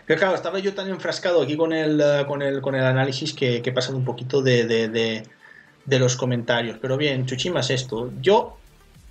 [0.06, 3.34] Pero claro, estaba yo tan enfrascado aquí con el, eh, con el, con el análisis
[3.34, 6.78] que, que he pasado un poquito de, de, los comentarios.
[6.80, 8.12] Pero bien, Chuchima es esto.
[8.20, 8.56] Yo,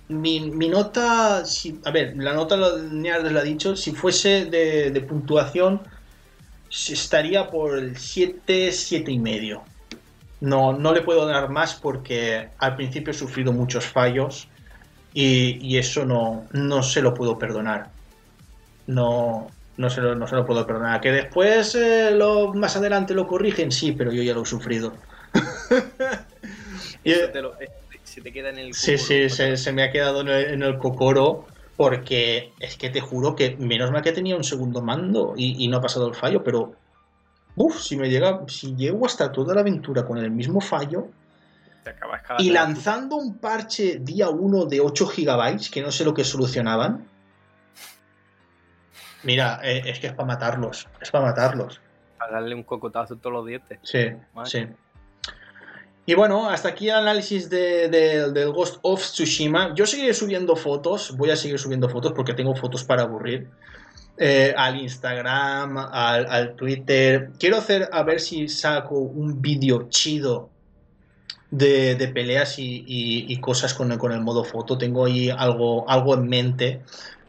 [0.08, 2.56] mi, mi nota, si, a ver, la nota
[2.90, 5.82] Neardes la ha dicho, si fuese de puntuación,
[6.70, 9.62] estaría por el 7, 7 y medio.
[10.44, 14.46] No, no le puedo dar más porque al principio he sufrido muchos fallos
[15.14, 17.88] y, y eso no, no se lo puedo perdonar.
[18.86, 19.46] No,
[19.78, 21.00] no se lo, no se lo puedo perdonar.
[21.00, 24.92] Que después eh, lo, más adelante lo corrigen, sí, pero yo ya lo he sufrido.
[27.04, 27.70] Eso te lo, eh,
[28.02, 30.62] se te queda en el Sí, sí, se, se, me ha quedado en el, en
[30.62, 31.46] el, cocoro
[31.76, 35.68] porque es que te juro que menos mal que tenía un segundo mando y, y
[35.68, 36.74] no ha pasado el fallo, pero
[37.56, 41.08] Uf, si me llega, si llego hasta toda la aventura con el mismo fallo
[42.38, 47.06] y lanzando un parche día 1 de 8 GB, que no sé lo que solucionaban.
[49.22, 51.80] Mira, eh, es que es para matarlos, es para matarlos.
[52.18, 53.78] Para darle un cocotazo a todos los dientes.
[53.82, 54.50] Sí, Madre.
[54.50, 54.66] sí.
[56.06, 59.74] Y bueno, hasta aquí el análisis de, de, del Ghost of Tsushima.
[59.74, 63.48] Yo seguiré subiendo fotos, voy a seguir subiendo fotos porque tengo fotos para aburrir.
[64.16, 67.30] Eh, al Instagram, al, Twitter.
[67.38, 70.50] Quiero hacer a ver si saco un vídeo chido
[71.50, 74.78] de, peleas y, cosas con, el modo foto.
[74.78, 76.80] Tengo ahí algo, algo en mente,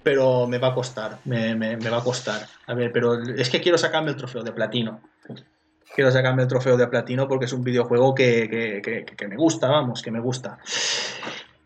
[0.04, 2.46] pero me va a costar, me, va a costar.
[2.68, 5.02] A ver, pero es que quiero sacarme el trofeo de platino.
[5.96, 10.12] Quiero sacarme el trofeo de platino porque es un videojuego que, me gusta, vamos, que
[10.12, 10.60] me gusta.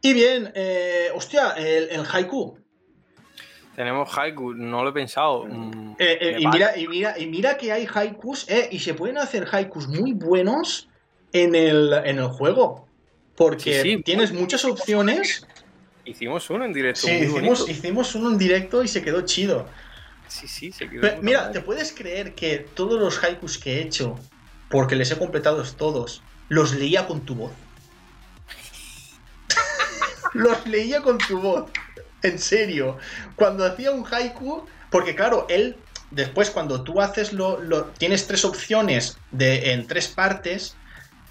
[0.02, 2.58] Y bien, eh, hostia, el haiku.
[3.80, 5.48] Tenemos haikus, no lo he pensado.
[5.48, 9.18] Eh, eh, y, mira, y, mira, y mira que hay haikus, eh, y se pueden
[9.18, 10.90] hacer haikus muy buenos
[11.32, 12.90] en el, en el juego.
[13.38, 15.48] Porque sí, sí, tienes muchas opciones.
[16.04, 17.08] Hicimos uno en directo.
[17.08, 19.66] Sí, hicimos, hicimos, uno en directo y se quedó chido.
[20.28, 21.00] Sí, sí, se quedó.
[21.00, 21.52] Pero, mira, mal.
[21.54, 24.20] ¿te puedes creer que todos los haikus que he hecho,
[24.70, 27.54] porque les he completado todos, los leía con tu voz?
[30.34, 31.72] los leía con tu voz.
[32.22, 32.98] En serio.
[33.36, 35.78] Cuando hacía un haiku, porque claro, él,
[36.12, 40.76] después cuando tú haces lo, tienes tres opciones de, en tres partes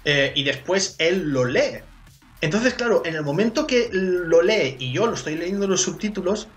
[0.05, 1.81] eh, y después él lo lee.
[2.41, 6.47] Entonces, claro, en el momento que lo lee y yo lo estoy leyendo los subtítulos,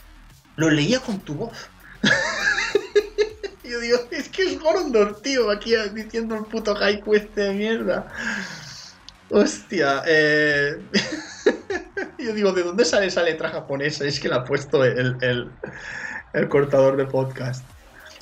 [0.57, 1.69] lo leía con tu voz.
[3.65, 8.13] yo digo, es que es Gondor, tío, aquí diciendo el puto haiku este de mierda.
[9.33, 10.79] Hostia, eh...
[12.19, 14.05] Yo digo, ¿de dónde sale esa letra japonesa?
[14.05, 15.51] Es que la ha puesto el, el,
[16.35, 17.65] el cortador de podcast.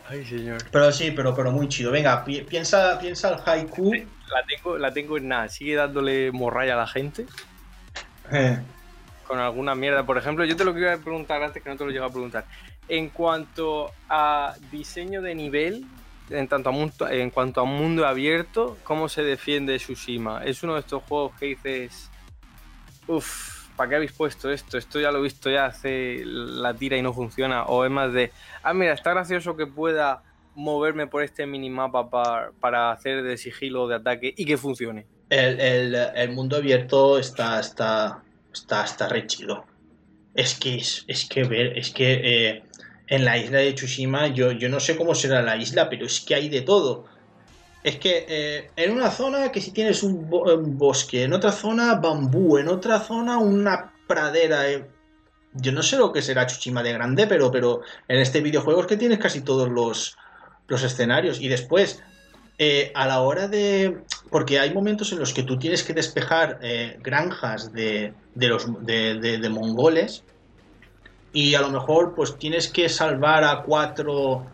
[0.08, 0.58] Ay, señor.
[0.70, 1.90] Pero sí, pero, pero muy chido.
[1.90, 3.92] Venga, pi piensa, piensa el haiku.
[3.92, 5.48] La tengo, la tengo en nada.
[5.48, 7.26] Sigue dándole morralla a la gente.
[8.30, 8.58] Eh.
[9.26, 10.06] Con alguna mierda.
[10.06, 12.44] Por ejemplo, yo te lo quiero preguntar antes que no te lo llego a preguntar.
[12.88, 15.86] En cuanto a diseño de nivel,
[16.30, 20.44] en, cuanto a mundo abierto, ¿cómo se defiende Tsushima?
[20.44, 22.10] Es uno de estos juegos que dices.
[23.06, 24.78] Uff, ¿para qué habéis puesto esto?
[24.78, 27.64] Esto ya lo he visto ya hace la tira y no funciona.
[27.64, 28.30] O es más de,
[28.62, 30.22] ah, mira, está gracioso que pueda
[30.54, 35.06] moverme por este minimapa para, para hacer de sigilo de ataque y que funcione.
[35.30, 39.64] El, el, el mundo abierto está, está, está, está re chido.
[40.34, 42.62] Es que, es, es que ver, es que eh,
[43.10, 46.20] en la isla de Tsushima, yo, yo no sé cómo será la isla, pero es
[46.20, 47.06] que hay de todo.
[47.82, 51.50] Es que eh, en una zona que si tienes un, bo un, bosque, en otra
[51.50, 54.70] zona bambú, en otra zona una pradera.
[54.70, 54.86] Eh.
[55.54, 58.86] Yo no sé lo que será Chuchima de grande, pero, pero en este videojuego es
[58.86, 60.16] que tienes casi todos los,
[60.68, 61.40] los escenarios.
[61.40, 62.00] Y después,
[62.58, 63.98] eh, a la hora de...
[64.30, 66.60] Porque hay momentos en los que tú tienes que despejar
[67.00, 70.22] granjas de, de los, de, de, mongoles
[71.32, 74.46] y a lo mejor pues tienes que salvar a cuatro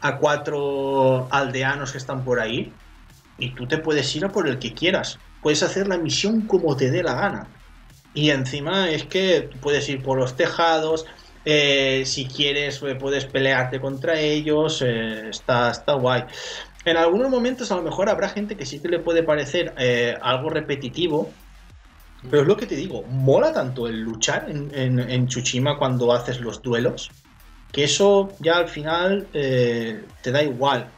[0.00, 2.72] a cuatro aldeanos que están por ahí
[3.38, 5.18] y tú te puedes ir a por el que quieras.
[5.40, 7.48] Puedes hacer la misión como te dé la gana.
[8.14, 11.06] Y encima es que puedes ir por los tejados,
[11.44, 16.24] eh, si quieres eh, puedes pelearte contra ellos, eh, está, está guay.
[16.84, 19.72] En algunos momentos a lo mejor habrá gente que sí que le puede parecer
[20.20, 21.30] algo repetitivo,
[22.30, 26.62] pero es lo que te digo, mola tanto el luchar en, Tsushima cuando haces los
[26.62, 27.10] duelos,
[27.72, 30.88] que eso ya al final eh, te da igual.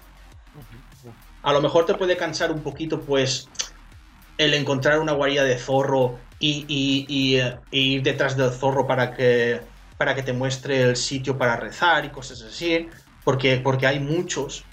[1.42, 3.48] A lo mejor te puede cansar un poquito, pues,
[4.38, 9.60] el encontrar una guarida de zorro y, y, y, ir detrás del zorro para que,
[9.96, 12.88] para que te muestre el sitio para rezar y cosas así,
[13.24, 14.64] porque, porque hay muchos.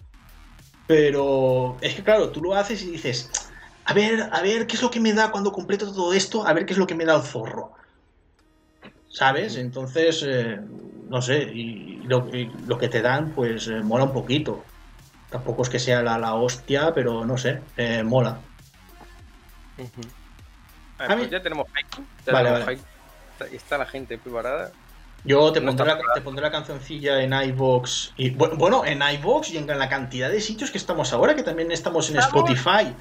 [0.87, 3.29] Pero es que, claro, tú lo haces y dices,
[3.91, 6.53] a ver, a ver qué es lo que me da cuando completo todo esto, a
[6.53, 7.73] ver qué es lo que me da el zorro.
[9.09, 9.57] ¿Sabes?
[9.57, 10.59] Entonces, eh,
[11.09, 14.63] no sé, y lo, y lo que te dan, pues eh, mola un poquito.
[15.29, 18.39] Tampoco es que sea la, la hostia, pero no sé, eh, mola.
[20.97, 22.01] A ver, pues ya tenemos haiku.
[22.25, 22.77] ya Vale, tenemos vale.
[23.39, 23.55] haiku.
[23.55, 24.71] Está, la gente preparada.
[25.23, 28.11] Yo te No pondré, la, te pondré la cancioncilla en iVoox.
[28.17, 31.43] Y, bu- bueno, en iVoox y en la cantidad de sitios que estamos ahora, que
[31.43, 32.95] también estamos en Estamos- Spotify.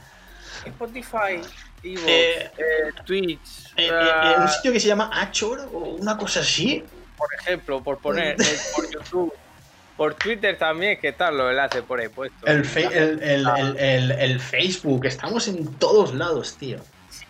[0.67, 1.41] Spotify,
[1.83, 6.17] Evox, Eh, eh, Twitch, en- ah, en un sitio que se llama Achor o una
[6.17, 6.85] cosa así.
[7.17, 9.33] por ejemplo, por poner eh, por YouTube,
[9.97, 12.49] por Twitter también, que están los enlaces por ahí puestos.
[12.49, 15.05] El, fe- el, el- el- el- el Facebook.
[15.05, 16.79] Estamos en todos lados, tío.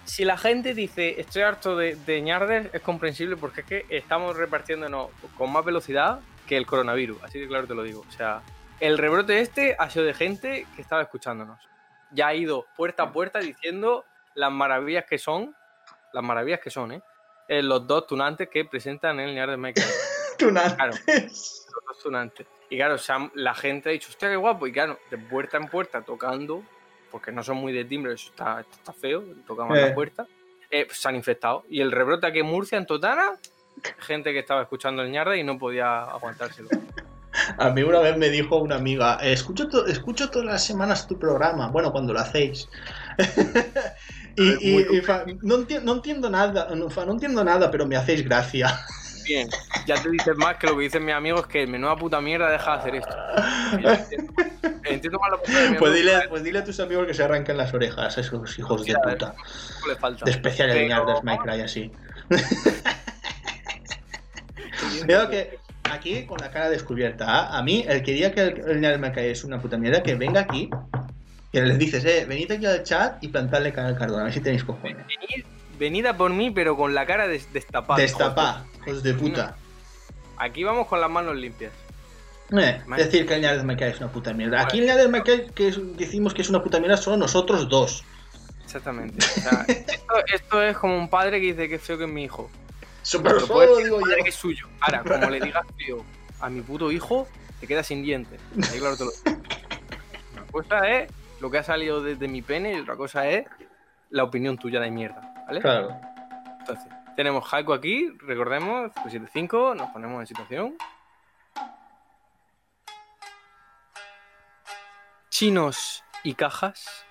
[0.05, 4.37] Si la gente dice estoy harto de, de ñardes, es comprensible porque es que estamos
[4.37, 8.05] repartiéndonos con más velocidad que el coronavirus, así de claro te lo digo.
[8.09, 8.43] O sea,
[8.81, 11.59] el rebrote este ha sido de gente que estaba escuchándonos.
[12.13, 14.05] Ya ha ido puerta a puerta diciendo
[14.35, 15.55] las maravillas que son,
[16.13, 17.03] las maravillas que son, ¿eh?
[17.49, 19.91] Eh, los dos tunantes que presentan el ñardes Minecraft.
[20.39, 20.77] Tú nada.
[20.77, 20.93] Claro.
[21.07, 22.47] Los dos tunantes.
[22.69, 22.97] Y claro,
[23.35, 24.67] la gente ha dicho, hostia, qué guapo.
[24.69, 26.63] Y claro, de puerta en puerta tocando,
[27.11, 29.89] porque no son muy de timbre, eso está, esto está feo, tocaban Eh.
[29.89, 30.27] la puerta,
[30.71, 31.65] eh, pues se han infectado.
[31.69, 33.33] Y el rebrote aquí en Murcia, en Totana,
[33.99, 36.69] gente que estaba escuchando el ñarde y no podía aguantárselo.
[37.59, 41.19] A mí una vez me dijo una amiga, escucho, to- escucho todas las semanas tu
[41.19, 42.69] programa, bueno, cuando lo hacéis.
[44.37, 47.45] y, Es muy y- y fa, no, enti- no entiendo nada, no, fa, no entiendo
[47.45, 48.79] nada, pero me hacéis gracia.
[49.27, 49.49] Bien,
[49.87, 52.73] ya te dices más que lo que dicen mis amigos que menuda puta mierda deja
[52.73, 53.17] de hacer esto.
[53.77, 54.33] Entiendo,
[54.85, 57.23] entiendo más lo que de mi Pues dile, pues dile a tus amigos que se
[57.23, 59.35] arranquen las orejas, esos hijos de puta.
[59.87, 60.25] le falta.
[60.25, 61.93] De especial Pero- Minecraft y así.
[65.07, 65.59] Veo que
[65.93, 69.45] aquí con la cara descubierta, a mí el que diga que el, el Minecraft es
[69.45, 70.69] una puta mierda, que venga aquí,
[71.53, 74.33] que les dices, eh, venid aquí al chat y plantadle cara al cardón, a ver
[74.33, 74.97] si tenéis cojones.
[75.07, 75.45] Venid,
[75.79, 78.01] venid a por mí, pero con la cara des- destapada.
[78.01, 79.57] Destapá, hijos de puta.
[80.39, 81.73] Aquí vamos con las manos limpias.
[82.53, 84.61] Eh, decir que el Ñardes Minecraft es una puta mierda.
[84.63, 88.05] Aquí el Ñardes Minecraft que es- decimos que es una puta mierda solo nosotros dos.
[88.65, 89.19] Exactamente.
[89.19, 92.25] O sea, esto, esto es como un padre que dice que feo que es mi
[92.25, 92.51] hijo.
[93.13, 94.07] Lo decir digo yo.
[94.23, 94.69] que es suyo.
[94.81, 96.05] Ahora, como le digas feo
[96.41, 97.27] a mi puto hijo,
[97.61, 98.41] te queda sin dientes.
[98.71, 99.43] Ahí claro te lo digo.
[100.33, 103.47] Una cosa es lo que ha salido desde mi pene y otra cosa es
[104.11, 105.35] la opinión tuya de mierda.
[105.47, 105.61] ¿Vale?
[105.61, 105.97] Claro.
[106.61, 110.77] Entonces, tenemos Haiku aquí, recordemos, 575, nos ponemos en situación.
[115.31, 117.07] Chinos y cajas,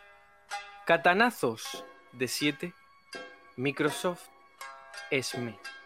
[0.85, 2.73] catanazos de 7,
[3.57, 4.27] Microsoft
[5.09, 5.51] Esme.
[5.51, 5.78] Aquí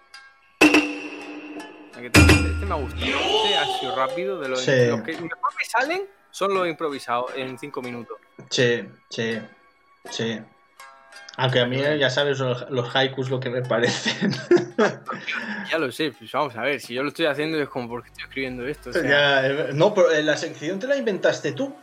[1.94, 4.88] tenemos, Este me ha gustado, este ha sido rápido, de los, Sí.
[4.88, 8.18] los que mejor me salen son los improvisados en 5 minutos.
[8.49, 9.40] Sí, sí,
[10.10, 10.41] sí.
[11.38, 14.32] Aunque a mí ya sabes los, los haikus lo que me parecen.
[15.70, 18.10] Ya lo sé, pues vamos a ver, si yo lo estoy haciendo es como porque
[18.10, 18.90] estoy escribiendo esto.
[18.90, 21.76] o sea, Ya, eh, no, pero eh, la sección te la inventaste tú.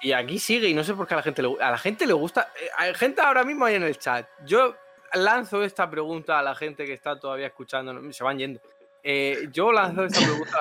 [0.00, 2.06] Y aquí sigue, y no sé por qué a la gente le, a la gente
[2.06, 2.48] le gusta.
[2.60, 4.26] eh, Hay gente ahora mismo ahí en el chat.
[4.46, 4.74] Yo
[5.12, 8.00] lanzo esta pregunta a la gente que está todavía escuchando.
[8.12, 8.60] Se van yendo.
[9.02, 10.58] Eh, yo lanzo esta pregunta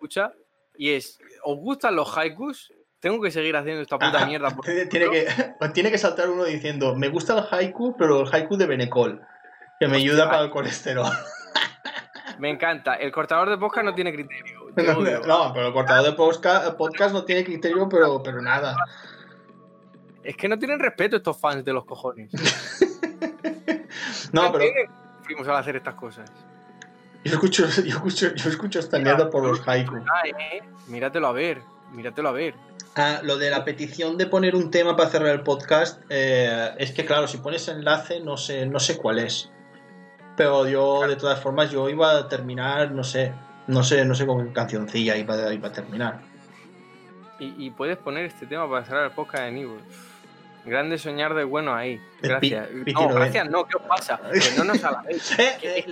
[0.00, 0.32] escucha.
[0.76, 2.72] Y es: ¿Os gustan los haikus?
[3.00, 4.54] Tengo que seguir haciendo esta puta mierda.
[4.62, 5.26] Tiene, que,
[5.72, 9.22] tiene que saltar uno diciendo, me gusta el haiku, pero el haiku de Benecol,
[9.78, 11.06] que me ayuda para el colesterol.
[12.38, 12.94] Me encanta.
[12.94, 14.60] El cortador de podcast no tiene criterio.
[15.26, 18.76] No, pero el cortador de podcast, podcast no tiene criterio, pero, pero nada.
[20.22, 22.30] Es que no tienen respeto estos fans de los cojones.
[24.32, 26.30] No, pero entienden que Fuimos a hacer estas cosas.
[27.24, 29.96] yo escucho, yo escucho, yo escucho esta mierda por los haiku.
[29.96, 31.60] Eh, Míratelo a ver.
[31.92, 32.54] Míratelo a ver.
[32.96, 36.92] Ah, lo de la petición de poner un tema para cerrar el podcast, eh, es
[36.92, 39.50] que claro, si pones enlace no sé, no sé cuál es.
[40.36, 43.32] Pero yo, de todas formas, yo iba a terminar, no sé,
[43.66, 46.20] no sé, no sé con qué cancioncilla iba, iba a terminar.
[47.38, 49.76] Y, y puedes poner este tema para cerrar el podcast en Ivo.
[50.64, 52.00] Grande soñar de bueno ahí.
[52.20, 52.68] Gracias.
[52.72, 54.20] no, gracias, no, ¿qué os pasa?
[54.32, 55.38] Que no nos alabéis.
[55.38, 55.84] Eh, eh,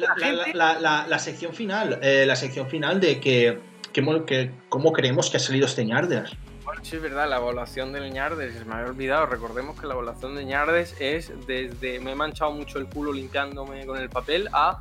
[0.55, 3.59] la sección final, eh, la sección final de que,
[3.93, 6.31] que, mo- que cómo creemos que ha salido este Ñardes.
[6.65, 9.24] Bueno, sí, es verdad, la evaluación del Ñardes, se me había olvidado.
[9.24, 13.86] Recordemos que la evaluación de Ñardes es desde me he manchado mucho el culo limpiándome
[13.86, 14.78] con el papel a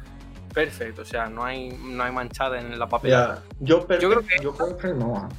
[0.53, 1.03] perfecto.
[1.03, 3.41] O sea, no hay, no hay manchada en la papelada.
[3.61, 5.29] Yo, Yo creo que- yo creo que no.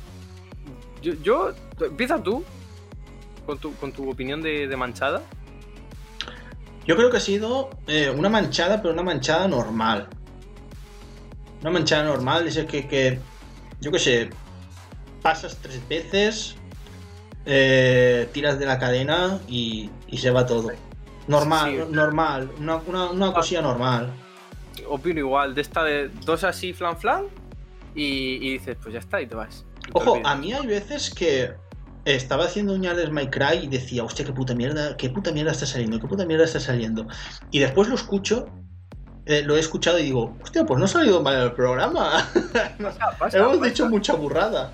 [1.02, 2.42] Yo, yo, empieza tú
[3.48, 5.22] con tu, con tu opinión de, de manchada.
[6.86, 10.06] Yo creo que ha sido eh, una manchada, pero una manchada normal.
[11.62, 13.18] Una manchada normal, dice que, que
[13.80, 14.30] yo qué sé,
[15.22, 16.56] pasas tres veces,
[17.46, 20.70] eh, tiras de la cadena y, y se va todo.
[21.26, 21.92] Normal, Sí.
[21.92, 24.12] normal, una, una, una cosilla normal.
[24.88, 27.24] Opino igual, de esta de dos así flan flan
[27.94, 29.64] y, y dices, pues ya está y te vas.
[29.80, 30.32] Y te Ojo, olvidas.
[30.32, 31.52] a mí hay veces que
[32.14, 32.80] estaba haciendo un
[33.12, 36.24] My Cry y decía, hostia, qué puta mierda, qué puta mierda está saliendo, qué puta
[36.24, 37.06] mierda está saliendo.
[37.50, 38.48] Y después lo escucho,
[39.26, 42.28] eh, lo he escuchado y digo, hostia, pues no ha salido mal el programa.
[42.82, 43.68] Pasa, pasa, Hemos pasa.
[43.68, 44.72] dicho mucha burrada.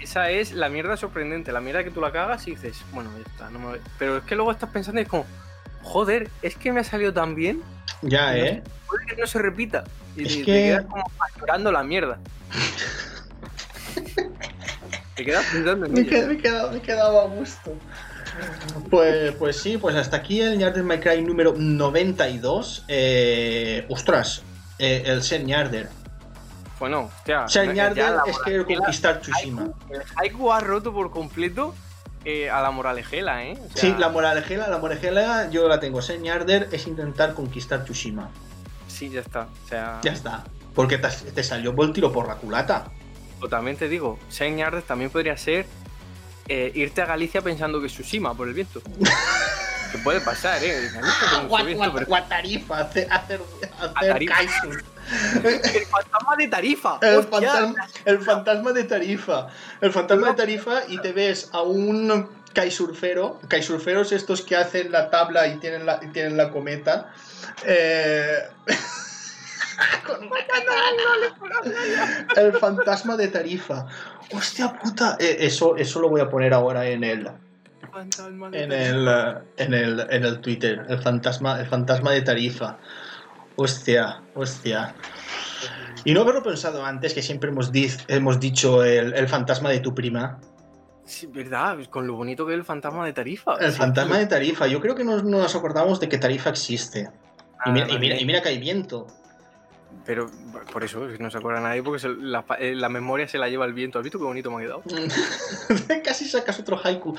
[0.00, 3.30] Esa es la mierda sorprendente, la mierda que tú la cagas y dices, bueno, ya
[3.30, 3.78] está, no me...
[4.00, 5.24] Pero es que luego estás pensando y es como,
[5.82, 7.62] joder, es que me ha salido tan bien,
[8.02, 8.64] Ya, ¿eh?
[8.88, 9.84] puede que no se repita.
[10.16, 12.18] Y Es te, te que- quedas como facturando la mierda.
[15.14, 17.72] te quedas pensando en Me, qued- me quedaba, me quedaba a gusto.
[18.90, 22.84] Pues, pues sí, pues hasta aquí el Yarder My Cry número 92.
[22.88, 24.42] Eh, ostras,
[24.78, 25.88] eh, el Sen Yarder.
[26.78, 27.46] Bueno, hostia.
[27.48, 29.68] Sen ya Yarder es querer moralejela- conquistar Tsushima.
[29.90, 31.74] El haiku ha roto por completo
[32.24, 33.52] eh, a la moralejela, ¿eh?
[33.58, 36.00] O sea, Sí, la moralejela, la moralejela yo la tengo.
[36.02, 38.30] Sen Yarder es intentar conquistar Tsushima.
[38.88, 39.42] Sí, ya está.
[39.64, 40.44] O sea, Ya está.
[40.74, 42.86] Porque te, te salió por el tiro por la culata.
[43.42, 45.66] O también te digo, Seis Yardes también podría ser
[46.48, 48.80] eh, irte a Galicia pensando que es Tsushima por el viento.
[49.92, 50.90] que puede pasar, ¿eh?
[52.06, 53.40] Guatarifa, hacer, hacer,
[53.94, 54.84] hacer.
[55.42, 56.98] El fantasma de Tarifa.
[57.02, 57.50] El hostia.
[57.50, 59.48] fantasma, el fantasma de Tarifa.
[59.80, 63.40] El fantasma de Tarifa y te ves a un kaisurfero.
[63.48, 67.12] Kaisurferos estos que hacen la tabla y tienen la, y tienen la cometa.
[67.66, 68.48] Eh,
[70.06, 72.32] con una katana.
[72.36, 73.86] El fantasma de Tarifa.
[74.34, 75.16] Hostia puta.
[75.18, 77.28] Eh, eso, eso lo voy a poner ahora en el,
[77.92, 79.08] Fantasma de en el,
[79.58, 80.84] en el, en el Twitter.
[80.88, 82.78] El fantasma, el fantasma de Tarifa.
[83.56, 84.94] Hostia, hostia.
[86.04, 89.80] Y no haberlo pensado antes, que siempre hemos, di- hemos dicho el, el fantasma de
[89.80, 90.38] tu prima.
[91.04, 93.56] Sí, verdad, con lo bonito que es el fantasma de Tarifa.
[93.60, 94.66] El Sí, fantasma de Tarifa.
[94.66, 97.10] Yo creo que no no nos acordamos de que Tarifa existe.
[97.66, 99.06] Y mira, y mira, y mira que hay viento.
[100.04, 100.28] Pero
[100.72, 103.64] por eso no se acuerda nadie, porque se- la, eh, la memoria se la lleva
[103.66, 103.98] el viento.
[103.98, 104.82] ¿Has visto qué bonito me ha quedado?
[106.04, 107.16] Casi sacas otro haiku.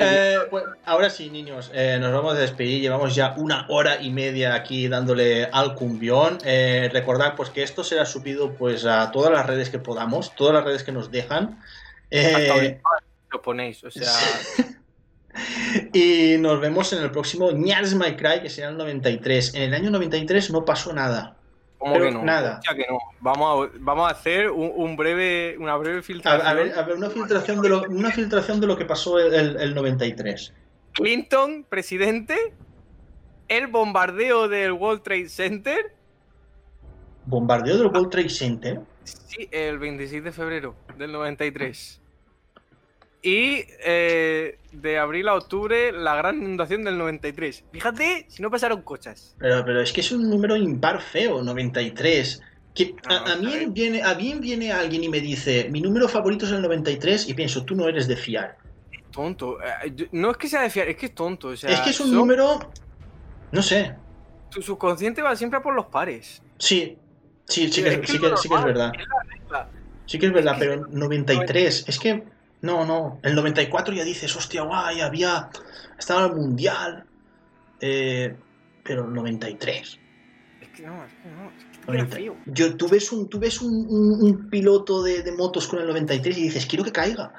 [0.00, 2.80] Eh, pues, ahora sí, niños, eh, nos vamos a despedir.
[2.80, 6.38] Llevamos ya una hora y media aquí dándole al cumbión.
[6.44, 10.54] Eh, recordad pues que esto será subido pues a todas las redes que podamos, todas
[10.54, 11.62] las redes que nos dejan.
[13.30, 14.10] lo ponéis, o sea,
[15.92, 19.54] y nos vemos en el próximo Ñars My Cry, que será el 93.
[19.54, 21.36] En el año 93 no pasó nada.
[21.78, 22.22] ¿Cómo pero que no?
[22.24, 22.54] nada.
[22.58, 22.98] Hostia, que no.
[23.20, 26.46] Vamos a, vamos a hacer un, un breve, una breve filtración.
[26.46, 29.56] a ver, a ver, una filtración de lo, una filtración de lo que pasó el-
[29.60, 30.52] el 93.
[30.92, 32.36] Clinton, presidente,
[33.48, 35.94] el bombardeo del World Trade Center,
[37.26, 38.80] Bombardeo del World Trade Center.
[39.04, 41.97] sí, el 26 de febrero del 93.
[43.22, 47.64] Y eh, de abril a octubre, la gran inundación del 93.
[47.72, 49.34] Fíjate si no pasaron cosas.
[49.38, 52.40] Pero, pero es que es un número impar feo, 93.
[52.74, 55.80] Que No, a, a mí a viene, a mí viene alguien y me dice, mi
[55.80, 58.56] número favorito es el 93 y pienso, tú no eres de fiar.
[59.10, 59.58] Tonto.
[59.62, 61.48] Eh, No es que sea de fiar, es que es tonto.
[61.48, 62.70] O sea, es que es un son- número...
[63.50, 63.94] No sé.
[64.50, 66.40] Tu subconsciente va siempre a por los pares.
[66.58, 66.96] Sí,
[67.46, 68.92] sí, sí, que, Es que sí, que, sí que es verdad.
[68.94, 69.02] es.
[70.06, 72.22] Sí que es verdad, Es que pero 93, es que...
[72.60, 75.48] No, no, el 94 ya dices, hostia, guay, había...
[75.98, 77.04] Estaba el Mundial.
[77.80, 78.34] Eh,
[78.82, 79.98] pero el 93.
[80.60, 81.50] Es que no, es que no.
[81.50, 82.32] Es que.
[82.46, 85.86] Yo, tú ves, un, tú ves un, un- un piloto de, de motos con el
[85.86, 87.32] 93 y dices, quiero que caiga.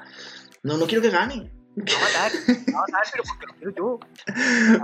[0.62, 1.50] No, no quiero que gane.
[1.84, 2.32] Me va a matar.
[2.46, 4.00] Me va a matar, pero porque lo quiero yo.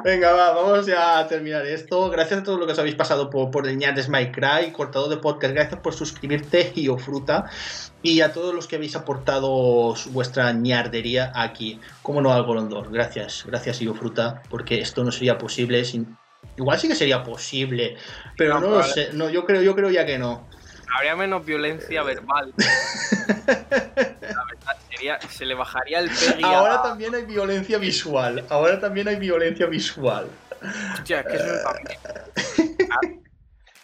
[0.04, 2.10] Venga, va, vamos ya a terminar esto.
[2.10, 5.08] Gracias a todos los que os habéis pasado por, por el Ñades My Cry, cortador
[5.08, 5.54] de podcast.
[5.54, 7.50] Gracias por suscribirte y o fruta.
[8.02, 11.80] Y a todos los que habéis aportado vuestra ñardería aquí.
[12.02, 12.90] Como no al Golondor.
[12.90, 16.16] Gracias, gracias Io Fruta, porque esto no sería posible sin.
[16.56, 17.96] Igual sí que sería posible,
[18.36, 19.10] pero No, no, lo sé.
[19.12, 20.48] No, yo creo, yo creo ya que no.
[20.94, 22.54] Habría menos violencia verbal.
[25.28, 28.44] Se le bajaría el peggy a- Ahora también hay violencia visual.
[28.50, 30.26] Ahora también hay violencia visual.
[30.94, 32.86] Hostia, es que eso es.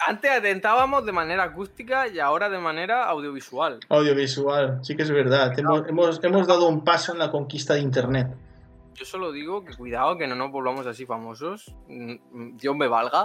[0.04, 3.78] Antes atentábamos de manera acústica y ahora de manera audiovisual.
[3.88, 5.56] Audiovisual, sí que es verdad.
[5.56, 8.26] Hemos, hemos, hemos dado un paso en la conquista de Internet.
[8.94, 11.72] Yo solo digo que cuidado, que no nos volvamos así famosos.
[11.88, 13.24] mm, Dios me valga.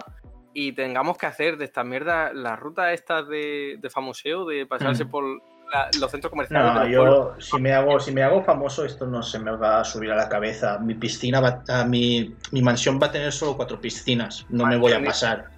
[0.54, 5.06] Y tengamos que hacer de esta mierda la ruta esta de, de famoseo, de pasarse
[5.06, 5.10] Mm.
[5.10, 5.24] por
[5.72, 6.74] la- los centros comerciales.
[6.74, 7.36] No, pueblos.
[7.38, 10.12] yo si me hago si me hago famoso esto no se me va a subir
[10.12, 10.80] a la cabeza.
[10.80, 14.46] Mi piscina va, a mi, mi mansión va a tener solo cuatro piscinas.
[14.50, 15.50] No me voy a pasar.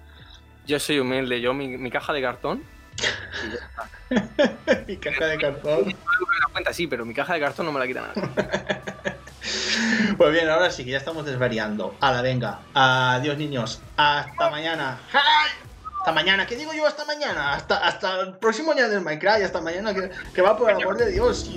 [0.66, 2.62] Yo soy humilde, yo mi, mi caja de cartón.
[4.86, 5.94] mi caja de cartón.
[6.52, 8.28] Cuenta sí, pero mi caja de cartón no me la quita nadie.
[10.16, 11.94] Pues bien, ahora sí que ya estamos desvariando.
[12.00, 12.60] la venga.
[12.74, 13.80] Adiós, niños.
[13.96, 14.98] Hasta mañana.
[16.00, 16.46] Hasta mañana.
[16.46, 17.52] ¿Qué digo yo hasta mañana?
[17.52, 20.76] Hasta, hasta el próximo día del Minecraft y hasta mañana que, que va por el
[20.76, 21.50] amor de Dios.